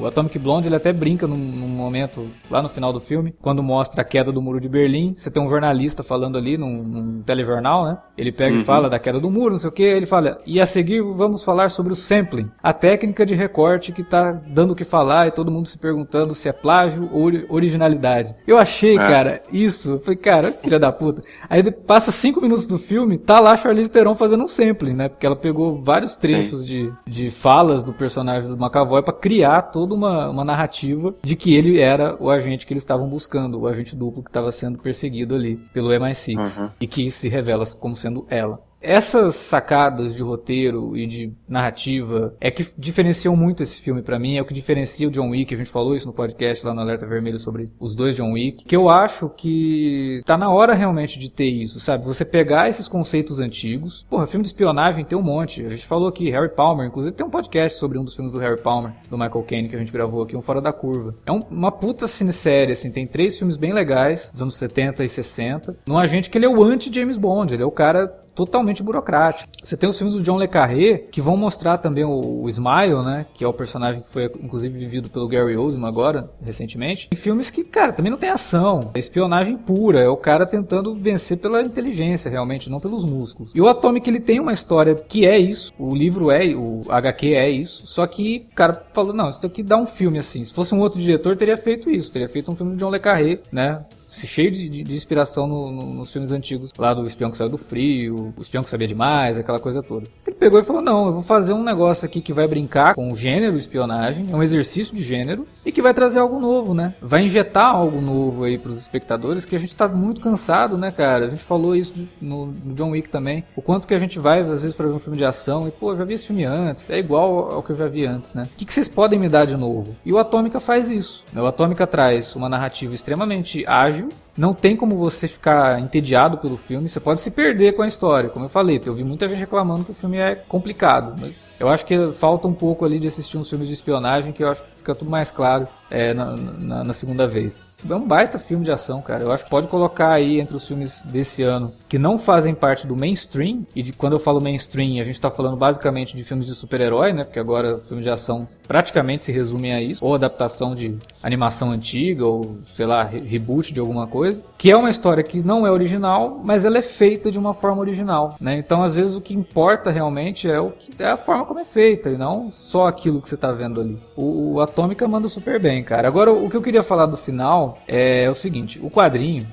o 0.00 0.06
Atomic 0.06 0.38
Blonde 0.38 0.68
ele 0.68 0.76
até 0.76 0.92
brinca 0.92 1.26
num, 1.26 1.36
num 1.36 1.68
momento 1.68 2.28
lá 2.50 2.62
no 2.62 2.68
final 2.68 2.92
do 2.92 3.00
filme, 3.00 3.34
quando 3.42 3.62
mostra 3.62 4.02
a 4.02 4.04
queda 4.04 4.30
do 4.30 4.40
muro 4.42 4.60
de 4.60 4.68
Berlim. 4.68 5.14
Você 5.16 5.30
tem 5.30 5.42
um 5.42 5.48
jornalista 5.48 6.02
falando 6.02 6.36
ali 6.38 6.56
num, 6.56 6.82
num 6.82 7.22
telejornal, 7.22 7.84
né? 7.86 7.98
Ele 8.16 8.30
pega 8.32 8.56
e 8.56 8.64
fala 8.64 8.88
da 8.88 8.98
queda 8.98 9.18
do 9.20 9.30
muro, 9.30 9.50
não 9.50 9.58
sei 9.58 9.68
o 9.68 9.72
que. 9.72 9.82
Ele 9.82 10.06
fala, 10.06 10.38
e 10.46 10.60
a 10.60 10.66
seguir 10.66 11.02
vamos 11.02 11.42
falar 11.42 11.70
sobre 11.70 11.92
o 11.92 11.96
sampling, 11.96 12.50
a 12.62 12.72
técnica 12.72 13.24
de 13.26 13.34
recorte 13.34 13.92
que 13.92 14.02
tá 14.04 14.32
dando 14.46 14.72
o 14.72 14.76
que 14.76 14.84
falar 14.84 15.26
e 15.26 15.30
todo 15.32 15.50
mundo 15.50 15.66
se 15.66 15.78
perguntando 15.78 16.34
se 16.34 16.48
é 16.48 16.52
plágio 16.52 17.08
ou 17.12 17.24
ori- 17.24 17.46
originalidade. 17.48 18.34
Eu 18.46 18.58
achei, 18.58 18.94
É. 18.94 18.98
cara, 18.98 19.42
isso. 19.52 19.92
Eu 19.92 20.00
falei, 20.00 20.16
cara, 20.16 20.52
filha 20.52 20.78
da 20.78 20.92
puta. 20.92 21.22
Aí 21.48 21.62
passa 21.70 22.10
cinco 22.10 22.40
minutos 22.40 22.66
do 22.66 22.78
filme, 22.78 23.18
tá 23.18 23.40
lá 23.40 23.52
a 23.52 23.56
Charlize 23.56 23.90
Theron 23.90 24.14
fazendo 24.14 24.44
um 24.44 24.48
sampling, 24.48 24.94
né? 24.94 25.05
Porque 25.08 25.26
ela 25.26 25.36
pegou 25.36 25.82
vários 25.82 26.16
trechos 26.16 26.66
de, 26.66 26.92
de 27.06 27.30
falas 27.30 27.82
do 27.84 27.92
personagem 27.92 28.48
do 28.48 28.56
McAvoy 28.56 29.02
pra 29.02 29.12
criar 29.12 29.62
toda 29.62 29.94
uma, 29.94 30.28
uma 30.30 30.44
narrativa 30.44 31.12
de 31.22 31.36
que 31.36 31.54
ele 31.54 31.78
era 31.80 32.16
o 32.20 32.30
agente 32.30 32.66
que 32.66 32.72
eles 32.72 32.82
estavam 32.82 33.08
buscando, 33.08 33.60
o 33.60 33.66
agente 33.66 33.94
duplo 33.96 34.22
que 34.22 34.30
estava 34.30 34.50
sendo 34.52 34.78
perseguido 34.78 35.34
ali 35.34 35.56
pelo 35.72 35.90
MI6 35.90 36.36
Uhum. 36.36 36.68
e 36.80 36.86
que 36.86 37.10
se 37.10 37.28
revela 37.28 37.64
como 37.78 37.94
sendo 37.96 38.26
ela. 38.28 38.58
Essas 38.80 39.36
sacadas 39.36 40.14
de 40.14 40.22
roteiro 40.22 40.96
e 40.96 41.06
de 41.06 41.32
narrativa 41.48 42.34
é 42.40 42.50
que 42.50 42.66
diferenciam 42.78 43.34
muito 43.34 43.62
esse 43.62 43.80
filme 43.80 44.02
pra 44.02 44.18
mim, 44.18 44.36
é 44.36 44.42
o 44.42 44.44
que 44.44 44.54
diferencia 44.54 45.08
o 45.08 45.10
John 45.10 45.30
Wick, 45.30 45.52
a 45.52 45.56
gente 45.56 45.70
falou 45.70 45.94
isso 45.96 46.06
no 46.06 46.12
podcast 46.12 46.64
lá 46.64 46.72
no 46.74 46.80
Alerta 46.80 47.06
Vermelho 47.06 47.38
sobre 47.38 47.72
os 47.80 47.94
dois 47.94 48.14
John 48.14 48.32
Wick, 48.32 48.64
que 48.64 48.76
eu 48.76 48.88
acho 48.88 49.28
que 49.30 50.20
tá 50.24 50.36
na 50.36 50.50
hora 50.50 50.74
realmente 50.74 51.18
de 51.18 51.30
ter 51.30 51.46
isso, 51.48 51.80
sabe? 51.80 52.04
Você 52.04 52.24
pegar 52.24 52.68
esses 52.68 52.86
conceitos 52.86 53.40
antigos, 53.40 54.04
porra, 54.08 54.26
filme 54.26 54.42
de 54.42 54.48
espionagem 54.48 55.04
tem 55.04 55.18
um 55.18 55.22
monte, 55.22 55.64
a 55.64 55.68
gente 55.70 55.86
falou 55.86 56.08
aqui, 56.08 56.30
Harry 56.30 56.50
Palmer, 56.54 56.86
inclusive 56.86 57.16
tem 57.16 57.26
um 57.26 57.30
podcast 57.30 57.78
sobre 57.78 57.98
um 57.98 58.04
dos 58.04 58.14
filmes 58.14 58.32
do 58.32 58.38
Harry 58.38 58.60
Palmer, 58.60 58.92
do 59.10 59.16
Michael 59.18 59.42
Caine, 59.44 59.68
que 59.68 59.76
a 59.76 59.78
gente 59.78 59.92
gravou 59.92 60.22
aqui, 60.22 60.36
um 60.36 60.42
Fora 60.42 60.60
da 60.60 60.72
Curva. 60.72 61.14
É 61.26 61.32
um- 61.32 61.42
uma 61.50 61.72
puta 61.72 62.06
cinesérie, 62.06 62.72
assim, 62.72 62.90
tem 62.90 63.06
três 63.06 63.36
filmes 63.38 63.56
bem 63.56 63.72
legais, 63.72 64.30
dos 64.30 64.42
anos 64.42 64.56
70 64.56 65.02
e 65.02 65.08
60, 65.08 65.76
num 65.86 65.98
agente 65.98 66.30
que 66.30 66.38
ele 66.38 66.44
é 66.46 66.48
o 66.48 66.62
anti-James 66.62 67.16
Bond, 67.16 67.52
ele 67.54 67.62
é 67.62 67.66
o 67.66 67.70
cara 67.70 68.12
totalmente 68.36 68.82
burocrático. 68.82 69.50
Você 69.64 69.76
tem 69.76 69.88
os 69.88 69.96
filmes 69.96 70.14
do 70.14 70.22
John 70.22 70.38
Le 70.38 70.46
Carré, 70.46 70.98
que 71.10 71.22
vão 71.22 71.36
mostrar 71.36 71.78
também 71.78 72.04
o, 72.04 72.42
o 72.42 72.48
Smile, 72.48 73.02
né? 73.02 73.26
Que 73.34 73.42
é 73.42 73.48
o 73.48 73.52
personagem 73.52 74.02
que 74.02 74.10
foi, 74.10 74.26
inclusive, 74.40 74.78
vivido 74.78 75.08
pelo 75.08 75.26
Gary 75.26 75.56
Oldman 75.56 75.88
agora, 75.88 76.30
recentemente. 76.44 77.08
Em 77.10 77.16
filmes 77.16 77.50
que, 77.50 77.64
cara, 77.64 77.92
também 77.92 78.10
não 78.10 78.18
tem 78.18 78.28
ação. 78.28 78.92
É 78.94 78.98
espionagem 78.98 79.56
pura. 79.56 80.00
É 80.00 80.08
o 80.08 80.16
cara 80.16 80.44
tentando 80.46 80.94
vencer 80.94 81.38
pela 81.38 81.62
inteligência, 81.62 82.30
realmente, 82.30 82.68
não 82.68 82.78
pelos 82.78 83.04
músculos. 83.04 83.52
E 83.54 83.60
o 83.60 83.68
Atomic, 83.68 84.08
ele 84.08 84.20
tem 84.20 84.38
uma 84.38 84.52
história 84.52 84.94
que 84.94 85.26
é 85.26 85.38
isso. 85.38 85.72
O 85.78 85.94
livro 85.94 86.30
é, 86.30 86.54
o 86.54 86.82
HQ 86.88 87.34
é 87.34 87.48
isso. 87.48 87.86
Só 87.86 88.06
que 88.06 88.46
o 88.52 88.54
cara 88.54 88.86
falou, 88.92 89.14
não, 89.14 89.30
isso 89.30 89.44
aqui 89.44 89.62
dá 89.62 89.78
um 89.78 89.86
filme 89.86 90.18
assim. 90.18 90.44
Se 90.44 90.52
fosse 90.52 90.74
um 90.74 90.80
outro 90.80 91.00
diretor, 91.00 91.36
teria 91.36 91.56
feito 91.56 91.90
isso. 91.90 92.12
Teria 92.12 92.28
feito 92.28 92.50
um 92.50 92.56
filme 92.56 92.72
do 92.72 92.78
John 92.78 92.90
Le 92.90 92.98
Carré, 92.98 93.38
né? 93.50 93.84
Cheio 94.24 94.52
de, 94.52 94.68
de, 94.68 94.84
de 94.84 94.94
inspiração 94.94 95.48
no, 95.48 95.72
no, 95.72 95.94
nos 95.94 96.12
filmes 96.12 96.30
antigos, 96.30 96.72
lá 96.78 96.94
do 96.94 97.04
espião 97.04 97.28
que 97.28 97.36
saiu 97.36 97.50
do 97.50 97.58
frio, 97.58 98.32
o 98.36 98.40
espião 98.40 98.62
que 98.62 98.70
sabia 98.70 98.86
demais, 98.86 99.36
aquela 99.36 99.58
coisa 99.58 99.82
toda. 99.82 100.06
Ele 100.24 100.36
pegou 100.36 100.60
e 100.60 100.62
falou: 100.62 100.80
Não, 100.80 101.06
eu 101.06 101.12
vou 101.14 101.22
fazer 101.22 101.52
um 101.52 101.64
negócio 101.64 102.06
aqui 102.06 102.20
que 102.20 102.32
vai 102.32 102.46
brincar 102.46 102.94
com 102.94 103.10
o 103.10 103.16
gênero 103.16 103.56
espionagem, 103.56 104.26
é 104.30 104.36
um 104.36 104.42
exercício 104.42 104.94
de 104.94 105.02
gênero 105.02 105.46
e 105.64 105.72
que 105.72 105.82
vai 105.82 105.92
trazer 105.92 106.20
algo 106.20 106.38
novo, 106.38 106.72
né? 106.72 106.94
Vai 107.02 107.24
injetar 107.24 107.74
algo 107.74 108.00
novo 108.00 108.44
aí 108.44 108.56
pros 108.56 108.78
espectadores 108.78 109.44
que 109.44 109.56
a 109.56 109.58
gente 109.58 109.74
tá 109.74 109.88
muito 109.88 110.20
cansado, 110.20 110.78
né, 110.78 110.90
cara? 110.90 111.26
A 111.26 111.30
gente 111.30 111.42
falou 111.42 111.74
isso 111.74 111.92
no, 112.20 112.46
no 112.46 112.74
John 112.74 112.90
Wick 112.90 113.08
também. 113.08 113.44
O 113.56 113.62
quanto 113.62 113.88
que 113.88 113.94
a 113.94 113.98
gente 113.98 114.18
vai, 114.18 114.40
às 114.40 114.62
vezes, 114.62 114.74
pra 114.74 114.86
ver 114.86 114.92
um 114.92 114.98
filme 114.98 115.18
de 115.18 115.24
ação 115.24 115.66
e, 115.66 115.70
pô, 115.70 115.92
eu 115.92 115.96
já 115.96 116.04
vi 116.04 116.14
esse 116.14 116.26
filme 116.26 116.44
antes, 116.44 116.88
é 116.90 116.98
igual 116.98 117.52
ao 117.52 117.62
que 117.62 117.72
eu 117.72 117.76
já 117.76 117.88
vi 117.88 118.06
antes, 118.06 118.32
né? 118.34 118.48
O 118.52 118.56
que, 118.56 118.64
que 118.64 118.72
vocês 118.72 118.88
podem 118.88 119.18
me 119.18 119.28
dar 119.28 119.46
de 119.46 119.56
novo? 119.56 119.96
E 120.04 120.12
o 120.12 120.18
Atômica 120.18 120.60
faz 120.60 120.90
isso. 120.90 121.24
Né? 121.32 121.40
O 121.40 121.46
Atômica 121.46 121.86
traz 121.86 122.34
uma 122.36 122.48
narrativa 122.48 122.94
extremamente 122.94 123.64
ágil, 123.66 124.05
não 124.36 124.52
tem 124.52 124.76
como 124.76 124.96
você 124.96 125.26
ficar 125.26 125.80
entediado 125.80 126.38
pelo 126.38 126.56
filme, 126.56 126.88
você 126.88 127.00
pode 127.00 127.20
se 127.20 127.30
perder 127.30 127.72
com 127.72 127.82
a 127.82 127.86
história. 127.86 128.28
Como 128.28 128.44
eu 128.44 128.48
falei, 128.48 128.80
eu 128.84 128.94
vi 128.94 129.04
muita 129.04 129.28
gente 129.28 129.38
reclamando 129.38 129.84
que 129.84 129.92
o 129.92 129.94
filme 129.94 130.18
é 130.18 130.34
complicado. 130.34 131.14
Mas 131.20 131.34
eu 131.58 131.68
acho 131.68 131.86
que 131.86 132.12
falta 132.12 132.46
um 132.46 132.52
pouco 132.52 132.84
ali 132.84 132.98
de 132.98 133.06
assistir 133.06 133.38
uns 133.38 133.48
filmes 133.48 133.68
de 133.68 133.74
espionagem 133.74 134.32
que 134.32 134.42
eu 134.42 134.48
acho 134.48 134.62
que 134.62 134.75
fica 134.86 134.94
tudo 134.94 135.10
mais 135.10 135.32
claro 135.32 135.66
é, 135.90 136.14
na, 136.14 136.36
na, 136.36 136.84
na, 136.84 136.92
segunda 136.92 137.26
vez. 137.26 137.60
É 137.88 137.94
um 137.94 138.06
baita 138.06 138.38
filme 138.38 138.64
de 138.64 138.70
ação, 138.70 139.00
cara. 139.02 139.22
Eu 139.22 139.32
acho 139.32 139.44
que 139.44 139.50
pode 139.50 139.68
colocar 139.68 140.12
aí 140.12 140.40
entre 140.40 140.56
os 140.56 140.66
filmes 140.66 141.02
desse 141.04 141.42
ano 141.42 141.72
que 141.88 141.98
não 141.98 142.18
fazem 142.18 142.52
parte 142.52 142.86
do 142.86 142.96
mainstream, 142.96 143.64
e 143.74 143.82
de, 143.82 143.92
quando 143.92 144.14
eu 144.14 144.18
falo 144.18 144.40
mainstream, 144.40 145.00
a 145.00 145.04
gente 145.04 145.20
tá 145.20 145.30
falando 145.30 145.56
basicamente 145.56 146.16
de 146.16 146.24
filmes 146.24 146.46
de 146.46 146.54
super-herói, 146.54 147.12
né? 147.12 147.22
Porque 147.22 147.38
agora 147.38 147.76
o 147.76 147.80
filme 147.80 148.02
de 148.02 148.10
ação 148.10 148.48
praticamente 148.66 149.24
se 149.24 149.32
resume 149.32 149.70
a 149.70 149.80
isso, 149.80 150.04
ou 150.04 150.14
adaptação 150.14 150.74
de 150.74 150.96
animação 151.22 151.68
antiga, 151.70 152.26
ou 152.26 152.58
sei 152.74 152.86
lá, 152.86 153.04
re 153.04 153.20
reboot 153.20 153.72
de 153.72 153.78
alguma 153.78 154.06
coisa, 154.06 154.42
que 154.58 154.70
é 154.70 154.76
uma 154.76 154.90
história 154.90 155.22
que 155.22 155.40
não 155.40 155.66
é 155.66 155.70
original, 155.70 156.40
mas 156.42 156.64
ela 156.64 156.78
é 156.78 156.82
feita 156.82 157.30
de 157.30 157.38
uma 157.38 157.54
forma 157.54 157.80
original, 157.80 158.34
né? 158.40 158.56
Então, 158.56 158.82
às 158.82 158.94
vezes, 158.94 159.14
o 159.14 159.20
que 159.20 159.34
importa 159.34 159.90
realmente 159.90 160.50
é, 160.50 160.58
o 160.58 160.70
que, 160.70 161.00
é 161.00 161.10
a 161.10 161.16
forma 161.16 161.44
como 161.44 161.60
é 161.60 161.64
feita, 161.64 162.10
e 162.10 162.16
não 162.16 162.50
só 162.50 162.88
aquilo 162.88 163.20
que 163.20 163.28
você 163.28 163.36
tá 163.36 163.52
vendo 163.52 163.80
ali. 163.80 163.96
O, 164.16 164.54
o 164.54 164.60
Atômica 164.76 165.08
manda 165.08 165.26
super 165.26 165.58
bem, 165.58 165.82
cara. 165.82 166.06
Agora, 166.06 166.30
o 166.30 166.50
que 166.50 166.56
eu 166.56 166.60
queria 166.60 166.82
falar 166.82 167.06
do 167.06 167.16
final 167.16 167.78
é 167.88 168.28
o 168.28 168.34
seguinte: 168.34 168.78
o 168.82 168.90
quadrinho, 168.90 169.46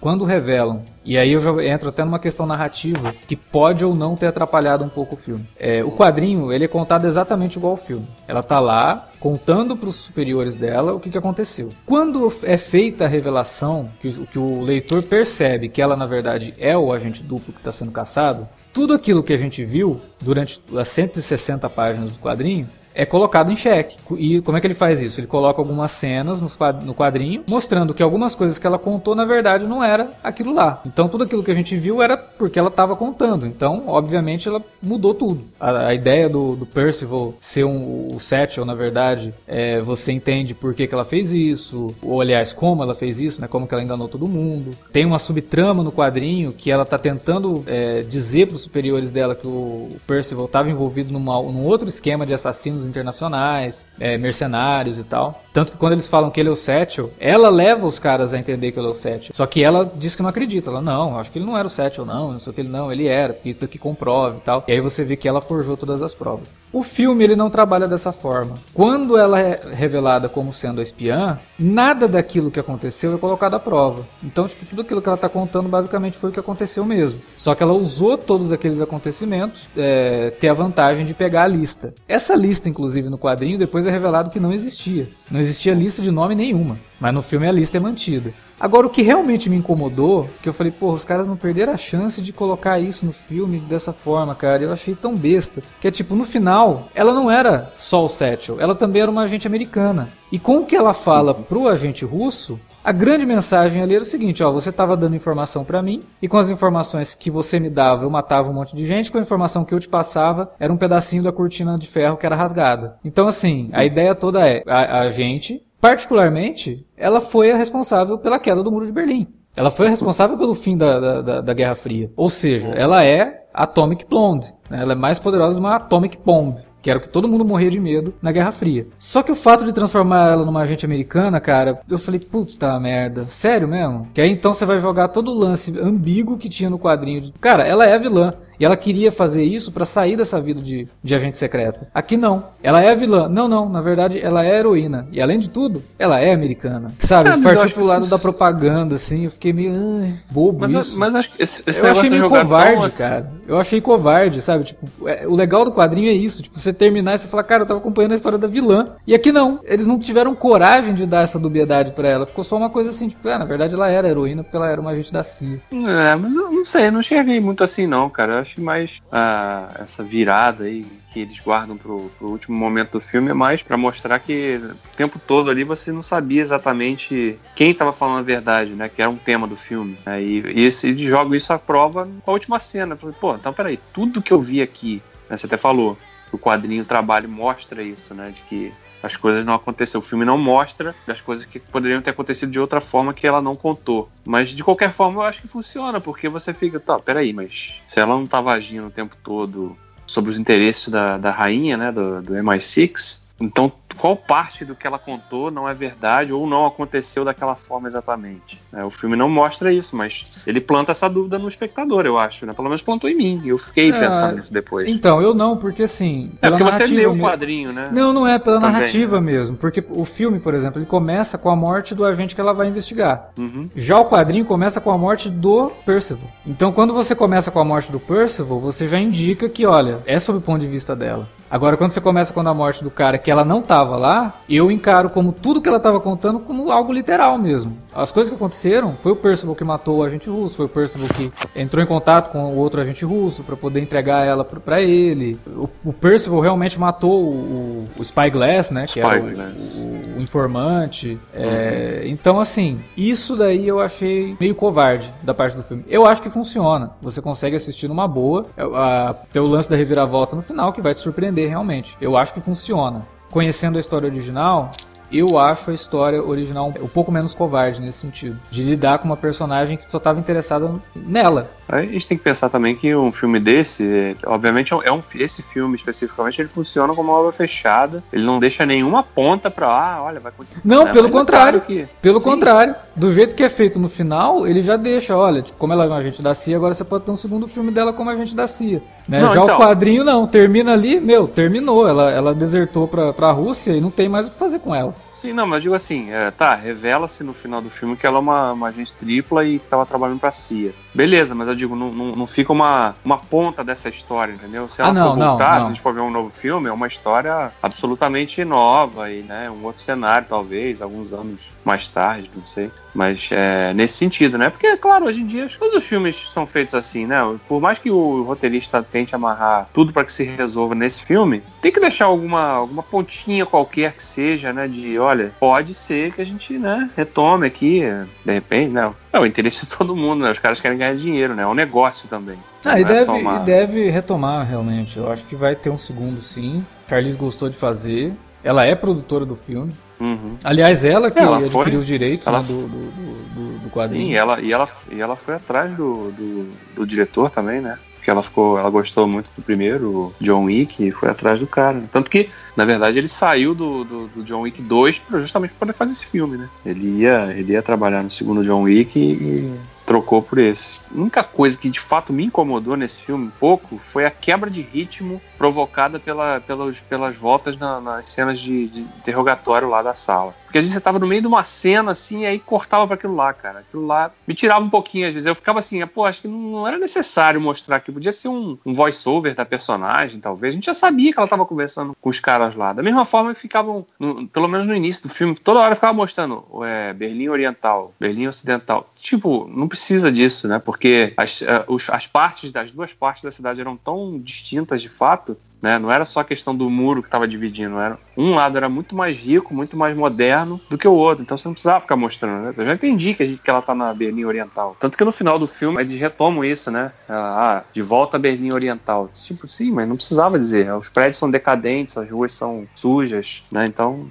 quando 0.00 0.24
revelam, 0.24 0.82
e 1.04 1.18
aí 1.18 1.34
eu 1.34 1.40
já 1.40 1.50
entro 1.62 1.90
até 1.90 2.02
numa 2.02 2.18
questão 2.18 2.46
narrativa 2.46 3.14
que 3.28 3.36
pode 3.36 3.84
ou 3.84 3.94
não 3.94 4.16
ter 4.16 4.28
atrapalhado 4.28 4.82
um 4.82 4.88
pouco 4.88 5.16
o 5.16 5.18
filme. 5.18 5.46
É, 5.58 5.84
o 5.84 5.90
quadrinho, 5.90 6.50
ele 6.50 6.64
é 6.64 6.68
contado 6.68 7.06
exatamente 7.06 7.58
igual 7.58 7.72
ao 7.72 7.76
filme. 7.76 8.06
Ela 8.26 8.42
tá 8.42 8.58
lá 8.58 9.10
contando 9.20 9.76
para 9.76 9.90
os 9.90 9.96
superiores 9.96 10.56
dela 10.56 10.94
o 10.94 10.98
que, 10.98 11.10
que 11.10 11.18
aconteceu. 11.18 11.68
Quando 11.84 12.32
é 12.42 12.56
feita 12.56 13.04
a 13.04 13.08
revelação, 13.08 13.90
que, 14.00 14.10
que 14.10 14.38
o 14.38 14.62
leitor 14.62 15.02
percebe 15.02 15.68
que 15.68 15.82
ela 15.82 15.94
na 15.94 16.06
verdade 16.06 16.54
é 16.58 16.74
o 16.74 16.90
agente 16.90 17.22
duplo 17.22 17.52
que 17.52 17.60
está 17.60 17.70
sendo 17.70 17.90
caçado, 17.90 18.48
tudo 18.72 18.94
aquilo 18.94 19.22
que 19.22 19.34
a 19.34 19.36
gente 19.36 19.62
viu 19.62 20.00
durante 20.22 20.62
as 20.74 20.88
160 20.88 21.68
páginas 21.68 22.16
do 22.16 22.18
quadrinho 22.18 22.66
é 23.00 23.06
colocado 23.06 23.50
em 23.50 23.56
xeque. 23.56 23.96
E 24.18 24.42
como 24.42 24.58
é 24.58 24.60
que 24.60 24.66
ele 24.66 24.74
faz 24.74 25.00
isso? 25.00 25.20
Ele 25.20 25.26
coloca 25.26 25.58
algumas 25.58 25.90
cenas 25.90 26.38
no 26.38 26.94
quadrinho, 26.94 27.42
mostrando 27.46 27.94
que 27.94 28.02
algumas 28.02 28.34
coisas 28.34 28.58
que 28.58 28.66
ela 28.66 28.78
contou, 28.78 29.14
na 29.14 29.24
verdade, 29.24 29.66
não 29.66 29.82
era 29.82 30.10
aquilo 30.22 30.52
lá. 30.52 30.82
Então, 30.84 31.08
tudo 31.08 31.24
aquilo 31.24 31.42
que 31.42 31.50
a 31.50 31.54
gente 31.54 31.74
viu 31.76 32.02
era 32.02 32.18
porque 32.18 32.58
ela 32.58 32.68
estava 32.68 32.94
contando. 32.94 33.46
Então, 33.46 33.84
obviamente, 33.86 34.46
ela 34.48 34.62
mudou 34.82 35.14
tudo. 35.14 35.40
A, 35.58 35.86
a 35.86 35.94
ideia 35.94 36.28
do, 36.28 36.54
do, 36.54 36.66
Percival 36.66 37.32
ser 37.40 37.64
um, 37.64 38.08
o 38.12 38.20
Satchel, 38.20 38.66
na 38.66 38.74
verdade, 38.74 39.32
é, 39.48 39.80
você 39.80 40.12
entende 40.12 40.52
por 40.52 40.74
que, 40.74 40.86
que 40.86 40.92
ela 40.92 41.04
fez 41.04 41.32
isso, 41.32 41.94
ou 42.02 42.20
aliás, 42.20 42.52
como 42.52 42.82
ela 42.82 42.94
fez 42.94 43.18
isso, 43.18 43.40
né? 43.40 43.48
Como 43.48 43.66
que 43.66 43.72
ela 43.72 43.82
enganou 43.82 44.08
todo 44.08 44.28
mundo. 44.28 44.72
Tem 44.92 45.06
uma 45.06 45.18
subtrama 45.18 45.82
no 45.82 45.90
quadrinho 45.90 46.52
que 46.52 46.70
ela 46.70 46.82
está 46.82 46.98
tentando 46.98 47.64
é, 47.66 48.02
dizer 48.02 48.46
para 48.46 48.56
os 48.56 48.62
superiores 48.62 49.10
dela 49.10 49.34
que 49.34 49.46
o 49.46 49.88
Percival 50.06 50.44
estava 50.44 50.68
envolvido 50.68 51.10
numa, 51.10 51.40
num 51.40 51.64
outro 51.64 51.88
esquema 51.88 52.26
de 52.26 52.34
assassinos 52.34 52.89
internacionais, 52.90 53.86
é, 53.98 54.16
mercenários 54.18 54.98
e 54.98 55.04
tal. 55.04 55.42
Tanto 55.52 55.72
que 55.72 55.78
quando 55.78 55.94
eles 55.94 56.06
falam 56.06 56.30
que 56.30 56.38
ele 56.38 56.48
é 56.48 56.52
o 56.52 56.56
Satchel, 56.56 57.10
ela 57.18 57.48
leva 57.48 57.86
os 57.86 57.98
caras 57.98 58.32
a 58.32 58.38
entender 58.38 58.70
que 58.70 58.78
ele 58.78 58.86
é 58.86 58.90
o 58.90 58.94
Satchel. 58.94 59.34
Só 59.34 59.46
que 59.46 59.62
ela 59.62 59.90
diz 59.96 60.14
que 60.14 60.22
não 60.22 60.30
acredita. 60.30 60.70
Ela, 60.70 60.80
não, 60.80 61.18
acho 61.18 61.32
que 61.32 61.38
ele 61.38 61.46
não 61.46 61.58
era 61.58 61.66
o 61.66 61.70
Satchel, 61.70 62.04
não, 62.04 62.32
não 62.32 62.40
sei 62.40 62.50
o 62.50 62.54
que 62.54 62.60
ele 62.60 62.68
não, 62.68 62.92
ele 62.92 63.06
era, 63.06 63.36
isso 63.44 63.60
daqui 63.60 63.78
comprova 63.78 64.36
e 64.36 64.40
tal. 64.40 64.64
E 64.68 64.72
aí 64.72 64.80
você 64.80 65.02
vê 65.02 65.16
que 65.16 65.28
ela 65.28 65.40
forjou 65.40 65.76
todas 65.76 66.02
as 66.02 66.14
provas. 66.14 66.48
O 66.72 66.84
filme, 66.84 67.24
ele 67.24 67.34
não 67.34 67.50
trabalha 67.50 67.88
dessa 67.88 68.12
forma. 68.12 68.54
Quando 68.72 69.16
ela 69.16 69.40
é 69.40 69.60
revelada 69.72 70.28
como 70.28 70.52
sendo 70.52 70.78
a 70.78 70.82
espiã, 70.82 71.38
nada 71.58 72.06
daquilo 72.06 72.50
que 72.50 72.60
aconteceu 72.60 73.12
é 73.12 73.18
colocado 73.18 73.54
à 73.54 73.58
prova. 73.58 74.06
Então, 74.22 74.46
tipo, 74.46 74.64
tudo 74.64 74.82
aquilo 74.82 75.02
que 75.02 75.08
ela 75.08 75.16
está 75.16 75.28
contando 75.28 75.68
basicamente 75.68 76.16
foi 76.16 76.30
o 76.30 76.32
que 76.32 76.38
aconteceu 76.38 76.84
mesmo. 76.84 77.20
Só 77.34 77.56
que 77.56 77.62
ela 77.62 77.72
usou 77.72 78.16
todos 78.16 78.52
aqueles 78.52 78.80
acontecimentos, 78.80 79.66
é, 79.76 80.30
ter 80.30 80.48
a 80.48 80.54
vantagem 80.54 81.04
de 81.04 81.12
pegar 81.12 81.42
a 81.42 81.48
lista. 81.48 81.92
Essa 82.06 82.36
lista, 82.36 82.68
inclusive, 82.70 83.10
no 83.10 83.18
quadrinho, 83.18 83.58
depois 83.58 83.86
é 83.86 83.90
revelado 83.90 84.30
que 84.30 84.40
não 84.40 84.52
existia. 84.52 85.08
Não 85.30 85.38
existia 85.38 85.74
lista 85.74 86.00
de 86.00 86.10
nome 86.10 86.34
nenhuma. 86.34 86.78
Mas 87.00 87.14
no 87.14 87.22
filme 87.22 87.48
a 87.48 87.52
lista 87.52 87.78
é 87.78 87.80
mantida. 87.80 88.32
Agora, 88.60 88.86
o 88.86 88.90
que 88.90 89.00
realmente 89.00 89.48
me 89.48 89.56
incomodou, 89.56 90.28
que 90.42 90.48
eu 90.48 90.52
falei, 90.52 90.70
pô, 90.70 90.92
os 90.92 91.02
caras 91.02 91.26
não 91.26 91.34
perderam 91.34 91.72
a 91.72 91.78
chance 91.78 92.20
de 92.20 92.30
colocar 92.30 92.78
isso 92.78 93.06
no 93.06 93.12
filme 93.12 93.58
dessa 93.58 93.90
forma, 93.90 94.34
cara. 94.34 94.62
Eu 94.62 94.70
achei 94.70 94.94
tão 94.94 95.16
besta. 95.16 95.62
Que 95.80 95.88
é 95.88 95.90
tipo, 95.90 96.14
no 96.14 96.24
final, 96.24 96.90
ela 96.94 97.14
não 97.14 97.30
era 97.30 97.72
só 97.74 98.04
o 98.04 98.08
Satchel, 98.08 98.60
ela 98.60 98.74
também 98.74 99.00
era 99.00 99.10
uma 99.10 99.22
agente 99.22 99.46
americana. 99.46 100.10
E 100.30 100.38
com 100.38 100.58
o 100.58 100.66
que 100.66 100.76
ela 100.76 100.92
fala 100.92 101.32
pro 101.32 101.68
agente 101.68 102.04
russo, 102.04 102.60
a 102.84 102.92
grande 102.92 103.24
mensagem 103.24 103.82
ali 103.82 103.94
era 103.94 104.02
o 104.02 104.06
seguinte, 104.06 104.42
ó, 104.42 104.52
você 104.52 104.68
estava 104.68 104.96
dando 104.96 105.16
informação 105.16 105.64
para 105.64 105.82
mim, 105.82 106.02
e 106.20 106.28
com 106.28 106.36
as 106.36 106.50
informações 106.50 107.14
que 107.14 107.30
você 107.30 107.58
me 107.58 107.70
dava, 107.70 108.04
eu 108.04 108.10
matava 108.10 108.50
um 108.50 108.52
monte 108.52 108.76
de 108.76 108.86
gente, 108.86 109.10
com 109.10 109.18
a 109.18 109.22
informação 109.22 109.64
que 109.64 109.74
eu 109.74 109.80
te 109.80 109.88
passava, 109.88 110.52
era 110.60 110.72
um 110.72 110.76
pedacinho 110.76 111.22
da 111.22 111.32
cortina 111.32 111.78
de 111.78 111.86
ferro 111.86 112.16
que 112.16 112.26
era 112.26 112.36
rasgada. 112.36 112.98
Então, 113.04 113.26
assim, 113.26 113.70
a 113.72 113.84
ideia 113.84 114.14
toda 114.14 114.46
é, 114.46 114.62
a, 114.66 115.00
a 115.00 115.08
gente 115.08 115.62
Particularmente, 115.80 116.86
ela 116.96 117.20
foi 117.20 117.50
a 117.50 117.56
responsável 117.56 118.18
pela 118.18 118.38
queda 118.38 118.62
do 118.62 118.70
Muro 118.70 118.86
de 118.86 118.92
Berlim. 118.92 119.26
Ela 119.56 119.70
foi 119.70 119.86
a 119.86 119.90
responsável 119.90 120.36
pelo 120.36 120.54
fim 120.54 120.76
da, 120.76 121.22
da, 121.22 121.40
da 121.40 121.54
Guerra 121.54 121.74
Fria. 121.74 122.10
Ou 122.16 122.30
seja, 122.30 122.68
ela 122.68 123.04
é 123.04 123.46
Atomic 123.52 124.06
Blonde. 124.08 124.52
Né? 124.68 124.80
Ela 124.82 124.92
é 124.92 124.96
mais 124.96 125.18
poderosa 125.18 125.54
do 125.54 125.60
que 125.60 125.66
uma 125.66 125.76
Atomic 125.76 126.18
Bomb 126.24 126.58
que 126.82 126.88
era 126.88 126.98
o 126.98 127.02
que 127.02 127.08
todo 127.08 127.28
mundo 127.28 127.44
morria 127.44 127.70
de 127.70 127.78
medo 127.78 128.14
na 128.22 128.32
Guerra 128.32 128.52
Fria. 128.52 128.86
Só 128.96 129.22
que 129.22 129.32
o 129.32 129.36
fato 129.36 129.64
de 129.64 129.72
transformar 129.72 130.32
ela 130.32 130.44
numa 130.44 130.62
agente 130.62 130.86
americana, 130.86 131.40
cara, 131.40 131.80
eu 131.88 131.98
falei, 131.98 132.20
puta 132.20 132.78
merda, 132.80 133.24
sério 133.26 133.68
mesmo? 133.68 134.08
Que 134.14 134.20
aí 134.20 134.30
então 134.30 134.52
você 134.52 134.64
vai 134.64 134.78
jogar 134.78 135.08
todo 135.08 135.30
o 135.30 135.38
lance 135.38 135.78
ambíguo 135.78 136.38
que 136.38 136.48
tinha 136.48 136.70
no 136.70 136.78
quadrinho. 136.78 137.32
Cara, 137.40 137.66
ela 137.66 137.86
é 137.86 137.98
vilã. 137.98 138.32
E 138.60 138.64
ela 138.64 138.76
queria 138.76 139.10
fazer 139.10 139.42
isso 139.42 139.72
para 139.72 139.86
sair 139.86 140.16
dessa 140.16 140.38
vida 140.38 140.60
de, 140.60 140.86
de 141.02 141.14
agente 141.14 141.38
secreta. 141.38 141.88
Aqui 141.94 142.18
não. 142.18 142.44
Ela 142.62 142.82
é 142.82 142.94
vilã. 142.94 143.26
Não, 143.26 143.48
não. 143.48 143.70
Na 143.70 143.80
verdade, 143.80 144.20
ela 144.20 144.44
é 144.44 144.58
heroína. 144.58 145.08
E 145.10 145.18
além 145.18 145.38
de 145.38 145.48
tudo, 145.48 145.82
ela 145.98 146.20
é 146.20 146.34
americana. 146.34 146.92
Sabe? 146.98 147.30
É, 147.30 147.40
Partiu 147.40 147.70
pro 147.70 147.86
lado 147.86 148.06
da 148.06 148.18
propaganda, 148.18 148.96
assim. 148.96 149.24
Eu 149.24 149.30
fiquei 149.30 149.54
meio. 149.54 149.72
Ai, 149.72 150.14
bobo 150.30 150.60
mas, 150.60 150.74
isso. 150.74 150.98
Mas 150.98 151.14
acho 151.14 151.32
que 151.32 151.42
esse, 151.42 151.62
esse 151.68 151.80
eu 151.80 151.90
achei 151.90 152.10
meio 152.10 152.28
covarde, 152.28 152.84
assim. 152.84 152.98
cara. 152.98 153.32
Eu 153.48 153.58
achei 153.58 153.80
covarde, 153.80 154.42
sabe? 154.42 154.64
Tipo, 154.64 155.08
é, 155.08 155.26
o 155.26 155.34
legal 155.34 155.64
do 155.64 155.72
quadrinho 155.72 156.10
é 156.10 156.12
isso. 156.12 156.42
Tipo, 156.42 156.58
você 156.58 156.72
terminar 156.72 157.14
e 157.14 157.18
você 157.18 157.28
falar, 157.28 157.44
cara, 157.44 157.62
eu 157.62 157.66
tava 157.66 157.80
acompanhando 157.80 158.12
a 158.12 158.16
história 158.16 158.38
da 158.38 158.46
vilã. 158.46 158.90
E 159.06 159.14
aqui 159.14 159.32
não. 159.32 159.60
Eles 159.64 159.86
não 159.86 159.98
tiveram 159.98 160.34
coragem 160.34 160.94
de 160.94 161.06
dar 161.06 161.22
essa 161.22 161.38
dubiedade 161.38 161.92
para 161.92 162.08
ela. 162.08 162.26
Ficou 162.26 162.44
só 162.44 162.58
uma 162.58 162.68
coisa 162.68 162.90
assim, 162.90 163.08
tipo, 163.08 163.26
ah, 163.26 163.38
na 163.38 163.46
verdade 163.46 163.74
ela 163.74 163.88
era 163.88 164.06
heroína 164.06 164.44
porque 164.44 164.56
ela 164.56 164.68
era 164.68 164.80
uma 164.80 164.90
agente 164.90 165.12
da 165.12 165.24
CIA. 165.24 165.60
É, 165.72 166.20
mas 166.20 166.34
eu 166.34 166.52
não 166.52 166.64
sei, 166.64 166.90
não 166.90 167.00
cheguei 167.00 167.40
muito 167.40 167.64
assim, 167.64 167.86
não, 167.86 168.10
cara. 168.10 168.34
Eu 168.34 168.38
acho 168.40 168.49
mais. 168.58 169.02
Ah, 169.12 169.70
essa 169.78 170.02
virada 170.02 170.64
aí 170.64 170.86
que 171.12 171.20
eles 171.20 171.38
guardam 171.40 171.76
pro, 171.76 172.10
pro 172.18 172.28
último 172.28 172.56
momento 172.56 172.92
do 172.92 173.00
filme 173.00 173.30
é 173.30 173.34
mais 173.34 173.62
para 173.62 173.76
mostrar 173.76 174.18
que 174.20 174.60
o 174.62 174.96
tempo 174.96 175.18
todo 175.18 175.50
ali 175.50 175.64
você 175.64 175.90
não 175.92 176.02
sabia 176.02 176.40
exatamente 176.40 177.38
quem 177.56 177.72
estava 177.72 177.92
falando 177.92 178.20
a 178.20 178.22
verdade, 178.22 178.74
né? 178.74 178.88
Que 178.88 179.02
era 179.02 179.10
um 179.10 179.16
tema 179.16 179.46
do 179.46 179.56
filme. 179.56 179.98
Né? 180.06 180.22
E, 180.22 180.40
e 180.40 180.60
eles 180.60 181.00
jogam 181.00 181.34
isso 181.34 181.52
à 181.52 181.58
prova 181.58 182.04
com 182.04 182.30
a 182.30 182.34
última 182.34 182.58
cena. 182.58 182.96
Pô, 182.96 183.34
então 183.34 183.52
peraí, 183.52 183.78
tudo 183.92 184.22
que 184.22 184.32
eu 184.32 184.40
vi 184.40 184.62
aqui, 184.62 185.02
né, 185.28 185.36
você 185.36 185.46
até 185.46 185.56
falou, 185.56 185.98
o 186.32 186.38
quadrinho, 186.38 186.82
o 186.82 186.86
trabalho 186.86 187.28
mostra 187.28 187.82
isso, 187.82 188.14
né? 188.14 188.30
De 188.30 188.42
que 188.42 188.72
as 189.02 189.16
coisas 189.16 189.44
não 189.44 189.54
aconteceram. 189.54 190.00
O 190.00 190.04
filme 190.04 190.24
não 190.24 190.38
mostra 190.38 190.94
as 191.06 191.20
coisas 191.20 191.44
que 191.44 191.58
poderiam 191.58 192.02
ter 192.02 192.10
acontecido 192.10 192.50
de 192.50 192.60
outra 192.60 192.80
forma 192.80 193.12
que 193.12 193.26
ela 193.26 193.40
não 193.40 193.54
contou. 193.54 194.08
Mas 194.24 194.50
de 194.50 194.62
qualquer 194.62 194.92
forma 194.92 195.20
eu 195.20 195.22
acho 195.22 195.42
que 195.42 195.48
funciona, 195.48 196.00
porque 196.00 196.28
você 196.28 196.52
fica, 196.52 196.78
tá, 196.78 196.98
peraí, 196.98 197.32
mas 197.32 197.80
se 197.86 198.00
ela 198.00 198.14
não 198.14 198.24
estava 198.24 198.52
agindo 198.52 198.86
o 198.86 198.90
tempo 198.90 199.16
todo 199.22 199.76
sobre 200.06 200.30
os 200.30 200.38
interesses 200.38 200.88
da, 200.88 201.16
da 201.16 201.30
rainha, 201.30 201.76
né, 201.76 201.92
do, 201.92 202.20
do 202.20 202.34
MI6, 202.34 203.30
então, 203.40 203.72
qual 203.96 204.16
parte 204.16 204.64
do 204.64 204.74
que 204.74 204.86
ela 204.86 204.98
contou 204.98 205.50
não 205.50 205.68
é 205.68 205.74
verdade 205.74 206.32
ou 206.32 206.46
não 206.46 206.66
aconteceu 206.66 207.24
daquela 207.24 207.54
forma 207.54 207.88
exatamente? 207.88 208.60
É, 208.72 208.84
o 208.84 208.90
filme 208.90 209.16
não 209.16 209.28
mostra 209.28 209.72
isso, 209.72 209.96
mas 209.96 210.44
ele 210.46 210.60
planta 210.60 210.92
essa 210.92 211.08
dúvida 211.08 211.38
no 211.38 211.48
espectador, 211.48 212.06
eu 212.06 212.18
acho, 212.18 212.46
né? 212.46 212.52
Pelo 212.52 212.68
menos 212.68 212.82
plantou 212.82 213.10
em 213.10 213.14
mim. 213.14 213.42
Eu 213.44 213.58
fiquei 213.58 213.90
é, 213.90 213.98
pensando 213.98 214.36
nisso 214.36 214.52
depois. 214.52 214.88
Então, 214.88 215.20
eu 215.20 215.34
não, 215.34 215.56
porque 215.56 215.82
assim. 215.82 216.32
É 216.40 216.48
porque 216.48 216.64
você 216.64 216.86
leu 216.86 217.12
o 217.12 217.18
quadrinho, 217.18 217.72
né? 217.72 217.90
Não, 217.92 218.12
não 218.12 218.26
é 218.26 218.38
pela 218.38 218.60
Também, 218.60 218.72
narrativa 218.72 219.20
né? 219.20 219.32
mesmo. 219.32 219.56
Porque 219.56 219.84
o 219.90 220.04
filme, 220.04 220.38
por 220.38 220.54
exemplo, 220.54 220.78
ele 220.78 220.86
começa 220.86 221.36
com 221.36 221.50
a 221.50 221.56
morte 221.56 221.94
do 221.94 222.04
agente 222.04 222.34
que 222.34 222.40
ela 222.40 222.52
vai 222.52 222.68
investigar. 222.68 223.30
Uhum. 223.38 223.64
Já 223.76 223.98
o 223.98 224.08
quadrinho 224.08 224.44
começa 224.44 224.80
com 224.80 224.90
a 224.90 224.98
morte 224.98 225.28
do 225.28 225.70
Percival. 225.84 226.28
Então, 226.46 226.72
quando 226.72 226.92
você 226.92 227.14
começa 227.14 227.50
com 227.50 227.58
a 227.58 227.64
morte 227.64 227.92
do 227.92 228.00
Percival, 228.00 228.60
você 228.60 228.86
já 228.88 228.98
indica 228.98 229.48
que, 229.48 229.66
olha, 229.66 230.00
é 230.06 230.18
sob 230.18 230.38
o 230.38 230.42
ponto 230.42 230.60
de 230.60 230.66
vista 230.66 230.94
dela. 230.94 231.28
Agora, 231.50 231.76
quando 231.76 231.90
você 231.90 232.00
começa 232.00 232.32
com 232.32 232.40
a 232.40 232.54
morte 232.54 232.84
do 232.84 232.90
cara 232.92 233.18
que 233.18 233.28
ela 233.28 233.44
não 233.44 233.60
tava 233.80 233.96
lá, 233.96 234.34
eu 234.48 234.70
encaro 234.70 235.08
como 235.08 235.32
tudo 235.32 235.60
que 235.60 235.68
ela 235.68 235.80
tava 235.80 235.98
contando 236.00 236.38
como 236.40 236.70
algo 236.70 236.92
literal 236.92 237.38
mesmo. 237.38 237.78
As 237.94 238.12
coisas 238.12 238.30
que 238.30 238.36
aconteceram 238.36 238.94
foi 239.02 239.12
o 239.12 239.16
Percival 239.16 239.56
que 239.56 239.64
matou 239.64 239.98
o 239.98 240.02
agente 240.02 240.28
russo, 240.28 240.56
foi 240.56 240.66
o 240.66 240.68
Percival 240.68 241.08
que 241.08 241.32
entrou 241.56 241.82
em 241.82 241.86
contato 241.86 242.30
com 242.30 242.38
o 242.38 242.56
outro 242.56 242.80
agente 242.80 243.04
russo 243.04 243.42
para 243.42 243.56
poder 243.56 243.80
entregar 243.80 244.26
ela 244.26 244.44
para 244.44 244.80
ele. 244.80 245.38
O, 245.54 245.68
o, 245.86 245.92
Percival 245.92 246.40
realmente 246.40 246.78
matou 246.78 247.24
o, 247.24 247.88
o 247.98 248.04
Spyglass, 248.04 248.70
né? 248.70 248.86
Que 248.86 249.00
era 249.00 249.20
o, 249.20 249.24
o, 249.24 250.18
o 250.18 250.22
informante. 250.22 251.18
É, 251.32 251.42
uhum. 251.42 251.50
É, 251.50 252.02
então, 252.08 252.38
assim, 252.38 252.80
isso 252.96 253.34
daí 253.34 253.66
eu 253.66 253.80
achei 253.80 254.36
meio 254.38 254.54
covarde 254.54 255.12
da 255.22 255.32
parte 255.32 255.56
do 255.56 255.62
filme. 255.62 255.84
Eu 255.88 256.06
acho 256.06 256.22
que 256.22 256.30
funciona. 256.30 256.92
Você 257.00 257.20
consegue 257.22 257.56
assistir 257.56 257.88
numa 257.88 258.06
boa. 258.06 258.46
É, 258.56 258.62
a, 258.62 259.14
tem 259.32 259.40
o 259.40 259.46
lance 259.46 259.70
da 259.70 259.76
reviravolta 259.76 260.36
no 260.36 260.42
final 260.42 260.72
que 260.72 260.82
vai 260.82 260.94
te 260.94 261.00
surpreender 261.00 261.48
realmente. 261.48 261.96
Eu 262.00 262.16
acho 262.16 262.32
que 262.34 262.40
funciona. 262.40 263.02
Conhecendo 263.30 263.76
a 263.76 263.80
história 263.80 264.08
original, 264.08 264.70
eu 265.12 265.38
acho 265.38 265.70
a 265.70 265.74
história 265.74 266.22
original 266.22 266.72
um 266.80 266.88
pouco 266.88 267.10
menos 267.10 267.34
covarde 267.34 267.80
nesse 267.80 267.98
sentido. 267.98 268.38
De 268.50 268.62
lidar 268.62 268.98
com 268.98 269.06
uma 269.06 269.16
personagem 269.16 269.76
que 269.76 269.90
só 269.90 269.98
estava 269.98 270.20
interessada 270.20 270.72
nela. 270.94 271.50
A 271.68 271.82
gente 271.82 272.06
tem 272.06 272.16
que 272.16 272.22
pensar 272.22 272.48
também 272.48 272.76
que 272.76 272.94
um 272.94 273.10
filme 273.10 273.40
desse, 273.40 274.16
obviamente, 274.24 274.72
é 274.72 274.92
um, 274.92 274.98
é 274.98 275.00
esse 275.18 275.42
filme 275.42 275.74
especificamente, 275.74 276.40
ele 276.40 276.48
funciona 276.48 276.94
como 276.94 277.10
uma 277.10 277.18
obra 277.18 277.32
fechada. 277.32 278.02
Ele 278.12 278.24
não 278.24 278.38
deixa 278.38 278.64
nenhuma 278.64 279.02
ponta 279.02 279.50
pra, 279.50 279.66
ah, 279.66 280.02
olha, 280.02 280.20
vai 280.20 280.32
continuar. 280.32 280.62
Não, 280.64 280.84
né? 280.84 280.92
pelo 280.92 281.08
Mas 281.08 281.12
contrário. 281.12 281.60
Que... 281.60 281.88
Pelo 282.00 282.20
Sim. 282.20 282.30
contrário. 282.30 282.74
Do 282.94 283.12
jeito 283.12 283.34
que 283.34 283.42
é 283.42 283.48
feito 283.48 283.78
no 283.78 283.88
final, 283.88 284.46
ele 284.46 284.60
já 284.60 284.76
deixa, 284.76 285.16
olha, 285.16 285.42
tipo, 285.42 285.58
como 285.58 285.72
ela 285.72 285.84
é 285.84 285.86
uma 285.88 285.96
agente 285.96 286.22
da 286.22 286.34
CIA, 286.34 286.56
agora 286.56 286.74
você 286.74 286.84
pode 286.84 287.04
ter 287.04 287.10
um 287.10 287.16
segundo 287.16 287.48
filme 287.48 287.70
dela 287.70 287.92
como 287.92 288.10
agente 288.10 288.34
da 288.34 288.46
CIA. 288.46 288.82
Né? 289.10 289.20
Não, 289.20 289.34
já 289.34 289.42
então... 289.42 289.56
o 289.56 289.58
quadrinho 289.58 290.04
não, 290.04 290.24
termina 290.24 290.72
ali, 290.72 291.00
meu, 291.00 291.26
terminou. 291.26 291.86
Ela, 291.86 292.12
ela 292.12 292.32
desertou 292.32 292.86
pra, 292.86 293.12
pra 293.12 293.32
Rússia 293.32 293.72
e 293.72 293.80
não 293.80 293.90
tem 293.90 294.08
mais 294.08 294.28
o 294.28 294.30
que 294.30 294.38
fazer 294.38 294.60
com 294.60 294.72
ela. 294.72 294.94
Sim, 295.16 295.32
não, 295.32 295.46
mas 295.46 295.56
eu 295.56 295.62
digo 295.62 295.74
assim, 295.74 296.10
é, 296.10 296.30
tá, 296.30 296.54
revela-se 296.54 297.24
no 297.24 297.34
final 297.34 297.60
do 297.60 297.68
filme 297.68 297.96
que 297.96 298.06
ela 298.06 298.18
é 298.18 298.20
uma, 298.20 298.52
uma 298.52 298.68
agente 298.68 298.94
tripla 298.94 299.44
e 299.44 299.58
que 299.58 299.66
tava 299.66 299.84
trabalhando 299.84 300.20
pra 300.20 300.30
CIA. 300.30 300.72
Beleza, 300.94 301.34
mas 301.34 301.48
eu 301.48 301.54
digo, 301.54 301.76
não, 301.76 301.90
não, 301.90 302.06
não 302.16 302.26
fica 302.26 302.52
uma, 302.52 302.94
uma 303.04 303.18
ponta 303.18 303.62
dessa 303.62 303.88
história, 303.88 304.32
entendeu? 304.32 304.68
Se 304.68 304.80
ela 304.80 304.90
ah, 304.90 304.92
não, 304.92 305.14
for 305.14 305.18
voltar, 305.18 305.54
não, 305.54 305.60
se 305.60 305.64
a 305.66 305.68
gente 305.68 305.80
for 305.80 305.94
ver 305.94 306.00
um 306.00 306.10
novo 306.10 306.30
filme, 306.30 306.68
é 306.68 306.72
uma 306.72 306.86
história 306.86 307.52
absolutamente 307.62 308.44
nova 308.44 309.10
e, 309.10 309.22
né, 309.22 309.50
um 309.50 309.64
outro 309.64 309.82
cenário, 309.82 310.26
talvez, 310.28 310.82
alguns 310.82 311.12
anos 311.12 311.52
mais 311.64 311.86
tarde, 311.88 312.30
não 312.34 312.44
sei. 312.46 312.70
Mas 312.94 313.28
é 313.30 313.72
nesse 313.74 313.94
sentido, 313.94 314.36
né? 314.36 314.50
Porque, 314.50 314.76
claro, 314.76 315.06
hoje 315.06 315.20
em 315.20 315.26
dia 315.26 315.46
todos 315.58 315.76
os 315.76 315.84
filmes 315.84 316.16
são 316.30 316.46
feitos 316.46 316.74
assim, 316.74 317.06
né? 317.06 317.18
Por 317.48 317.60
mais 317.60 317.78
que 317.78 317.90
o 317.90 318.22
roteirista 318.22 318.82
tente 318.82 319.14
amarrar 319.14 319.68
tudo 319.72 319.92
para 319.92 320.04
que 320.04 320.12
se 320.12 320.24
resolva 320.24 320.74
nesse 320.74 321.04
filme, 321.04 321.42
tem 321.60 321.72
que 321.72 321.80
deixar 321.80 322.06
alguma, 322.06 322.40
alguma 322.52 322.82
pontinha 322.82 323.46
qualquer 323.46 323.92
que 323.92 324.02
seja, 324.02 324.52
né? 324.52 324.66
De, 324.66 324.98
olha, 324.98 325.32
pode 325.38 325.74
ser 325.74 326.12
que 326.12 326.20
a 326.20 326.26
gente, 326.26 326.58
né, 326.58 326.90
retome 326.96 327.46
aqui, 327.46 327.82
de 328.24 328.32
repente, 328.32 328.70
né? 328.70 328.92
É 329.12 329.18
o 329.18 329.26
interesse 329.26 329.66
de 329.66 329.66
todo 329.66 329.96
mundo, 329.96 330.22
né? 330.22 330.30
Os 330.30 330.38
caras 330.38 330.60
querem 330.60 330.78
ganhar 330.78 330.94
dinheiro, 330.94 331.34
né? 331.34 331.42
É 331.42 331.46
um 331.46 331.54
negócio 331.54 332.08
também. 332.08 332.38
Ah, 332.64 332.78
e, 332.78 332.82
é 332.82 332.84
deve, 332.84 333.10
uma... 333.10 333.36
e 333.36 333.44
deve 333.44 333.90
retomar, 333.90 334.46
realmente. 334.46 334.98
Eu 334.98 335.10
acho 335.10 335.24
que 335.24 335.34
vai 335.34 335.56
ter 335.56 335.70
um 335.70 335.78
segundo, 335.78 336.22
sim. 336.22 336.64
Charlize 336.88 337.16
gostou 337.16 337.48
de 337.48 337.56
fazer. 337.56 338.12
Ela 338.42 338.64
é 338.64 338.74
produtora 338.74 339.26
do 339.26 339.34
filme. 339.34 339.72
Uhum. 340.00 340.36
Aliás, 340.42 340.84
ela 340.84 341.10
que 341.10 341.18
ela 341.18 341.36
adquiriu 341.36 341.62
foi, 341.62 341.76
os 341.76 341.86
direitos 341.86 342.26
ela, 342.26 342.40
né, 342.40 342.46
do, 342.46 342.68
do, 342.68 342.90
do, 342.90 343.58
do, 343.58 343.70
quadrinho. 343.70 344.08
Sim, 344.08 344.14
ela, 344.14 344.40
e, 344.40 344.50
ela, 344.50 344.66
e 344.90 345.00
ela 345.00 345.14
foi 345.14 345.34
atrás 345.34 345.70
do, 345.72 346.10
do, 346.10 346.50
do 346.76 346.86
diretor 346.86 347.30
também, 347.30 347.60
né? 347.60 347.78
Porque 348.00 348.10
ela 348.10 348.22
ficou, 348.22 348.58
ela 348.58 348.70
gostou 348.70 349.06
muito 349.06 349.30
do 349.36 349.42
primeiro, 349.42 350.12
John 350.20 350.44
Wick, 350.44 350.88
e 350.88 350.90
foi 350.90 351.10
atrás 351.10 351.38
do 351.38 351.46
cara. 351.46 351.82
Tanto 351.92 352.10
que, 352.10 352.28
na 352.56 352.64
verdade, 352.64 352.98
ele 352.98 353.08
saiu 353.08 353.54
do, 353.54 353.84
do, 353.84 354.08
do 354.08 354.24
John 354.24 354.40
Wick 354.40 354.62
2 354.62 355.02
justamente 355.16 355.50
para 355.50 355.58
poder 355.58 355.72
fazer 355.74 355.92
esse 355.92 356.06
filme, 356.06 356.38
né? 356.38 356.48
Ele 356.64 357.00
ia, 357.00 357.34
ele 357.36 357.52
ia 357.52 357.62
trabalhar 357.62 358.02
no 358.02 358.10
segundo 358.10 358.42
John 358.42 358.62
Wick 358.62 358.98
e, 358.98 359.52
trocou 359.90 360.22
por 360.22 360.38
esse. 360.38 360.88
A 360.94 361.00
única 361.00 361.24
coisa 361.24 361.58
que 361.58 361.68
de 361.68 361.80
fato 361.80 362.12
me 362.12 362.24
incomodou 362.24 362.76
nesse 362.76 363.02
filme 363.02 363.26
um 363.26 363.30
pouco 363.30 363.76
foi 363.76 364.06
a 364.06 364.10
quebra 364.10 364.48
de 364.48 364.62
ritmo 364.62 365.20
provocada 365.36 365.98
pela, 365.98 366.40
pelas, 366.40 366.78
pelas 366.78 367.16
voltas 367.16 367.56
na, 367.56 367.80
nas 367.80 368.06
cenas 368.06 368.38
de, 368.38 368.68
de, 368.68 368.80
interrogatório 368.82 369.68
lá 369.68 369.82
da 369.82 369.92
sala. 369.92 370.32
Porque 370.50 370.58
às 370.58 370.64
vezes 370.64 370.74
você 370.74 370.80
tava 370.80 370.98
no 370.98 371.06
meio 371.06 371.20
de 371.20 371.28
uma 371.28 371.44
cena 371.44 371.92
assim, 371.92 372.22
e 372.22 372.26
aí 372.26 372.40
cortava 372.40 372.84
para 372.84 372.96
aquilo 372.96 373.14
lá, 373.14 373.32
cara. 373.32 373.60
Aquilo 373.60 373.86
lá 373.86 374.10
me 374.26 374.34
tirava 374.34 374.64
um 374.64 374.68
pouquinho, 374.68 375.06
às 375.06 375.14
vezes. 375.14 375.24
Eu 375.24 375.34
ficava 375.36 375.60
assim, 375.60 375.86
pô, 375.86 376.04
acho 376.04 376.22
que 376.22 376.28
não 376.28 376.66
era 376.66 376.76
necessário 376.76 377.40
mostrar 377.40 377.76
aqui. 377.76 377.92
Podia 377.92 378.10
ser 378.10 378.26
um, 378.26 378.58
um 378.66 378.72
voice-over 378.72 379.32
da 379.32 379.44
personagem, 379.44 380.18
talvez. 380.18 380.52
A 380.52 380.56
gente 380.56 380.66
já 380.66 380.74
sabia 380.74 381.12
que 381.12 381.20
ela 381.20 381.28
tava 381.28 381.46
conversando 381.46 381.96
com 382.00 382.10
os 382.10 382.18
caras 382.18 382.56
lá. 382.56 382.72
Da 382.72 382.82
mesma 382.82 383.04
forma 383.04 383.32
que 383.32 383.40
ficavam, 383.40 383.86
no, 383.96 384.26
pelo 384.26 384.48
menos 384.48 384.66
no 384.66 384.74
início 384.74 385.04
do 385.04 385.08
filme, 385.08 385.36
toda 385.36 385.60
hora 385.60 385.76
ficava 385.76 385.92
mostrando 385.92 386.44
é, 386.64 386.92
Berlim 386.94 387.28
Oriental, 387.28 387.94
Berlim 388.00 388.26
Ocidental. 388.26 388.90
Tipo, 388.98 389.48
não 389.48 389.68
precisa 389.68 390.10
disso, 390.10 390.48
né? 390.48 390.58
Porque 390.58 391.14
as, 391.16 391.42
eh, 391.42 391.64
as 391.92 392.06
partes 392.08 392.50
das 392.50 392.72
duas 392.72 392.92
partes 392.92 393.22
da 393.22 393.30
cidade 393.30 393.60
eram 393.60 393.76
tão 393.76 394.18
distintas 394.18 394.82
de 394.82 394.88
fato 394.88 395.36
né? 395.60 395.78
Não 395.78 395.90
era 395.90 396.04
só 396.04 396.20
a 396.20 396.24
questão 396.24 396.54
do 396.54 396.68
muro 396.70 397.02
que 397.02 397.08
estava 397.08 397.28
dividindo, 397.28 397.78
era 397.78 397.98
um 398.16 398.34
lado 398.34 398.56
era 398.56 398.68
muito 398.68 398.94
mais 398.94 399.18
rico, 399.20 399.54
muito 399.54 399.76
mais 399.76 399.96
moderno 399.96 400.60
do 400.68 400.78
que 400.78 400.88
o 400.88 400.92
outro. 400.92 401.22
Então 401.22 401.36
você 401.36 401.48
não 401.48 401.54
precisava 401.54 401.80
ficar 401.80 401.96
mostrando, 401.96 402.46
né? 402.46 402.54
Eu 402.56 402.66
já 402.66 402.74
entendi 402.74 403.14
que, 403.14 403.22
a 403.22 403.26
gente, 403.26 403.42
que 403.42 403.50
ela 403.50 403.62
tá 403.62 403.74
na 403.74 403.92
Berlim 403.92 404.24
Oriental. 404.24 404.76
Tanto 404.78 404.96
que 404.96 405.04
no 405.04 405.12
final 405.12 405.38
do 405.38 405.46
filme 405.46 405.80
eles 405.80 405.98
retomam 405.98 406.44
isso, 406.44 406.70
né? 406.70 406.92
Ah, 407.08 407.62
de 407.72 407.82
volta 407.82 408.16
a 408.16 408.20
Berlim 408.20 408.52
Oriental. 408.52 409.08
Tipo, 409.12 409.46
sim, 409.46 409.70
mas 409.70 409.88
não 409.88 409.96
precisava 409.96 410.38
dizer. 410.38 410.72
Os 410.74 410.90
prédios 410.90 411.18
são 411.18 411.30
decadentes, 411.30 411.96
as 411.96 412.10
ruas 412.10 412.32
são 412.32 412.66
sujas, 412.74 413.44
né? 413.52 413.64
Então 413.66 414.08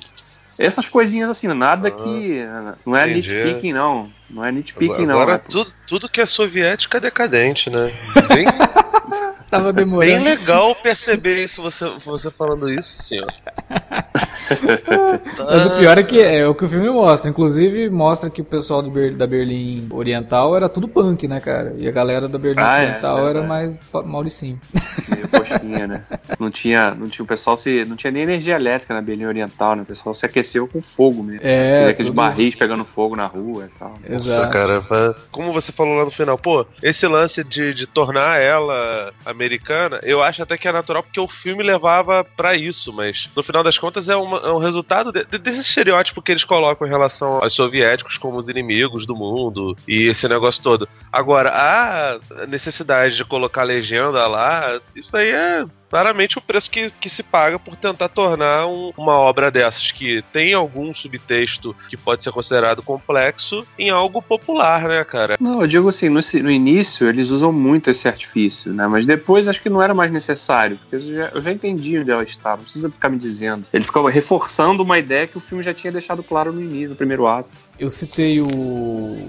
essas 0.59 0.89
coisinhas 0.89 1.29
assim, 1.29 1.47
nada 1.47 1.87
ah, 1.87 1.91
que. 1.91 2.45
Não 2.85 2.95
é 2.95 3.09
entendi. 3.09 3.33
nitpicking, 3.33 3.73
não. 3.73 4.03
Não 4.29 4.45
é 4.45 4.51
nitpicking, 4.51 5.05
não. 5.05 5.19
Agora, 5.19 5.39
tudo, 5.39 5.71
tudo 5.87 6.09
que 6.09 6.19
é 6.19 6.25
soviético 6.25 6.97
é 6.97 6.99
decadente, 6.99 7.69
né? 7.69 7.89
Bem, 8.27 8.45
Tava 9.49 9.73
demorando. 9.73 10.11
Bem 10.11 10.23
legal 10.23 10.75
perceber 10.75 11.43
isso, 11.43 11.61
você, 11.61 11.85
você 12.05 12.29
falando 12.29 12.69
isso, 12.69 13.03
senhor. 13.03 13.27
Mas 15.49 15.65
o 15.65 15.77
pior 15.77 15.97
é 15.97 16.03
que 16.03 16.21
é 16.21 16.47
o 16.47 16.53
que 16.53 16.65
o 16.65 16.69
filme 16.69 16.89
mostra. 16.89 17.29
Inclusive, 17.29 17.89
mostra 17.89 18.29
que 18.29 18.41
o 18.41 18.45
pessoal 18.45 18.81
Ber 18.83 19.15
da 19.15 19.27
Berlim 19.27 19.87
Oriental 19.91 20.55
era 20.55 20.69
tudo 20.69 20.87
punk, 20.87 21.27
né, 21.27 21.39
cara? 21.39 21.73
E 21.77 21.87
a 21.87 21.91
galera 21.91 22.27
da 22.27 22.37
Berlim 22.37 22.61
ah, 22.61 22.79
é, 22.79 22.83
Ocidental 22.85 23.27
é, 23.27 23.29
era 23.29 23.41
mais 23.43 23.77
Mauricinho. 24.05 24.59
Meio 25.09 25.27
coxinha, 25.27 25.87
né? 25.87 26.03
Não 26.39 26.51
tinha, 26.51 26.93
não 26.93 27.07
tinha 27.07 27.23
o 27.23 27.27
pessoal 27.27 27.57
se. 27.57 27.85
Não 27.85 27.95
tinha 27.95 28.11
nem 28.11 28.23
energia 28.23 28.55
elétrica 28.55 28.93
na 28.93 29.01
Berlim 29.01 29.25
Oriental, 29.25 29.75
né? 29.75 29.81
O 29.83 29.85
pessoal 29.85 30.13
se 30.13 30.25
aqueceu 30.25 30.67
com 30.67 30.81
fogo 30.81 31.23
mesmo. 31.23 31.41
É. 31.43 31.89
Aqueles 31.89 32.09
tudo... 32.09 32.15
barris 32.15 32.55
pegando 32.55 32.83
fogo 32.85 33.15
na 33.15 33.25
rua 33.25 33.65
e 33.65 33.79
tal. 33.79 33.93
Exato. 34.07 34.39
Nossa, 34.39 34.51
cara, 34.51 35.15
como 35.31 35.53
você 35.53 35.71
falou 35.71 35.95
lá 35.95 36.05
no 36.05 36.11
final, 36.11 36.37
pô, 36.37 36.65
esse 36.81 37.07
lance 37.07 37.43
de, 37.43 37.73
de 37.73 37.87
tornar 37.87 38.39
ela 38.39 39.13
americana, 39.39 39.99
eu 40.03 40.21
acho 40.21 40.43
até 40.43 40.57
que 40.57 40.67
é 40.67 40.71
natural 40.71 41.03
porque 41.03 41.19
o 41.19 41.27
filme 41.27 41.63
levava 41.63 42.23
para 42.23 42.55
isso, 42.55 42.91
mas 42.91 43.29
no 43.35 43.41
final 43.41 43.63
das 43.63 43.77
contas 43.77 44.09
é, 44.09 44.15
uma, 44.15 44.39
é 44.39 44.51
um 44.51 44.59
resultado 44.59 45.11
de, 45.11 45.23
de, 45.23 45.37
desse 45.37 45.61
estereótipo 45.61 46.21
que 46.21 46.31
eles 46.31 46.43
colocam 46.43 46.85
em 46.85 46.89
relação 46.89 47.41
aos 47.41 47.53
soviéticos 47.53 48.17
como 48.17 48.37
os 48.37 48.49
inimigos 48.49 49.05
do 49.05 49.15
mundo 49.15 49.75
e 49.87 50.07
esse 50.07 50.27
negócio 50.27 50.61
todo. 50.61 50.87
Agora, 51.11 51.51
a 51.51 52.19
necessidade 52.49 53.15
de 53.15 53.25
colocar 53.25 53.63
legenda 53.63 54.27
lá, 54.27 54.79
isso 54.95 55.15
aí 55.15 55.31
é 55.31 55.65
claramente 55.89 56.37
o 56.37 56.41
preço 56.41 56.69
que, 56.69 56.91
que 56.91 57.09
se 57.09 57.23
paga 57.23 57.57
por 57.57 57.75
tentar 57.75 58.09
tornar 58.09 58.67
um, 58.67 58.91
uma 58.97 59.13
obra 59.13 59.51
dessas 59.51 59.91
que 59.91 60.21
tem 60.31 60.53
algum 60.53 60.93
subtexto 60.93 61.75
que 61.89 61.97
pode 61.97 62.23
ser 62.23 62.31
considerado 62.31 62.81
complexo 62.81 63.65
em 63.77 63.89
algo 63.89 64.21
popular, 64.21 64.87
né, 64.87 65.03
cara? 65.03 65.37
Não, 65.39 65.61
eu 65.61 65.67
digo 65.67 65.89
assim, 65.89 66.09
no, 66.09 66.19
no 66.43 66.51
início 66.51 67.07
eles 67.07 67.29
usam 67.29 67.51
muito 67.51 67.89
esse 67.89 68.07
artifício, 68.07 68.73
né? 68.73 68.87
Mas 68.87 69.05
depois 69.05 69.47
acho 69.47 69.61
que 69.61 69.69
não 69.69 69.81
era 69.81 69.93
mais 69.93 70.11
necessário, 70.11 70.77
porque 70.77 70.95
eu 70.95 70.99
já, 71.01 71.31
eu 71.33 71.41
já 71.41 71.51
entendi 71.51 71.97
onde 71.97 72.11
ela 72.11 72.23
está, 72.23 72.51
não 72.51 72.63
precisa 72.63 72.91
ficar 72.91 73.09
me 73.09 73.17
dizendo. 73.17 73.65
Ele 73.73 73.83
ficava 73.83 74.09
reforçando 74.09 74.83
uma 74.83 74.99
ideia 74.99 75.27
que 75.27 75.37
o 75.37 75.41
filme 75.41 75.63
já 75.63 75.73
tinha 75.73 75.91
deixado 75.91 76.23
claro 76.23 76.53
no 76.53 76.61
início, 76.61 76.89
no 76.89 76.95
primeiro 76.95 77.27
ato. 77.27 77.49
Eu 77.79 77.89
citei 77.89 78.41
o, 78.41 78.47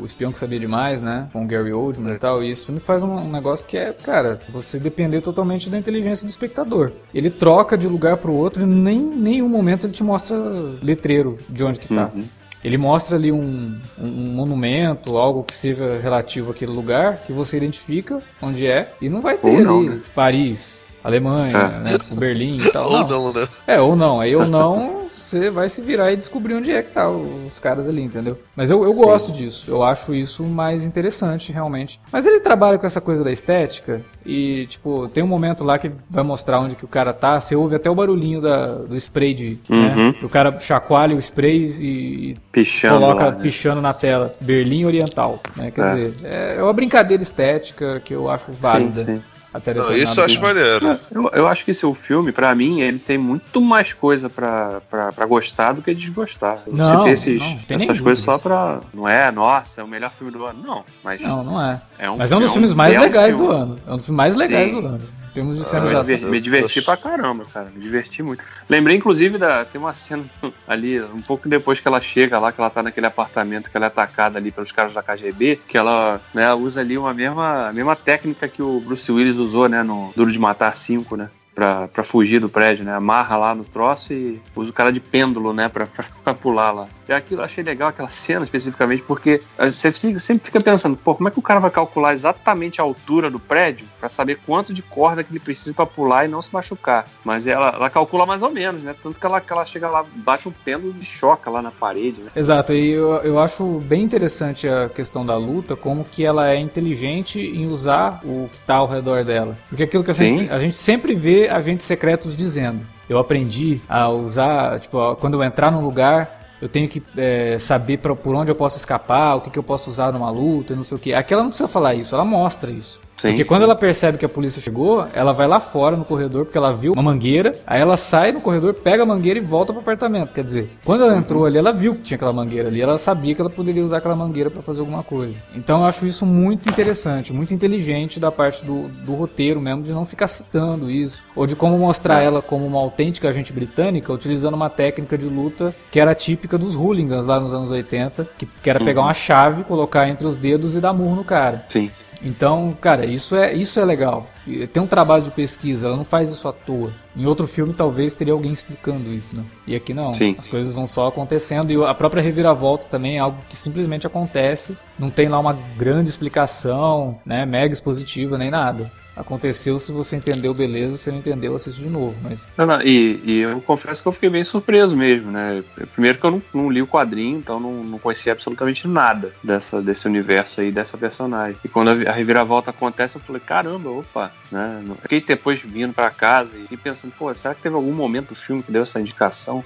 o 0.01 0.05
Espião 0.05 0.33
que 0.33 0.39
Sabia 0.39 0.59
Demais, 0.59 1.01
né? 1.01 1.29
Com 1.33 1.45
o 1.45 1.47
Gary 1.47 1.73
Oldman 1.73 2.13
é. 2.13 2.17
e 2.17 2.19
tal. 2.19 2.43
E 2.43 2.51
isso 2.51 2.73
me 2.73 2.81
faz 2.81 3.03
um, 3.03 3.15
um, 3.15 3.31
negócio 3.31 3.67
que 3.67 3.77
é, 3.77 3.93
cara, 3.93 4.41
você 4.51 4.79
depender 4.79 5.21
totalmente 5.21 5.71
da 5.71 5.79
inteligência 5.79 6.27
do 6.27 6.31
espectador. 6.31 6.93
Ele 7.15 7.31
troca 7.31 7.79
de 7.79 7.87
lugar 7.87 8.17
pro 8.17 8.33
outro 8.33 8.63
e 8.63 8.67
nem 8.67 8.99
nenhum 8.99 9.49
momento 9.49 9.87
ele 9.87 9.93
te 9.93 10.03
mostra 10.03 10.37
letreiro 10.83 11.39
de 11.49 11.63
onde 11.63 11.79
que 11.79 11.89
tá. 11.89 12.11
Uhum. 12.13 12.25
Ele 12.63 12.77
mostra 12.77 13.17
ali 13.17 13.33
um, 13.33 13.79
um, 13.99 14.33
monumento, 14.33 15.17
algo 15.17 15.43
que 15.43 15.55
seja 15.55 15.99
relativo 15.99 16.51
àquele 16.51 16.71
lugar, 16.71 17.19
que 17.19 17.33
você 17.33 17.57
identifica 17.57 18.23
onde 18.43 18.67
é, 18.67 18.93
e 19.01 19.09
não 19.09 19.23
vai 19.23 19.39
ter 19.39 19.67
ou 19.67 19.79
ali 19.79 19.89
né? 19.89 20.01
Paris, 20.15 20.85
Alemanha, 21.03 21.57
é. 21.57 21.79
né, 21.81 21.99
tipo 21.99 22.17
Berlim 22.17 22.57
e 22.57 22.71
tal. 22.71 22.91
ou 22.91 23.09
não, 23.09 23.33
né? 23.33 23.49
É, 23.67 23.81
ou 23.81 23.97
não. 23.97 24.21
Aí 24.21 24.35
ou 24.35 24.47
não, 24.47 25.09
você 25.31 25.51
vai 25.51 25.69
se 25.69 25.81
virar 25.81 26.13
e 26.13 26.17
descobrir 26.17 26.55
onde 26.55 26.73
é 26.73 26.83
que 26.83 26.93
tá 26.93 27.09
os 27.09 27.61
caras 27.61 27.87
ali, 27.87 28.03
entendeu? 28.03 28.39
Mas 28.57 28.71
eu, 28.71 28.83
eu 28.85 28.93
gosto 28.93 29.33
disso, 29.33 29.71
eu 29.71 29.83
acho 29.83 30.15
isso 30.15 30.45
mais 30.45 30.85
interessante, 30.85 31.53
realmente. 31.53 32.01
Mas 32.13 32.27
ele 32.27 32.41
trabalha 32.41 32.79
com 32.79 32.87
essa 32.87 33.01
coisa 33.01 33.23
da 33.23 33.31
estética 33.31 34.03
e, 34.25 34.67
tipo, 34.67 35.09
tem 35.09 35.23
um 35.23 35.29
momento 35.29 35.63
lá 35.63 35.79
que 35.79 35.91
vai 36.09 36.25
mostrar 36.25 36.61
onde 36.61 36.75
que 36.75 36.85
o 36.85 36.89
cara 36.89 37.13
tá, 37.13 37.41
você 37.41 37.55
ouve 37.55 37.77
até 37.77 37.91
o 37.91 37.95
barulhinho 37.95 38.41
da, 38.41 38.67
do 38.67 38.97
spray 38.97 39.35
de, 39.35 39.61
né? 39.69 39.95
uhum. 39.95 40.09
né? 40.09 40.15
O 40.23 40.29
cara 40.29 40.59
chacoalha 40.59 41.15
o 41.15 41.19
spray 41.19 41.65
e, 41.81 42.37
pichando 42.51 43.01
coloca 43.01 43.27
lá, 43.27 43.31
né? 43.33 43.43
pichando 43.43 43.81
na 43.81 43.95
tela. 43.95 44.33
Berlim 44.41 44.85
Oriental, 44.85 45.41
né? 45.57 45.71
Quer 45.71 45.87
é. 45.87 45.95
dizer, 45.95 46.31
é 46.59 46.63
uma 46.63 46.73
brincadeira 46.73 47.23
estética 47.23 48.01
que 48.01 48.15
eu 48.15 48.29
acho 48.29 48.53
válida. 48.53 49.05
Sim, 49.05 49.15
sim. 49.15 49.23
Até 49.53 49.75
Não, 49.75 49.93
isso 49.93 50.21
eu 50.21 50.25
acho 50.25 50.41
maneiro. 50.41 50.87
É, 50.87 51.01
eu, 51.13 51.23
eu 51.33 51.49
acho 51.49 51.65
que 51.65 51.73
esse 51.73 51.85
o 51.85 51.93
filme, 51.93 52.31
pra 52.31 52.55
mim, 52.55 52.81
ele 52.81 52.99
tem 52.99 53.19
muito 53.19 53.61
mais 53.61 53.93
coisa 53.93 54.31
pra, 54.31 54.81
pra, 54.89 55.11
pra 55.11 55.27
gostar 55.27 55.73
do 55.73 55.83
que 55.83 55.93
desgostar. 55.93 56.61
Não, 56.67 56.85
Você 56.85 57.05
tem, 57.05 57.13
esses, 57.13 57.41
não, 57.41 57.59
tem 57.59 57.77
essas 57.77 58.01
coisas 58.01 58.23
só 58.23 58.39
pra. 58.39 58.81
Não 58.95 59.09
é, 59.09 59.31
nossa, 59.33 59.81
é 59.81 59.85
o 59.85 59.89
melhor 59.89 60.11
filme 60.11 60.33
do 60.33 60.47
ano. 60.47 60.63
Não, 60.63 60.85
mas. 61.03 61.21
Não, 61.21 61.43
não 61.43 61.63
é. 61.63 61.81
é 61.99 62.11
um, 62.11 62.17
mas 62.17 62.31
é 62.31 62.37
um 62.37 62.41
dos 62.41 62.51
é 62.51 62.53
filmes 62.53 62.73
mais 62.75 62.97
legais 62.97 63.35
filme. 63.35 63.49
do 63.49 63.53
ano. 63.53 63.77
É 63.87 63.93
um 63.93 63.97
dos 63.97 64.07
filmes 64.07 64.17
mais 64.17 64.37
legais 64.37 64.71
Sim. 64.73 64.81
do 64.81 64.87
ano 64.87 65.20
temos 65.33 65.57
de 65.57 65.77
ah, 65.77 66.03
me, 66.03 66.31
me 66.31 66.41
diverti 66.41 66.83
pra 66.83 66.97
caramba, 66.97 67.45
cara. 67.45 67.71
Me 67.75 67.81
diverti 67.81 68.23
muito. 68.23 68.45
Lembrei, 68.69 68.97
inclusive, 68.97 69.39
da. 69.39 69.65
Tem 69.65 69.81
uma 69.81 69.95
cena 69.95 70.25
ali, 70.67 71.01
um 71.01 71.21
pouco 71.21 71.49
depois 71.49 71.81
que 71.81 71.89
ela 71.89 72.01
chega 72.01 72.39
lá, 72.39 72.53
que 72.53 72.61
ela 72.61 72.71
tá 72.71 72.83
naquele 72.83 73.07
apartamento 73.07 73.71
que 73.71 73.77
ela 73.77 73.87
é 73.87 73.89
atacada 73.89 74.39
ali 74.39 74.51
pelos 74.51 74.73
caras 74.73 74.95
da 74.95 75.03
KGB, 75.03 75.61
que 75.69 75.79
ela 75.79 76.21
né, 76.35 76.53
usa 76.55 76.81
ali 76.81 76.99
uma 76.99 77.15
mesma, 77.15 77.69
a 77.69 77.73
mesma 77.73 77.97
técnica 77.97 78.49
que 78.49 78.63
o 78.63 78.81
Bruce 78.81 79.11
Willis 79.11 79.39
usou, 79.39 79.69
né, 79.69 79.83
no 79.83 80.13
Duro 80.17 80.31
de 80.31 80.39
Matar 80.39 80.77
5, 80.77 81.17
né? 81.17 81.31
Pra, 81.61 81.89
pra 81.89 82.03
fugir 82.03 82.41
do 82.41 82.49
prédio, 82.49 82.87
né? 82.87 82.95
Amarra 82.95 83.37
lá 83.37 83.55
no 83.55 83.67
troço 83.67 84.15
e 84.15 84.41
usa 84.57 84.71
o 84.71 84.73
cara 84.73 84.91
de 84.91 84.99
pêndulo, 84.99 85.53
né? 85.53 85.69
Pra, 85.69 85.87
pra 86.25 86.33
pular 86.33 86.71
lá. 86.71 86.89
E 87.07 87.13
aquilo 87.13 87.41
eu 87.41 87.45
achei 87.45 87.63
legal, 87.63 87.89
aquela 87.89 88.09
cena 88.09 88.45
especificamente, 88.45 89.03
porque 89.03 89.43
você 89.59 89.93
sempre 89.93 90.45
fica 90.45 90.61
pensando, 90.61 90.97
pô, 90.97 91.15
como 91.15 91.29
é 91.29 91.31
que 91.33 91.39
o 91.39 91.43
cara 91.43 91.61
vai 91.61 91.71
calcular 91.71 92.15
exatamente 92.15 92.81
a 92.81 92.85
altura 92.85 93.29
do 93.29 93.39
prédio 93.39 93.87
para 93.99 94.09
saber 94.09 94.39
quanto 94.47 94.73
de 94.73 94.81
corda 94.81 95.23
que 95.23 95.33
ele 95.33 95.41
precisa 95.41 95.75
para 95.75 95.85
pular 95.85 96.25
e 96.25 96.29
não 96.29 96.41
se 96.41 96.55
machucar? 96.55 97.07
Mas 97.25 97.47
ela, 97.47 97.75
ela 97.75 97.91
calcula 97.91 98.25
mais 98.25 98.43
ou 98.43 98.51
menos, 98.51 98.83
né? 98.83 98.95
Tanto 99.03 99.19
que 99.19 99.27
ela, 99.27 99.41
que 99.41 99.53
ela 99.53 99.65
chega 99.65 99.89
lá, 99.89 100.05
bate 100.15 100.49
um 100.49 100.53
pêndulo 100.53 100.95
e 100.99 101.05
choca 101.05 101.51
lá 101.51 101.61
na 101.61 101.73
parede, 101.73 102.23
né? 102.23 102.29
Exato, 102.35 102.73
e 102.73 102.93
eu, 102.93 103.11
eu 103.17 103.39
acho 103.41 103.65
bem 103.81 104.03
interessante 104.03 104.69
a 104.69 104.89
questão 104.89 105.27
da 105.27 105.37
luta, 105.37 105.75
como 105.75 106.05
que 106.05 106.25
ela 106.25 106.49
é 106.49 106.59
inteligente 106.59 107.41
em 107.41 107.67
usar 107.67 108.21
o 108.25 108.49
que 108.51 108.61
tá 108.61 108.77
ao 108.77 108.87
redor 108.87 109.25
dela. 109.25 109.59
Porque 109.69 109.83
aquilo 109.83 110.05
que 110.05 110.13
a 110.13 110.15
gente, 110.15 110.49
a 110.49 110.59
gente 110.59 110.77
sempre 110.77 111.13
vê 111.13 111.50
agentes 111.51 111.87
secretos 111.87 112.37
dizendo. 112.37 112.87
Eu 113.09 113.19
aprendi 113.19 113.81
a 113.89 114.09
usar, 114.09 114.79
tipo, 114.81 115.17
quando 115.17 115.35
eu 115.35 115.43
entrar 115.43 115.71
num 115.71 115.81
lugar, 115.81 116.41
eu 116.61 116.69
tenho 116.69 116.89
que 116.89 117.03
é, 117.17 117.59
saber 117.59 117.99
pra, 117.99 118.15
por 118.15 118.35
onde 118.35 118.51
eu 118.51 118.55
posso 118.55 118.77
escapar, 118.77 119.37
o 119.37 119.41
que, 119.41 119.51
que 119.51 119.59
eu 119.59 119.63
posso 119.63 119.89
usar 119.89 120.13
numa 120.13 120.31
luta, 120.31 120.77
não 120.77 120.83
sei 120.83 120.97
o 120.97 121.01
que. 121.01 121.15
Aqui 121.15 121.33
ela 121.33 121.43
não 121.43 121.51
precisa 121.51 121.69
falar 121.69 121.95
isso, 121.95 122.15
ela 122.15 122.25
mostra 122.25 122.71
isso. 122.71 123.01
Sim, 123.21 123.29
porque 123.29 123.45
quando 123.45 123.65
ela 123.65 123.77
percebe 123.77 124.17
que 124.17 124.25
a 124.25 124.29
polícia 124.29 124.63
chegou, 124.63 125.07
ela 125.13 125.33
vai 125.33 125.47
lá 125.47 125.61
fora 125.61 125.95
no 125.95 126.07
corredor, 126.07 126.47
porque 126.47 126.57
ela 126.57 126.73
viu 126.73 126.93
uma 126.95 127.03
mangueira, 127.03 127.53
aí 127.67 127.79
ela 127.79 127.97
sai 127.97 128.33
no 128.33 128.41
corredor, 128.41 128.73
pega 128.73 129.03
a 129.03 129.07
mangueira 129.07 129.39
e 129.39 129.43
volta 129.43 129.75
pro 129.75 129.83
apartamento. 129.83 130.33
Quer 130.33 130.43
dizer, 130.43 130.71
quando 130.85 131.05
ela 131.05 131.15
entrou 131.15 131.45
ali, 131.45 131.59
ela 131.59 131.71
viu 131.71 131.95
que 131.95 132.01
tinha 132.01 132.17
aquela 132.17 132.33
mangueira 132.33 132.69
ali, 132.69 132.81
ela 132.81 132.97
sabia 132.97 133.35
que 133.35 133.41
ela 133.41 133.51
poderia 133.51 133.85
usar 133.85 133.99
aquela 133.99 134.17
mangueira 134.17 134.51
para 134.51 134.63
fazer 134.63 134.81
alguma 134.81 135.03
coisa. 135.03 135.37
Então 135.55 135.81
eu 135.81 135.87
acho 135.87 136.07
isso 136.07 136.25
muito 136.25 136.71
interessante, 136.71 137.31
muito 137.31 137.53
inteligente 137.53 138.19
da 138.19 138.33
parte 138.33 138.65
do, 138.65 138.89
do 138.89 139.15
roteiro 139.15 139.61
mesmo, 139.61 139.83
de 139.83 139.93
não 139.93 140.07
ficar 140.07 140.27
citando 140.27 140.91
isso, 140.91 141.23
ou 141.37 141.47
de 141.47 141.55
como 141.55 141.77
mostrar 141.77 142.23
ela 142.23 142.41
como 142.41 142.65
uma 142.65 142.79
autêntica 142.79 143.29
agente 143.29 143.53
britânica, 143.53 144.11
utilizando 144.11 144.55
uma 144.55 144.71
técnica 144.71 145.19
de 145.19 145.29
luta 145.29 145.75
que 145.91 146.01
era 146.01 146.15
típica 146.15 146.57
dos 146.57 146.75
hooligans 146.75 147.27
lá 147.27 147.39
nos 147.39 147.53
anos 147.53 147.71
80, 147.71 148.29
que, 148.39 148.47
que 148.47 148.71
era 148.71 148.79
pegar 148.83 149.03
uhum. 149.03 149.09
uma 149.09 149.15
chave, 149.15 149.63
colocar 149.65 150.09
entre 150.09 150.27
os 150.27 150.39
dedos 150.39 150.75
e 150.75 150.81
dar 150.81 150.95
murro 150.95 151.17
no 151.17 151.25
cara. 151.25 151.67
Sim. 151.69 151.91
Então, 152.23 152.77
cara, 152.81 153.07
isso 153.07 153.37
é, 153.37 153.53
isso 153.55 153.81
é 153.81 153.85
legal. 153.85 154.27
Tem 154.73 154.83
um 154.83 154.87
trabalho 154.87 155.23
de 155.23 155.31
pesquisa, 155.31 155.87
ela 155.87 155.97
não 155.97 156.05
faz 156.05 156.31
isso 156.31 156.47
à 156.47 156.53
toa. 156.53 156.93
Em 157.17 157.27
outro 157.27 157.47
filme, 157.47 157.73
talvez 157.73 158.15
teria 158.15 158.33
alguém 158.33 158.53
explicando 158.53 159.13
isso, 159.13 159.37
né? 159.37 159.45
E 159.67 159.75
aqui 159.75 159.95
não. 159.95 160.13
Sim. 160.13 160.35
As 160.39 160.49
coisas 160.49 160.73
vão 160.73 160.87
só 160.87 161.09
acontecendo 161.09 161.73
e 161.73 161.85
a 161.85 161.95
própria 161.95 162.23
reviravolta 162.23 162.89
também 162.89 163.17
é 163.17 163.21
algo 163.21 163.39
que 163.49 163.57
simplesmente 163.57 164.07
acontece. 164.07 164.77
Não 164.99 165.11
tem 165.11 165.29
lá 165.29 165.39
uma 165.39 165.53
grande 165.77 166.09
explicação, 166.09 167.19
né? 167.25 167.47
Mega 167.47 167.73
expositiva 167.73 168.37
nem 168.37 168.51
nada 168.51 168.91
aconteceu, 169.21 169.79
se 169.79 169.93
você 169.93 170.17
entendeu, 170.17 170.53
beleza, 170.55 170.97
se 170.97 171.11
não 171.11 171.19
entendeu, 171.19 171.55
assiste 171.55 171.81
de 171.81 171.89
novo. 171.89 172.17
Mas... 172.23 172.55
Não, 172.57 172.67
não, 172.67 172.81
e, 172.83 173.21
e, 173.25 173.39
eu 173.41 173.61
confesso 173.61 174.03
que 174.03 174.09
eu 174.09 174.13
fiquei 174.13 174.31
bem 174.31 174.45
surpreso 174.45 174.97
mesmo, 174.97 175.31
né? 175.31 175.63
Primeiro 175.93 176.19
que 176.19 176.25
eu 176.25 176.31
não, 176.31 176.43
não 176.53 176.71
li 176.71 176.83
o 176.83 176.87
quadrinho, 176.87 177.39
então 177.39 177.61
não, 177.61 177.83
não 177.85 177.99
conhecia 177.99 178.33
absolutamente 178.33 178.87
nada 178.89 179.33
dessa, 179.43 179.81
desse 179.81 180.07
universo 180.07 180.61
aí, 180.61 180.71
dessa 180.71 180.97
personagem. 180.99 181.57
E 181.65 181.69
quando 181.69 181.91
a, 181.91 182.13
reviravolta 182.13 182.71
acontece, 182.71 183.17
eu 183.17 183.23
falei, 183.23 183.41
caramba, 183.41 183.91
opa, 183.91 184.33
né? 184.51 184.83
Fiquei 185.03 185.21
depois 185.21 185.61
vindo 185.61 185.93
para 185.93 186.11
casa 186.11 186.57
e 186.71 186.77
pensando, 186.77 187.13
pô, 187.19 187.33
será 187.35 187.55
que 187.55 187.63
teve 187.63 187.75
algum 187.75 187.93
momento 187.93 188.29
do 188.29 188.35
filme 188.35 188.63
que 188.63 188.73
deu 188.73 188.83
essa 188.83 189.01
indicação? 189.01 189.65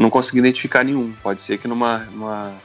Não 0.00 0.08
consegui 0.08 0.38
identificar 0.38 0.82
nenhum. 0.82 1.10
Pode 1.22 1.42
ser 1.42 1.58
que 1.58 1.68
numa 1.68 2.06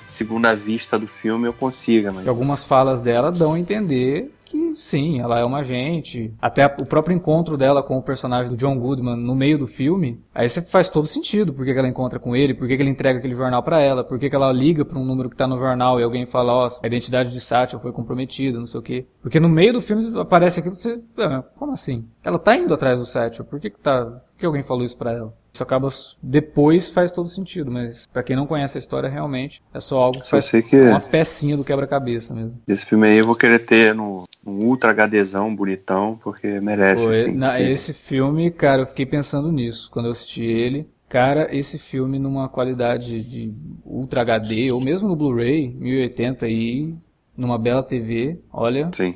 segunda 0.07 0.55
vista 0.55 0.97
do 0.97 1.07
filme 1.07 1.47
eu 1.47 1.53
consiga. 1.53 2.11
Mas... 2.11 2.27
Algumas 2.27 2.63
falas 2.63 3.01
dela 3.01 3.31
dão 3.31 3.53
a 3.53 3.59
entender 3.59 4.31
que 4.45 4.75
sim, 4.77 5.19
ela 5.19 5.39
é 5.39 5.43
uma 5.43 5.59
agente. 5.59 6.33
Até 6.41 6.65
o 6.65 6.85
próprio 6.85 7.15
encontro 7.15 7.57
dela 7.57 7.83
com 7.83 7.97
o 7.97 8.03
personagem 8.03 8.51
do 8.51 8.55
John 8.55 8.77
Goodman 8.79 9.17
no 9.17 9.35
meio 9.35 9.57
do 9.57 9.67
filme, 9.67 10.21
aí 10.33 10.47
você 10.47 10.61
faz 10.61 10.87
todo 10.87 11.07
sentido. 11.07 11.51
Por 11.51 11.65
que, 11.65 11.71
ela 11.71 11.87
encontra 11.87 12.19
com 12.19 12.35
ele, 12.35 12.53
por 12.53 12.67
que, 12.67 12.73
ele 12.73 12.89
entrega 12.89 13.19
aquele 13.19 13.35
jornal 13.35 13.61
para 13.63 13.81
ela, 13.81 14.03
por 14.03 14.17
que, 14.17 14.33
ela 14.33 14.51
liga 14.53 14.85
para 14.85 14.99
um 14.99 15.03
número 15.03 15.29
que 15.29 15.35
tá 15.35 15.47
no 15.47 15.57
jornal 15.57 15.99
e 15.99 16.03
alguém 16.03 16.25
fala, 16.25 16.53
ó, 16.53 16.67
oh, 16.67 16.79
a 16.83 16.87
identidade 16.87 17.31
de 17.31 17.41
Satchel 17.41 17.79
foi 17.79 17.91
comprometida, 17.91 18.59
não 18.59 18.67
sei 18.67 18.79
o 18.79 18.83
quê. 18.83 19.05
Porque 19.21 19.39
no 19.39 19.49
meio 19.49 19.73
do 19.73 19.81
filme 19.81 20.17
aparece 20.19 20.59
aquilo, 20.59 20.75
você, 20.75 21.01
ah, 21.17 21.43
como 21.57 21.73
assim? 21.73 22.07
Ela 22.23 22.39
tá 22.39 22.55
indo 22.55 22.73
atrás 22.73 22.99
do 22.99 23.05
Satchel, 23.05 23.43
por 23.45 23.59
que 23.59 23.71
que 23.71 23.79
tá, 23.79 24.05
por 24.05 24.39
que 24.39 24.45
alguém 24.45 24.63
falou 24.63 24.85
isso 24.85 24.97
para 24.97 25.11
ela? 25.11 25.33
Isso 25.55 25.63
acaba 25.63 25.87
depois 26.21 26.89
faz 26.89 27.13
todo 27.13 27.29
sentido, 27.29 27.71
mas 27.71 28.05
para 28.11 28.21
quem 28.21 28.35
não 28.35 28.45
conhece 28.45 28.77
a 28.77 28.79
história 28.79 29.07
realmente 29.07 29.63
é 29.73 29.79
só 29.79 30.01
algo 30.01 30.19
que 30.19 30.25
só 30.25 30.31
faz 30.31 30.51
que 30.51 30.75
uma 30.75 30.99
pecinha 30.99 31.55
do 31.55 31.63
quebra-cabeça 31.63 32.35
mesmo. 32.35 32.59
Esse 32.67 32.85
filme 32.85 33.07
aí 33.07 33.19
eu 33.19 33.23
vou 33.23 33.35
querer 33.35 33.65
ter 33.65 33.95
no, 33.95 34.25
no 34.45 34.65
Ultra 34.65 34.91
HDzão, 34.91 35.55
bonitão, 35.55 36.19
porque 36.21 36.59
merece. 36.59 37.05
Pô, 37.05 37.11
assim, 37.11 37.37
na, 37.37 37.61
esse 37.61 37.93
filme, 37.93 38.51
cara, 38.51 38.81
eu 38.81 38.85
fiquei 38.85 39.05
pensando 39.05 39.49
nisso 39.49 39.89
quando 39.89 40.07
eu 40.07 40.11
assisti 40.11 40.43
ele. 40.43 40.89
Cara, 41.07 41.47
esse 41.55 41.79
filme 41.79 42.19
numa 42.19 42.49
qualidade 42.49 43.23
de 43.23 43.53
Ultra 43.85 44.23
HD 44.23 44.73
ou 44.73 44.81
mesmo 44.81 45.07
no 45.07 45.15
Blu-ray 45.15 45.73
1080 45.73 46.45
aí 46.45 46.93
numa 47.37 47.57
bela 47.57 47.83
TV, 47.83 48.39
olha. 48.51 48.89
Sim. 48.93 49.13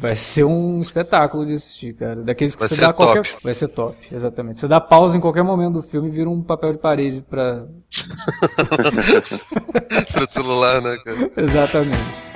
Vai 0.00 0.14
ser 0.14 0.44
um 0.44 0.80
espetáculo 0.80 1.46
de 1.46 1.52
assistir, 1.52 1.94
cara. 1.94 2.22
Daqueles 2.22 2.54
que 2.54 2.60
vai 2.60 2.68
você 2.68 2.76
dá 2.76 2.92
top. 2.92 3.12
qualquer. 3.12 3.36
Vai 3.42 3.54
ser 3.54 3.68
top, 3.68 3.96
exatamente. 4.12 4.58
Você 4.58 4.68
dá 4.68 4.80
pausa 4.80 5.16
em 5.16 5.20
qualquer 5.20 5.42
momento 5.42 5.74
do 5.74 5.82
filme 5.82 6.08
e 6.08 6.10
vira 6.10 6.28
um 6.28 6.42
papel 6.42 6.72
de 6.72 6.78
parede 6.78 7.24
pra. 7.28 7.66
Pro 10.12 10.32
celular, 10.32 10.82
né, 10.82 10.96
cara? 11.04 11.30
Exatamente. 11.36 12.29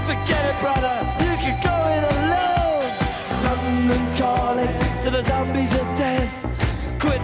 Forget 0.05 0.37
it, 0.37 0.61
brother. 0.61 1.01
You 1.19 1.35
can 1.37 1.59
go 1.63 1.84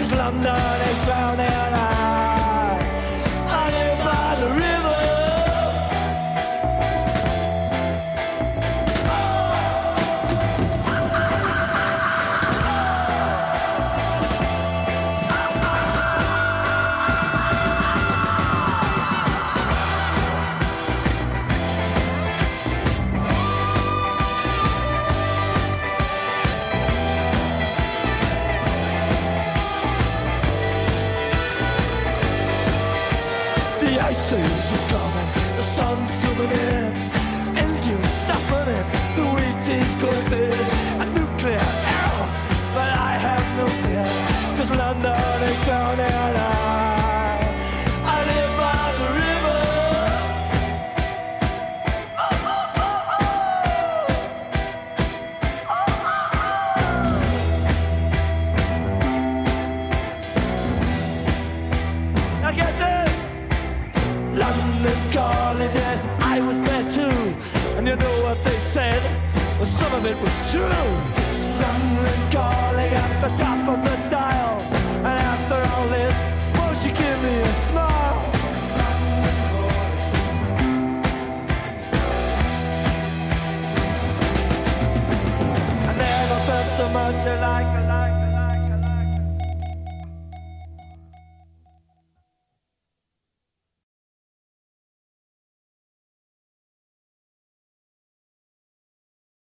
Cause 0.00 0.12
London 0.12 0.80
is 0.80 1.04
drowning. 1.04 1.44
I, 1.46 2.09